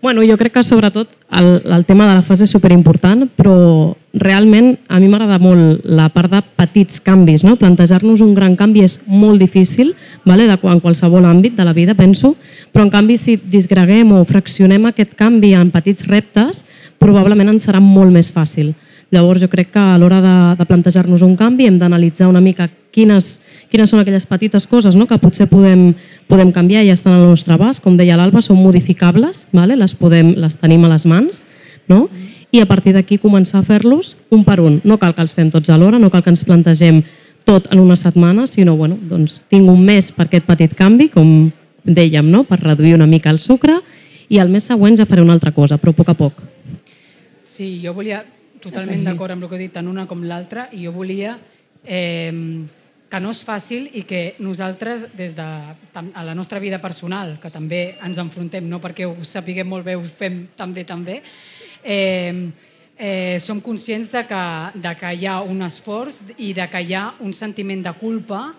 Bueno, 0.00 0.22
jo 0.24 0.38
crec 0.40 0.54
que 0.54 0.62
sobretot 0.64 1.10
el, 1.36 1.60
el 1.60 1.84
tema 1.84 2.06
de 2.08 2.14
la 2.16 2.24
fase 2.24 2.46
és 2.46 2.52
superimportant, 2.54 3.26
però 3.36 3.92
realment 4.16 4.72
a 4.88 4.96
mi 4.98 5.10
m'agrada 5.12 5.36
molt 5.42 5.84
la 5.84 6.06
part 6.14 6.32
de 6.32 6.40
petits 6.56 7.02
canvis. 7.04 7.44
No? 7.44 7.58
Plantejar-nos 7.60 8.22
un 8.24 8.32
gran 8.34 8.56
canvi 8.56 8.86
és 8.86 8.96
molt 9.04 9.38
difícil, 9.44 9.92
vale? 10.24 10.48
de 10.48 10.56
en 10.56 10.80
qualsevol 10.80 11.28
àmbit 11.28 11.58
de 11.58 11.68
la 11.68 11.76
vida, 11.76 11.94
penso, 11.94 12.32
però 12.72 12.86
en 12.86 12.94
canvi 12.94 13.18
si 13.20 13.36
disgreguem 13.36 14.16
o 14.16 14.24
fraccionem 14.24 14.88
aquest 14.88 15.12
canvi 15.20 15.52
en 15.52 15.68
petits 15.70 16.08
reptes, 16.08 16.64
probablement 17.00 17.48
ens 17.50 17.66
serà 17.66 17.80
molt 17.82 18.12
més 18.12 18.30
fàcil. 18.34 18.74
Llavors 19.10 19.42
jo 19.42 19.48
crec 19.50 19.72
que 19.74 19.82
a 19.82 19.96
l'hora 19.98 20.20
de, 20.22 20.34
de 20.60 20.66
plantejar-nos 20.68 21.24
un 21.26 21.32
canvi 21.34 21.66
hem 21.66 21.80
d'analitzar 21.80 22.28
una 22.30 22.42
mica 22.44 22.68
quines, 22.94 23.38
quines 23.72 23.90
són 23.90 24.02
aquelles 24.02 24.26
petites 24.28 24.68
coses 24.70 24.94
no? 24.94 25.08
que 25.10 25.18
potser 25.18 25.48
podem, 25.50 25.90
podem 26.30 26.52
canviar 26.54 26.84
i 26.86 26.92
estan 26.94 27.16
al 27.16 27.26
nostre 27.26 27.56
abast. 27.56 27.82
Com 27.82 27.96
deia 27.98 28.18
l'Alba, 28.20 28.42
són 28.44 28.60
modificables, 28.62 29.46
vale? 29.56 29.78
les, 29.80 29.96
podem, 29.98 30.34
les 30.38 30.54
tenim 30.60 30.84
a 30.86 30.92
les 30.92 31.06
mans, 31.10 31.42
no? 31.90 32.04
i 32.50 32.62
a 32.62 32.66
partir 32.66 32.94
d'aquí 32.94 33.18
començar 33.22 33.60
a 33.60 33.66
fer-los 33.66 34.14
un 34.30 34.44
per 34.46 34.60
un. 34.60 34.80
No 34.84 34.98
cal 34.98 35.14
que 35.16 35.24
els 35.24 35.34
fem 35.34 35.50
tots 35.50 35.70
alhora, 35.70 35.98
no 35.98 36.10
cal 36.10 36.22
que 36.22 36.30
ens 36.34 36.44
plantegem 36.46 37.02
tot 37.48 37.70
en 37.72 37.80
una 37.80 37.96
setmana, 37.96 38.46
sinó 38.46 38.76
bueno, 38.76 38.98
doncs, 39.10 39.40
tinc 39.48 39.66
un 39.70 39.82
mes 39.82 40.12
per 40.12 40.28
aquest 40.28 40.46
petit 40.46 40.74
canvi, 40.76 41.08
com 41.10 41.50
dèiem, 41.86 42.30
no? 42.30 42.44
per 42.44 42.60
reduir 42.60 42.94
una 42.98 43.08
mica 43.10 43.30
el 43.30 43.40
sucre, 43.42 43.78
i 44.30 44.38
al 44.38 44.50
mes 44.50 44.66
següent 44.70 44.98
ja 44.98 45.08
faré 45.08 45.22
una 45.22 45.34
altra 45.34 45.50
cosa, 45.50 45.78
però 45.78 45.94
a 45.94 45.98
poc 45.98 46.10
a 46.12 46.18
poc. 46.18 46.42
Sí, 47.60 47.82
jo 47.84 47.92
volia, 47.92 48.22
totalment 48.64 49.02
d'acord 49.04 49.34
amb 49.34 49.44
el 49.44 49.50
que 49.50 49.58
he 49.58 49.60
dit, 49.66 49.72
tant 49.74 49.88
una 49.90 50.06
com 50.08 50.22
l'altra, 50.24 50.70
i 50.72 50.86
jo 50.86 50.94
volia 50.94 51.34
eh, 51.84 52.32
que 53.12 53.18
no 53.20 53.32
és 53.34 53.42
fàcil 53.44 53.90
i 54.00 54.06
que 54.08 54.20
nosaltres, 54.40 55.04
des 55.12 55.34
de 55.36 55.44
a 55.44 56.24
la 56.24 56.32
nostra 56.38 56.56
vida 56.56 56.78
personal, 56.80 57.34
que 57.42 57.50
també 57.52 57.98
ens 58.00 58.16
enfrontem, 58.16 58.64
no 58.64 58.80
perquè 58.80 59.04
ho 59.04 59.12
sapiguem 59.28 59.68
molt 59.68 59.84
bé, 59.84 59.98
ho 60.00 60.08
fem 60.08 60.46
també 60.56 60.86
també, 60.88 61.18
eh, 61.84 62.48
eh, 62.96 63.36
som 63.44 63.60
conscients 63.60 64.08
de 64.08 64.24
que, 64.24 64.42
de 64.80 64.96
que 64.96 65.12
hi 65.20 65.28
ha 65.28 65.42
un 65.44 65.60
esforç 65.68 66.22
i 66.38 66.54
de 66.56 66.64
que 66.64 66.80
hi 66.80 66.96
ha 66.96 67.10
un 67.20 67.36
sentiment 67.36 67.84
de 67.84 67.92
culpa 68.00 68.54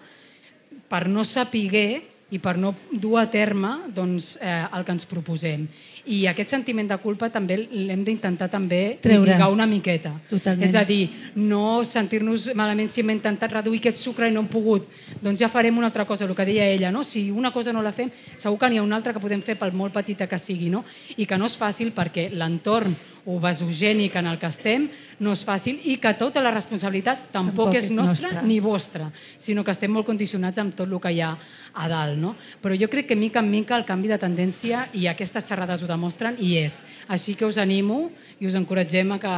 per 0.94 1.08
no 1.10 1.26
sapiguer 1.26 2.04
i 2.32 2.40
per 2.40 2.56
no 2.58 2.74
dur 2.92 3.18
a 3.20 3.26
terme 3.30 3.92
doncs, 3.94 4.38
eh, 4.42 4.64
el 4.72 4.86
que 4.88 4.94
ens 4.96 5.06
proposem. 5.06 5.66
I 6.06 6.26
aquest 6.32 6.50
sentiment 6.50 6.88
de 6.88 6.98
culpa 6.98 7.30
també 7.30 7.58
l'hem 7.60 8.04
d'intentar 8.08 8.48
també 8.50 8.98
Treure. 9.02 9.36
una 9.52 9.68
miqueta. 9.68 10.14
Totalment. 10.30 10.68
És 10.68 10.76
a 10.76 10.86
dir, 10.86 11.10
no 11.36 11.84
sentir-nos 11.84 12.50
malament 12.56 12.90
si 12.90 13.02
hem 13.02 13.12
intentat 13.12 13.52
reduir 13.52 13.80
aquest 13.80 13.98
sucre 13.98 14.30
i 14.30 14.32
no 14.32 14.42
hem 14.42 14.48
pogut. 14.48 14.88
Doncs 15.22 15.40
ja 15.40 15.50
farem 15.50 15.78
una 15.78 15.88
altra 15.88 16.06
cosa, 16.06 16.26
el 16.26 16.36
que 16.36 16.46
deia 16.46 16.66
ella. 16.66 16.92
No? 16.92 17.04
Si 17.04 17.30
una 17.30 17.52
cosa 17.52 17.74
no 17.74 17.82
la 17.82 17.92
fem, 17.92 18.10
segur 18.38 18.58
que 18.58 18.70
n'hi 18.70 18.78
ha 18.78 18.84
una 18.84 18.96
altra 18.96 19.14
que 19.14 19.20
podem 19.20 19.42
fer 19.42 19.58
pel 19.60 19.74
molt 19.74 19.94
petita 19.94 20.28
que 20.28 20.40
sigui. 20.40 20.70
No? 20.70 20.86
I 21.18 21.26
que 21.26 21.38
no 21.38 21.46
és 21.46 21.58
fàcil 21.60 21.92
perquè 21.94 22.30
l'entorn 22.32 22.96
obesogènic 23.26 24.16
en 24.18 24.28
el 24.32 24.40
que 24.42 24.50
estem 24.50 24.88
no 25.22 25.34
és 25.36 25.44
fàcil 25.46 25.78
i 25.86 25.98
que 26.02 26.14
tota 26.18 26.42
la 26.42 26.50
responsabilitat 26.54 27.28
tampoc, 27.32 27.68
Tampoc 27.70 27.76
és, 27.78 27.86
és 27.86 27.92
nostra, 27.94 28.32
nostra. 28.32 28.42
ni 28.48 28.60
vostra, 28.60 29.12
sinó 29.38 29.64
que 29.64 29.72
estem 29.76 29.92
molt 29.94 30.08
condicionats 30.08 30.58
amb 30.58 30.74
tot 30.76 30.90
el 30.90 30.98
que 31.00 31.12
hi 31.14 31.22
ha 31.22 31.36
a 31.74 31.88
dalt. 31.92 32.18
No? 32.18 32.34
Però 32.62 32.74
jo 32.74 32.90
crec 32.90 33.12
que 33.12 33.16
mica 33.16 33.40
en 33.40 33.52
mica 33.52 33.78
el 33.78 33.86
canvi 33.86 34.10
de 34.10 34.18
tendència 34.18 34.88
i 34.98 35.06
aquestes 35.08 35.46
xerrades 35.46 35.84
ho 35.84 35.88
demostren 35.88 36.36
i 36.42 36.56
és. 36.64 36.82
Així 37.08 37.36
que 37.38 37.46
us 37.46 37.62
animo 37.62 38.10
i 38.40 38.48
us 38.50 38.58
encoratgem 38.58 39.12
a 39.14 39.20
que, 39.22 39.38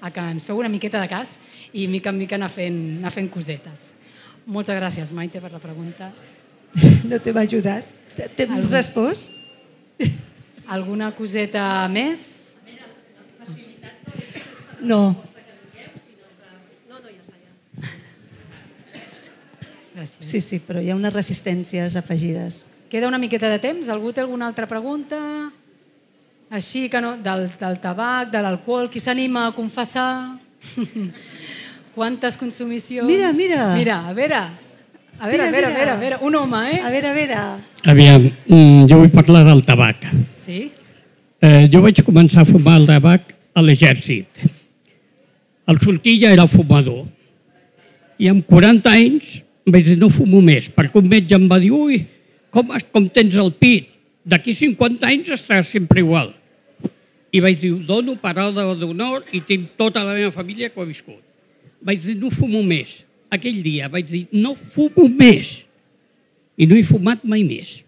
a 0.00 0.10
que 0.12 0.28
ens 0.36 0.44
feu 0.44 0.60
una 0.60 0.68
miqueta 0.68 1.00
de 1.00 1.08
cas 1.08 1.38
i 1.72 1.88
mica 1.88 2.12
en 2.12 2.18
mica 2.20 2.36
anar 2.36 2.50
fent, 2.52 2.98
anar 3.00 3.14
fent 3.14 3.30
cosetes. 3.32 3.94
Moltes 4.46 4.76
gràcies, 4.76 5.10
Maite, 5.16 5.40
per 5.40 5.52
la 5.52 5.58
pregunta. 5.62 6.12
No 7.08 7.16
t'hem 7.22 7.36
ajudat? 7.40 7.86
T'hem 8.36 8.58
respost? 8.68 9.32
Alguna 10.68 11.12
coseta 11.16 11.86
més? 11.88 12.35
No. 14.80 15.16
Gràcies. 19.96 20.28
Sí, 20.28 20.40
sí, 20.44 20.58
però 20.60 20.82
hi 20.84 20.90
ha 20.92 20.96
unes 20.96 21.12
resistències 21.14 21.96
afegides. 21.96 22.64
Queda 22.92 23.08
una 23.08 23.18
miqueta 23.18 23.48
de 23.48 23.58
temps. 23.62 23.88
Algú 23.88 24.12
té 24.12 24.20
alguna 24.20 24.46
altra 24.50 24.66
pregunta? 24.68 25.18
Així 26.52 26.86
que 26.92 27.00
no, 27.02 27.16
del, 27.18 27.48
del 27.58 27.78
tabac, 27.82 28.28
de 28.30 28.42
l'alcohol, 28.44 28.90
qui 28.92 29.00
s'anima 29.02 29.46
a 29.48 29.54
confessar? 29.56 30.36
Quantes 31.96 32.36
consumicions? 32.36 33.08
Mira, 33.08 33.32
mira. 33.32 33.70
Mira, 33.74 33.96
a 34.06 34.12
veure, 34.14 34.42
a 35.18 35.30
veure, 35.30 35.48
Mira, 35.48 35.48
a 35.48 35.50
veure, 35.50 35.66
a 35.66 35.70
mira. 35.70 35.70
veure, 35.78 35.90
a 35.90 35.96
veure, 36.02 36.18
un 36.28 36.36
home, 36.42 36.60
eh? 36.74 36.80
A 36.84 36.90
veure, 36.92 37.08
a 37.08 37.16
veure. 37.16 37.40
Aviam, 37.88 38.28
mm, 38.46 38.84
jo 38.90 39.00
vull 39.00 39.10
parlar 39.14 39.46
del 39.48 39.64
tabac. 39.64 40.04
Sí? 40.44 40.66
Eh, 41.40 41.64
jo 41.72 41.80
vaig 41.82 42.04
començar 42.04 42.44
a 42.44 42.48
fumar 42.52 42.76
el 42.82 42.86
tabac 42.92 43.32
a 43.56 43.64
l'exèrcit. 43.64 44.44
El 45.66 45.80
sortilla 45.82 46.32
era 46.32 46.46
fumador. 46.46 47.04
I 48.18 48.28
amb 48.32 48.46
40 48.46 48.90
anys 48.92 49.42
vaig 49.66 49.84
dir 49.84 49.96
no 49.98 50.08
fumo 50.12 50.40
més, 50.40 50.68
perquè 50.72 51.00
un 51.02 51.08
metge 51.10 51.34
em 51.34 51.48
va 51.50 51.58
dir 51.58 51.72
ui, 51.74 52.04
com, 52.54 52.70
es- 52.76 52.86
com 52.92 53.08
tens 53.10 53.34
el 53.34 53.50
pit? 53.52 53.88
D'aquí 54.26 54.54
50 54.54 55.06
anys 55.06 55.28
estaràs 55.36 55.68
sempre 55.70 56.00
igual. 56.02 56.32
I 57.34 57.40
vaig 57.42 57.58
dir, 57.60 57.72
dono 57.86 58.14
paraula 58.18 58.64
d'honor 58.78 59.24
i 59.34 59.40
tinc 59.44 59.74
tota 59.76 60.02
la 60.06 60.14
meva 60.14 60.30
família 60.32 60.70
que 60.70 60.78
ho 60.80 60.82
ha 60.82 60.86
viscut. 60.88 61.20
Vaig 61.82 62.00
dir, 62.02 62.16
no 62.16 62.30
fumo 62.30 62.62
més. 62.62 63.02
Aquell 63.30 63.58
dia 63.62 63.88
vaig 63.92 64.06
dir, 64.08 64.24
no 64.32 64.54
fumo 64.54 65.08
més. 65.10 65.64
I 66.56 66.66
no 66.66 66.74
he 66.78 66.82
fumat 66.86 67.22
mai 67.28 67.42
més. 67.44 67.82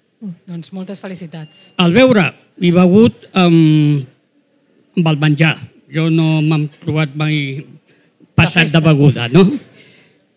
Doncs 0.47 0.73
moltes 0.75 1.01
felicitats. 1.01 1.73
Al 1.79 1.95
veure, 1.95 2.33
he 2.61 2.71
begut 2.75 3.29
amb, 3.33 4.05
amb 4.99 5.07
el 5.15 5.17
menjar. 5.23 5.57
Jo 5.95 6.09
no 6.13 6.39
m'hem 6.45 6.69
trobat 6.83 7.15
mai 7.17 7.65
passat 8.37 8.71
de 8.73 8.81
beguda, 8.85 9.29
no? 9.33 9.45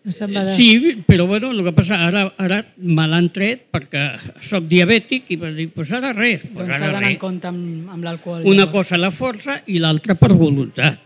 De... 0.02 0.54
Sí, 0.56 1.02
però 1.06 1.28
bueno, 1.28 1.52
el 1.52 1.62
que 1.62 1.72
passa, 1.76 1.94
ara, 2.08 2.24
ara 2.42 2.58
me 2.82 3.04
l'han 3.06 3.28
tret 3.30 3.68
perquè 3.70 4.02
sóc 4.42 4.66
diabètic 4.66 5.30
i 5.30 5.38
va 5.38 5.52
dir, 5.54 5.68
pues 5.70 5.92
ara 5.94 6.10
res. 6.16 6.42
Pues 6.42 6.66
Doncs 6.66 6.74
s'ha 6.74 6.88
d'anar 6.90 7.12
en 7.12 7.18
compte 7.20 7.46
amb, 7.46 7.92
amb 7.94 8.08
l'alcohol. 8.08 8.40
Una 8.42 8.64
llavors. 8.64 8.72
cosa 8.72 8.98
la 8.98 9.12
força 9.14 9.60
i 9.70 9.78
l'altra 9.78 10.16
per 10.18 10.32
voluntat. 10.34 10.98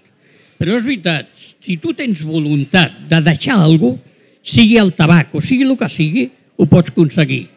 Però 0.56 0.78
és 0.78 0.86
veritat, 0.86 1.28
si 1.60 1.76
tu 1.76 1.92
tens 1.92 2.22
voluntat 2.24 3.02
de 3.10 3.20
deixar 3.26 3.58
alguna 3.60 3.98
cosa, 3.98 4.14
sigui 4.46 4.78
el 4.78 4.94
tabac 4.94 5.34
o 5.34 5.42
sigui 5.42 5.66
el 5.66 5.76
que 5.76 5.88
sigui, 5.90 6.28
ho 6.56 6.64
pots 6.70 6.92
aconseguir. 6.94 7.48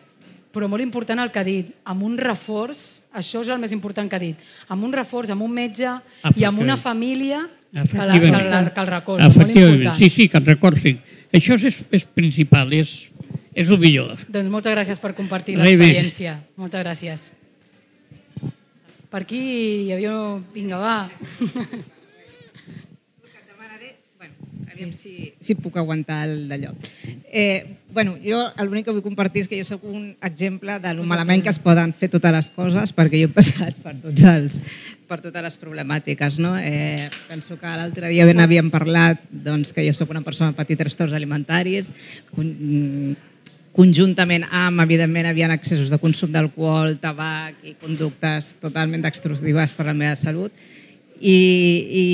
Però 0.50 0.66
molt 0.66 0.82
important 0.82 1.20
el 1.22 1.30
que 1.30 1.42
ha 1.42 1.46
dit, 1.46 1.68
amb 1.92 2.04
un 2.08 2.16
reforç, 2.18 3.04
això 3.14 3.44
és 3.44 3.52
el 3.54 3.60
més 3.62 3.74
important 3.76 4.10
que 4.10 4.18
ha 4.18 4.22
dit, 4.22 4.48
amb 4.74 4.88
un 4.88 4.94
reforç, 4.96 5.30
amb 5.30 5.46
un 5.46 5.52
metge 5.54 5.92
i 6.36 6.46
amb 6.48 6.64
una 6.64 6.78
família 6.78 7.44
que, 7.70 7.84
la, 7.84 8.18
que, 8.18 8.32
la, 8.34 8.64
que 8.74 8.82
el 8.82 8.90
recolza. 8.90 9.28
Molt 9.28 9.36
Efectivament, 9.36 9.76
important. 9.84 10.00
sí, 10.00 10.10
sí, 10.10 10.26
que 10.28 10.42
et 10.42 10.50
recordi. 10.50 10.96
Això 11.38 11.60
és, 11.60 11.84
és 11.94 12.08
principal, 12.18 12.74
és, 12.74 12.96
és 13.54 13.70
el 13.70 13.78
millor. 13.78 14.18
Doncs 14.26 14.50
moltes 14.50 14.74
gràcies 14.74 15.04
per 15.04 15.14
compartir 15.18 15.60
l'experiència. 15.60 16.40
Moltes 16.58 16.82
gràcies. 16.82 17.30
Per 19.10 19.22
aquí 19.22 19.44
hi 19.86 19.94
havia... 19.94 20.18
Vinga, 20.54 20.82
va. 20.82 20.98
Aviam 24.80 24.94
si, 24.96 25.34
si 25.44 25.58
puc 25.60 25.76
aguantar 25.76 26.22
el 26.24 26.46
d'allò. 26.48 26.70
Eh, 27.28 27.76
bueno, 27.92 28.14
jo 28.24 28.38
l'únic 28.64 28.86
que 28.88 28.94
vull 28.96 29.04
compartir 29.04 29.42
és 29.44 29.50
que 29.52 29.58
jo 29.60 29.66
sóc 29.68 29.82
un 29.84 30.14
exemple 30.24 30.78
de 30.80 30.94
lo 30.96 31.04
malament 31.04 31.44
que 31.44 31.52
es 31.52 31.60
poden 31.60 31.92
fer 31.92 32.08
totes 32.14 32.32
les 32.32 32.48
coses 32.56 32.94
perquè 32.96 33.20
jo 33.20 33.28
he 33.28 33.34
passat 33.36 33.76
per, 33.84 33.98
tots 34.00 34.24
els, 34.24 34.62
per 35.10 35.20
totes 35.20 35.44
les 35.50 35.60
problemàtiques. 35.60 36.40
No? 36.40 36.54
Eh, 36.56 37.10
penso 37.28 37.60
que 37.60 37.68
l'altre 37.68 38.08
dia 38.08 38.24
ben 38.30 38.40
havíem 38.40 38.72
parlat 38.72 39.20
doncs, 39.30 39.76
que 39.76 39.84
jo 39.84 39.92
sóc 39.98 40.16
una 40.16 40.24
persona 40.24 40.54
amb 40.54 40.62
petits 40.64 40.80
trastorns 40.80 41.18
alimentaris, 41.20 41.92
con- 42.32 43.18
conjuntament 43.76 44.48
amb, 44.48 44.80
evidentment, 44.88 45.28
havien 45.28 45.52
excessos 45.60 45.92
de 45.92 46.00
consum 46.00 46.32
d'alcohol, 46.32 46.96
tabac 47.04 47.60
i 47.68 47.76
conductes 47.84 48.56
totalment 48.64 49.04
extrusives 49.12 49.76
per 49.76 49.90
a 49.90 49.92
la 49.92 50.00
meva 50.06 50.16
salut. 50.16 50.56
I, 51.20 51.38
i 52.00 52.06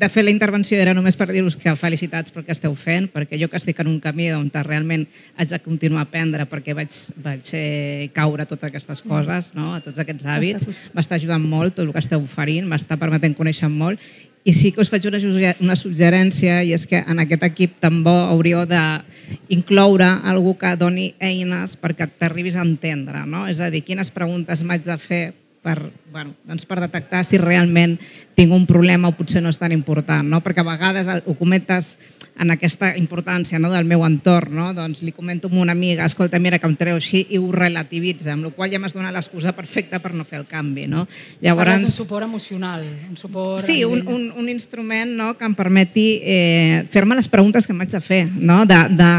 de 0.00 0.08
fet 0.08 0.24
la 0.24 0.32
intervenció 0.32 0.78
era 0.80 0.94
només 0.96 1.18
per 1.20 1.28
dir-vos 1.28 1.58
que 1.60 1.74
felicitats 1.76 2.32
pel 2.32 2.46
que 2.46 2.54
esteu 2.56 2.72
fent, 2.78 3.10
perquè 3.12 3.36
jo 3.40 3.50
que 3.52 3.60
estic 3.60 3.82
en 3.82 3.90
un 3.92 3.98
camí 4.00 4.30
on 4.32 4.48
realment 4.64 5.04
haig 5.36 5.52
de 5.52 5.58
continuar 5.60 6.06
a 6.06 6.08
aprendre 6.08 6.46
perquè 6.48 6.74
vaig, 6.74 6.94
vaig 7.20 7.52
eh, 7.52 8.08
caure 8.14 8.46
totes 8.46 8.70
aquestes 8.70 9.02
coses, 9.02 9.52
no? 9.54 9.74
a 9.76 9.80
tots 9.84 10.00
aquests 10.00 10.24
hàbits, 10.24 10.66
m'està 10.96 11.20
ajudant 11.20 11.44
molt 11.44 11.76
tot 11.76 11.86
el 11.86 11.92
que 11.92 12.00
esteu 12.00 12.24
oferint, 12.24 12.66
m'està 12.68 12.96
permetent 12.96 13.36
conèixer 13.36 13.68
molt 13.68 14.00
i 14.44 14.54
sí 14.56 14.70
que 14.72 14.80
us 14.80 14.88
faig 14.88 15.04
una, 15.08 15.20
una 15.60 15.76
suggerència 15.76 16.62
i 16.64 16.72
és 16.72 16.86
que 16.88 17.02
en 17.02 17.20
aquest 17.20 17.44
equip 17.44 17.76
tan 17.82 18.00
bo 18.04 18.14
hauríeu 18.30 18.64
d'incloure 18.64 20.08
algú 20.32 20.54
que 20.56 20.72
doni 20.80 21.10
eines 21.20 21.76
perquè 21.76 22.08
t'arribis 22.08 22.56
a 22.56 22.64
entendre, 22.64 23.26
no? 23.28 23.46
És 23.52 23.60
a 23.60 23.68
dir, 23.70 23.84
quines 23.84 24.12
preguntes 24.14 24.64
m'haig 24.64 24.86
de 24.86 24.96
fer 24.96 25.22
per 25.60 25.76
bueno, 26.10 26.34
doncs 26.44 26.66
per 26.66 26.80
detectar 26.82 27.24
si 27.24 27.38
realment 27.38 27.98
tinc 28.34 28.54
un 28.56 28.66
problema 28.66 29.10
o 29.10 29.16
potser 29.16 29.42
no 29.42 29.52
és 29.52 29.58
tan 29.60 29.72
important, 29.74 30.26
no? 30.26 30.40
perquè 30.44 30.64
a 30.64 30.70
vegades 30.70 31.10
ho 31.26 31.34
comentes 31.38 31.96
en 32.40 32.50
aquesta 32.54 32.94
importància 32.96 33.58
no, 33.60 33.68
del 33.68 33.84
meu 33.84 34.00
entorn, 34.06 34.54
no? 34.56 34.70
doncs 34.72 35.02
li 35.04 35.12
comento 35.12 35.50
a 35.50 35.58
una 35.60 35.74
amiga, 35.76 36.06
escolta, 36.08 36.38
mira 36.40 36.58
que 36.58 36.68
em 36.68 36.76
treu 36.78 36.96
així 36.96 37.26
i 37.28 37.38
ho 37.38 37.50
relativitza, 37.52 38.32
amb 38.32 38.48
la 38.48 38.52
qual 38.56 38.72
ja 38.72 38.80
m'has 38.80 38.96
donat 38.96 39.12
l'excusa 39.12 39.52
perfecta 39.56 40.00
per 40.00 40.14
no 40.16 40.24
fer 40.24 40.40
el 40.40 40.46
canvi. 40.48 40.86
No? 40.88 41.04
Parles 41.42 41.84
d'un 41.84 41.92
suport 41.92 42.24
emocional, 42.24 42.86
un 43.10 43.18
suport... 43.20 43.66
Sí, 43.66 43.82
un, 43.84 44.06
un, 44.08 44.30
un 44.32 44.48
instrument 44.48 45.12
no, 45.18 45.34
que 45.36 45.44
em 45.44 45.56
permeti 45.58 46.06
eh, 46.24 46.86
fer-me 46.90 47.18
les 47.18 47.28
preguntes 47.28 47.68
que 47.68 47.76
m'haig 47.76 47.92
de 47.92 48.00
fer, 48.00 48.22
no? 48.40 48.62
de, 48.64 48.80
de 48.96 49.12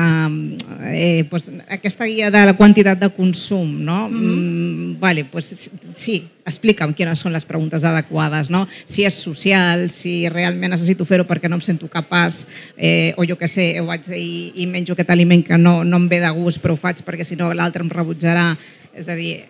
eh, 0.90 1.24
pues, 1.30 1.52
aquesta 1.70 2.10
guia 2.10 2.34
de 2.34 2.46
la 2.50 2.58
quantitat 2.58 2.98
de 3.00 3.12
consum. 3.14 3.78
No? 3.86 4.10
Mm 4.10 4.22
-hmm. 4.22 5.00
vale, 5.00 5.26
pues, 5.26 5.70
sí, 5.96 6.26
explica'm 6.82 6.96
quines 6.98 7.22
són 7.22 7.34
les 7.34 7.46
preguntes 7.46 7.84
adequades, 7.86 8.50
no? 8.50 8.66
si 8.86 9.06
és 9.06 9.14
social, 9.14 9.90
si 9.90 10.28
realment 10.30 10.74
necessito 10.74 11.06
fer-ho 11.06 11.26
perquè 11.30 11.50
no 11.50 11.60
em 11.60 11.62
sento 11.66 11.88
capaç, 11.92 12.46
eh, 12.78 13.14
o 13.18 13.26
jo 13.26 13.38
que 13.38 13.48
sé, 13.48 13.80
ho 13.80 13.86
vaig 13.86 14.10
i, 14.16 14.52
i 14.64 14.68
menjo 14.68 14.96
aquest 14.96 15.12
aliment 15.14 15.44
que 15.46 15.58
no, 15.58 15.84
no 15.84 16.02
em 16.02 16.08
ve 16.10 16.22
de 16.22 16.32
gust, 16.34 16.62
però 16.62 16.76
ho 16.76 16.82
faig 16.82 17.04
perquè 17.06 17.26
si 17.28 17.38
no 17.38 17.54
l'altre 17.54 17.84
em 17.84 17.92
rebutjarà. 17.92 18.56
És 18.92 19.08
a 19.08 19.16
dir, 19.16 19.46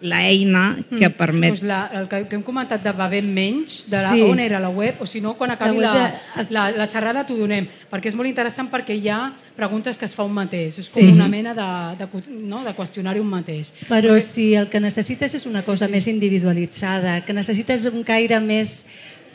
la 0.00 0.22
eina 0.28 0.78
que 0.88 1.08
Mm, 1.08 1.12
permet... 1.16 1.50
Doncs 1.50 1.62
la, 1.68 1.90
el 1.92 2.08
que, 2.08 2.22
que 2.28 2.34
hem 2.36 2.42
comentat 2.42 2.82
de 2.82 2.92
beber 2.96 3.22
menys, 3.24 3.84
de 3.86 3.98
la, 4.00 4.12
Sí. 4.14 4.22
on 4.22 4.38
era 4.40 4.58
la 4.58 4.70
web, 4.70 4.96
o 5.00 5.06
si 5.06 5.20
no, 5.20 5.34
quan 5.36 5.50
acabi 5.50 5.76
La 5.78 5.92
la, 5.92 6.46
la, 6.48 6.70
la 6.72 6.86
xerrada 6.88 7.26
t'ho 7.26 7.36
donem, 7.36 7.66
perquè 7.90 8.08
és 8.08 8.14
molt 8.16 8.28
interessant 8.28 8.70
perquè 8.72 8.96
hi 8.96 9.08
ha 9.08 9.32
preguntes 9.56 9.96
que 9.98 10.06
es 10.06 10.14
fa 10.14 10.24
un 10.24 10.32
mateix, 10.32 10.78
és 10.78 10.88
com 10.88 11.02
Sí. 11.02 11.12
una 11.12 11.28
mena 11.28 11.52
de, 11.52 12.04
de, 12.04 12.08
no, 12.32 12.64
de 12.64 12.72
qüestionari 12.74 13.20
un 13.20 13.28
mateix. 13.28 13.72
Però 13.88 14.18
si 14.20 14.54
el 14.54 14.68
que 14.68 14.80
necessites 14.80 15.34
és 15.34 15.44
una 15.46 15.62
cosa 15.62 15.86
més 15.88 16.06
individualitzada, 16.08 17.20
que 17.24 17.32
necessites 17.32 17.84
un 17.84 18.02
caire 18.02 18.40
més 18.40 18.84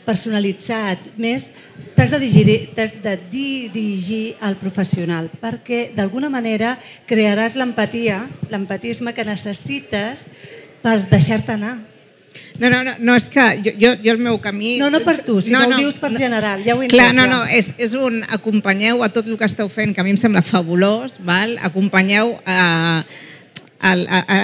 personalitzat, 0.06 1.10
més 1.18 1.50
t'has 1.96 2.12
de, 2.12 2.20
dirigir, 2.22 2.68
de 3.02 3.16
dirigir 3.32 4.22
al 4.40 4.56
professional, 4.60 5.28
perquè 5.42 5.90
d'alguna 5.96 6.30
manera 6.32 6.76
crearàs 7.08 7.58
l'empatia, 7.58 8.22
l'empatisme 8.52 9.14
que 9.16 9.26
necessites 9.26 10.26
per 10.84 11.00
deixar-te 11.10 11.56
anar. 11.56 11.76
No, 12.58 12.70
no, 12.70 12.82
no, 12.84 12.92
no, 12.98 13.14
és 13.16 13.28
que 13.32 13.44
jo, 13.64 13.72
jo, 13.80 13.92
jo 14.00 14.12
el 14.14 14.20
meu 14.22 14.38
camí... 14.40 14.76
No, 14.80 14.88
no 14.92 15.02
per 15.04 15.18
tu, 15.26 15.38
sinó 15.44 15.60
ho 15.66 15.76
dius 15.76 15.98
per 16.00 16.12
general, 16.16 16.62
ja 16.64 16.76
ho 16.76 16.82
he 16.84 16.88
Clar, 16.92 17.10
no, 17.16 17.26
no, 17.28 17.42
és, 17.52 17.72
és 17.80 17.92
un 17.96 18.22
acompanyeu 18.32 19.04
a 19.04 19.10
tot 19.12 19.28
el 19.28 19.36
que 19.40 19.48
esteu 19.48 19.68
fent, 19.72 19.92
que 19.96 20.00
a 20.00 20.06
mi 20.06 20.14
em 20.14 20.20
sembla 20.20 20.44
fabulós, 20.44 21.18
val? 21.24 21.56
acompanyeu 21.64 22.36
a, 22.44 22.56
a 22.56 23.35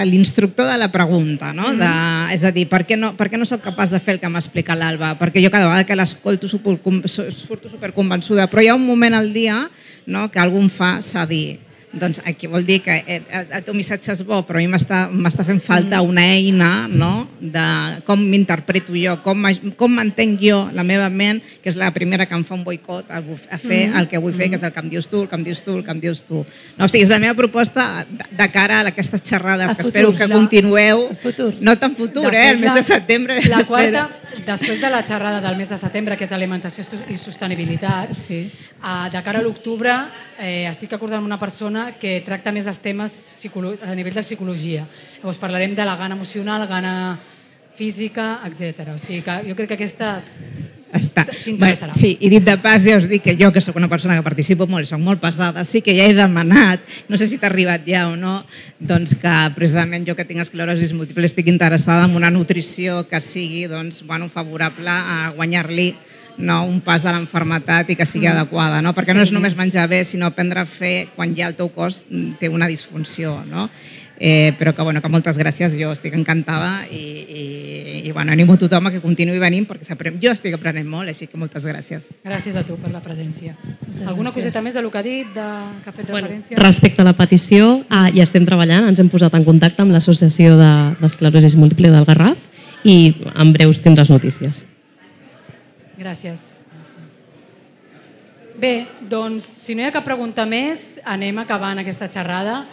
l'instructor 0.06 0.68
de 0.70 0.76
la 0.78 0.90
pregunta, 0.92 1.52
no? 1.56 1.72
de, 1.78 1.90
és 2.34 2.44
a 2.44 2.52
dir, 2.54 2.66
per 2.70 2.82
què 2.86 2.98
no, 2.98 3.12
per 3.18 3.26
què 3.32 3.40
no 3.40 3.48
sóc 3.48 3.64
capaç 3.64 3.90
de 3.94 4.00
fer 4.02 4.16
el 4.16 4.22
que 4.22 4.30
m'explica 4.30 4.76
l'Alba? 4.78 5.14
Perquè 5.20 5.42
jo 5.42 5.50
cada 5.50 5.66
vegada 5.70 5.88
que 5.88 5.98
l'escolto 5.98 6.50
super, 6.50 6.78
surto 7.08 7.72
superconvençuda, 7.72 8.46
però 8.52 8.62
hi 8.62 8.70
ha 8.70 8.78
un 8.78 8.86
moment 8.86 9.16
al 9.18 9.32
dia 9.34 9.58
no, 10.06 10.28
que 10.30 10.42
algú 10.42 10.60
em 10.62 10.70
fa 10.72 10.96
cedir. 11.02 11.58
Doncs 11.92 12.22
aquí 12.24 12.46
vol 12.48 12.64
dir 12.64 12.78
que 12.80 12.94
eh, 13.06 13.20
el 13.52 13.64
teu 13.66 13.74
missatge 13.76 14.14
és 14.14 14.22
bo, 14.24 14.38
però 14.48 14.56
a 14.56 14.62
mi 14.62 14.68
m'està 14.70 15.44
fent 15.44 15.60
falta 15.60 16.00
una 16.00 16.22
eina 16.32 16.86
no? 16.88 17.28
de 17.38 17.64
com 18.06 18.16
m'interpreto 18.18 18.94
jo, 18.96 19.18
com, 19.22 19.44
com 19.76 19.92
m'entenc 19.98 20.40
jo 20.40 20.62
la 20.72 20.84
meva 20.88 21.10
ment, 21.12 21.42
que 21.60 21.68
és 21.68 21.76
la 21.76 21.90
primera 21.92 22.24
que 22.24 22.34
em 22.34 22.44
fa 22.48 22.54
un 22.56 22.64
boicot 22.64 23.10
a, 23.12 23.20
a 23.20 23.58
fer 23.60 23.82
el 23.92 24.08
que 24.08 24.16
vull 24.22 24.32
fer, 24.32 24.48
que 24.48 24.56
és 24.56 24.64
el 24.64 24.72
que 24.72 24.80
em 24.80 24.88
dius 24.88 25.10
tu, 25.12 25.20
el 25.22 25.28
que 25.28 25.36
em 25.36 25.44
dius 25.44 25.60
tu, 25.66 25.76
el 25.76 25.84
que 25.84 25.92
em 25.92 26.00
dius 26.00 26.24
tu. 26.24 26.40
No, 26.78 26.86
o 26.86 26.88
sigui, 26.88 27.04
és 27.04 27.12
la 27.12 27.20
meva 27.20 27.36
proposta 27.36 28.06
de, 28.08 28.48
cara 28.52 28.80
a 28.80 28.88
aquestes 28.88 29.20
xerrades, 29.28 29.68
A 29.68 29.74
que 29.76 29.82
futur, 29.84 29.92
espero 29.92 30.12
que 30.16 30.28
la- 30.28 30.34
continueu. 30.34 31.08
futur. 31.22 31.52
No 31.60 31.76
tan 31.76 31.94
futur, 31.94 32.30
De 32.30 32.38
eh? 32.38 32.50
El 32.56 32.58
mes 32.60 32.74
de 32.74 32.82
setembre. 32.82 33.36
La 33.52 33.64
quarta, 33.68 34.08
després 34.46 34.80
de 34.80 34.88
la 34.90 35.04
xerrada 35.04 35.40
del 35.44 35.56
mes 35.60 35.68
de 35.68 35.76
setembre, 35.76 36.16
que 36.16 36.24
és 36.24 36.32
alimentació 36.32 36.84
i 37.12 37.16
sostenibilitat, 37.20 38.14
Sí. 38.16 38.48
eh, 38.48 39.08
de 39.12 39.22
cara 39.22 39.40
a 39.40 39.42
l'octubre 39.42 39.92
eh, 40.38 40.66
estic 40.68 40.92
acordant 40.94 41.18
amb 41.20 41.26
una 41.28 41.38
persona 41.38 41.81
que 42.00 42.20
tracta 42.26 42.52
més 42.54 42.68
els 42.70 42.80
temes 42.82 43.14
a 43.82 43.94
nivell 43.94 44.14
de 44.14 44.24
psicologia. 44.26 44.86
Llavors 45.20 45.40
parlarem 45.42 45.74
de 45.74 45.86
la 45.86 45.96
gana 45.96 46.16
emocional, 46.18 46.66
gana 46.68 47.18
física, 47.74 48.40
etc. 48.46 48.94
O 48.94 48.98
sigui 48.98 49.22
que 49.24 49.40
jo 49.48 49.56
crec 49.56 49.72
que 49.72 49.80
aquesta 49.80 50.20
Està. 50.92 51.24
Sí, 51.96 52.10
i 52.20 52.28
dit 52.28 52.44
de 52.44 52.54
pas, 52.60 52.82
ja 52.84 52.98
us 53.00 53.06
dic 53.08 53.22
que 53.24 53.32
jo, 53.40 53.48
que 53.52 53.62
sóc 53.64 53.78
una 53.80 53.88
persona 53.88 54.18
que 54.18 54.24
participo 54.26 54.66
molt 54.68 54.84
i 54.84 54.90
soc 54.90 55.00
molt 55.00 55.22
pesada, 55.22 55.64
sí 55.64 55.80
que 55.80 55.94
ja 55.96 56.04
he 56.04 56.12
demanat, 56.12 56.84
no 57.08 57.16
sé 57.16 57.30
si 57.30 57.38
t'ha 57.40 57.48
arribat 57.48 57.86
ja 57.88 58.04
o 58.10 58.16
no, 58.20 58.42
doncs 58.76 59.14
que 59.16 59.32
precisament 59.56 60.04
jo 60.04 60.12
que 60.18 60.26
tinc 60.28 60.44
esclerosis 60.44 60.92
múltiple 60.92 61.24
estic 61.24 61.48
interessada 61.48 62.04
en 62.04 62.18
una 62.18 62.28
nutrició 62.30 63.06
que 63.08 63.22
sigui 63.24 63.64
doncs, 63.72 64.02
bueno, 64.04 64.28
favorable 64.28 64.92
a 64.92 65.32
guanyar-li 65.32 65.94
no, 66.38 66.64
un 66.64 66.80
pas 66.80 67.04
a 67.06 67.12
l'enfermetat 67.12 67.90
i 67.90 67.96
que 67.96 68.06
sigui 68.06 68.26
Mm. 68.26 68.36
adequada, 68.36 68.82
no? 68.82 68.94
perquè 68.94 69.14
no 69.14 69.22
és 69.22 69.32
només 69.32 69.56
menjar 69.56 69.88
bé, 69.88 70.04
sinó 70.04 70.26
aprendre 70.26 70.60
a 70.60 70.66
fer 70.66 71.08
quan 71.16 71.34
ja 71.34 71.46
el 71.48 71.54
teu 71.54 71.68
cos 71.70 72.04
té 72.40 72.48
una 72.48 72.66
disfunció. 72.66 73.42
No? 73.48 73.68
Eh, 74.24 74.52
però 74.56 74.72
que, 74.72 74.82
bueno, 74.82 75.00
que 75.02 75.08
moltes 75.08 75.36
gràcies, 75.36 75.72
jo 75.74 75.90
estic 75.90 76.14
encantada 76.14 76.86
i, 76.88 76.94
i, 76.94 78.02
i 78.06 78.12
bueno, 78.12 78.30
animo 78.30 78.52
a 78.54 78.58
tothom 78.60 78.86
a 78.86 78.90
que 78.92 79.00
continuï 79.02 79.40
venint 79.42 79.66
perquè 79.66 80.12
jo 80.22 80.30
estic 80.30 80.54
aprenent 80.54 80.86
molt, 80.86 81.08
així 81.10 81.26
que 81.26 81.36
moltes 81.36 81.64
gràcies. 81.66 82.06
Gràcies 82.22 82.54
a 82.54 82.62
tu 82.62 82.76
per 82.76 82.92
la 82.92 83.00
presència. 83.02 83.56
Alguna 84.06 84.30
gràcies. 84.30 84.34
coseta 84.44 84.62
més 84.62 84.74
de 84.74 84.82
lo 84.82 84.92
que 84.92 84.98
ha 84.98 85.02
dit, 85.02 85.26
de, 85.34 85.48
que 85.82 85.90
ha 85.90 85.92
fet 85.92 86.08
Bueno, 86.10 86.28
referència? 86.28 86.56
respecte 86.56 87.02
a 87.02 87.04
la 87.04 87.14
petició, 87.14 87.84
ah, 87.90 88.10
ja 88.14 88.22
estem 88.22 88.44
treballant, 88.46 88.86
ens 88.86 89.00
hem 89.00 89.08
posat 89.08 89.34
en 89.34 89.42
contacte 89.44 89.82
amb 89.82 89.90
l'Associació 89.90 90.56
de- 90.56 90.94
d'Esclerosis 91.00 91.56
Múltiple 91.56 91.90
del 91.90 92.04
Garraf 92.04 92.38
i 92.84 93.16
en 93.34 93.52
breus 93.52 93.82
tindràs 93.82 94.08
notícies. 94.10 94.66
Gràcies. 96.02 96.50
Bé, 98.58 98.86
doncs, 99.08 99.44
si 99.64 99.74
no 99.74 99.82
hi 99.82 99.88
ha 99.88 99.94
cap 99.94 100.04
pregunta 100.04 100.44
més, 100.46 100.96
anem 101.08 101.38
acabant 101.40 101.78
aquesta 101.80 102.08
xerrada. 102.10 102.64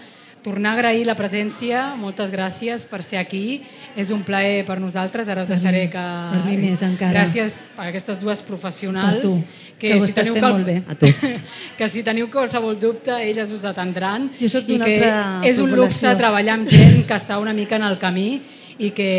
Tornar 0.43 0.71
a 0.71 0.77
agrair 0.77 1.03
la 1.07 1.15
presència, 1.19 1.81
moltes 1.99 2.31
gràcies 2.31 2.85
per 2.87 3.01
ser 3.03 3.17
aquí. 3.19 3.61
És 3.99 4.09
un 4.15 4.21
plaer 4.23 4.63
per 4.67 4.77
nosaltres, 4.79 5.27
ara 5.27 5.43
us 5.43 5.49
Per 5.49 5.57
deixaré 5.57 5.85
que... 5.91 6.03
per 6.33 6.41
mi 6.45 6.55
més 6.61 6.81
encara. 6.85 7.25
Gràcies 7.25 7.57
per 7.75 7.89
aquestes 7.89 8.21
dues 8.21 8.41
professionals. 8.47 9.19
Per 9.19 9.23
tu, 9.25 9.33
que 9.79 9.93
ho 9.97 10.05
estàs 10.07 10.29
fent 10.31 10.39
qual- 10.39 10.57
molt 10.57 10.67
bé. 10.67 10.77
A 10.87 10.95
tu. 10.99 11.11
que 11.79 11.89
si 11.91 12.03
teniu 12.07 12.29
qualsevol 12.31 12.79
dubte, 12.79 13.15
elles 13.19 13.51
us 13.55 13.67
atendran. 13.67 14.29
Jo 14.39 14.51
sóc 14.55 14.67
i 14.67 14.77
d'una 14.77 14.87
que 14.87 14.97
altra 14.99 15.47
és 15.51 15.59
un 15.63 15.75
luxe 15.75 16.15
treballar 16.23 16.59
amb 16.59 16.71
gent 16.71 17.03
que 17.07 17.19
està 17.19 17.39
una 17.39 17.53
mica 17.55 17.75
en 17.79 17.87
el 17.87 17.99
camí 17.99 18.29
i 18.79 18.93
que, 18.95 19.09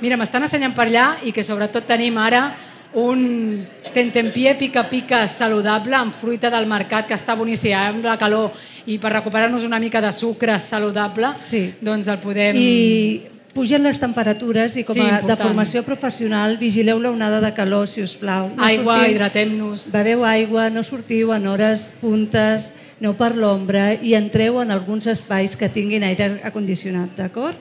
mira, 0.00 0.16
m'estan 0.16 0.48
assenyant 0.48 0.72
per 0.76 0.88
allà 0.88 1.08
i 1.28 1.32
que 1.36 1.44
sobretot 1.44 1.84
tenim 1.88 2.16
ara 2.20 2.46
un 2.94 3.66
tentempié 3.92 4.54
pica-pica 4.54 5.26
saludable 5.26 5.96
amb 5.96 6.14
fruita 6.14 6.50
del 6.50 6.66
mercat 6.70 7.06
que 7.08 7.14
està 7.14 7.34
boníssim, 7.36 7.72
ara 7.74 7.88
amb 7.92 8.04
la 8.06 8.16
calor 8.18 8.52
i 8.86 8.98
per 8.98 9.12
recuperar-nos 9.12 9.64
una 9.64 9.78
mica 9.80 10.00
de 10.00 10.12
sucre 10.12 10.58
saludable, 10.58 11.32
Sí. 11.36 11.74
doncs 11.80 12.06
el 12.08 12.18
podem... 12.18 12.54
I 12.56 13.22
pugen 13.54 13.84
les 13.86 13.98
temperatures 14.02 14.76
i 14.76 14.82
com 14.84 14.94
Sí, 14.94 15.00
a 15.00 15.04
de 15.04 15.10
important. 15.22 15.42
formació 15.48 15.82
professional 15.86 16.56
vigileu 16.58 16.98
l'onada 16.98 17.40
de 17.40 17.52
calor, 17.54 17.86
si 17.86 18.02
us 18.02 18.16
plau. 18.16 18.50
Aigua, 18.58 18.96
sortiu- 18.98 19.12
hidratem-nos. 19.14 19.92
Beveu 19.92 20.24
aigua, 20.24 20.70
no 20.70 20.82
sortiu 20.82 21.32
en 21.34 21.46
hores 21.46 21.92
puntes, 22.00 22.74
aneu 23.00 23.14
per 23.14 23.34
l'ombra 23.36 23.92
i 23.94 24.14
entreu 24.18 24.60
en 24.62 24.70
alguns 24.74 25.06
espais 25.06 25.56
que 25.56 25.68
tinguin 25.68 26.02
aire 26.02 26.40
acondicionat, 26.44 27.14
d'acord? 27.16 27.54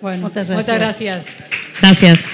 Bueno, 0.00 0.22
Moltes 0.26 0.50
Moltes 0.50 0.74
gràcies. 0.74 1.24
gràcies. 1.24 1.24
Gràcies. 1.80 2.26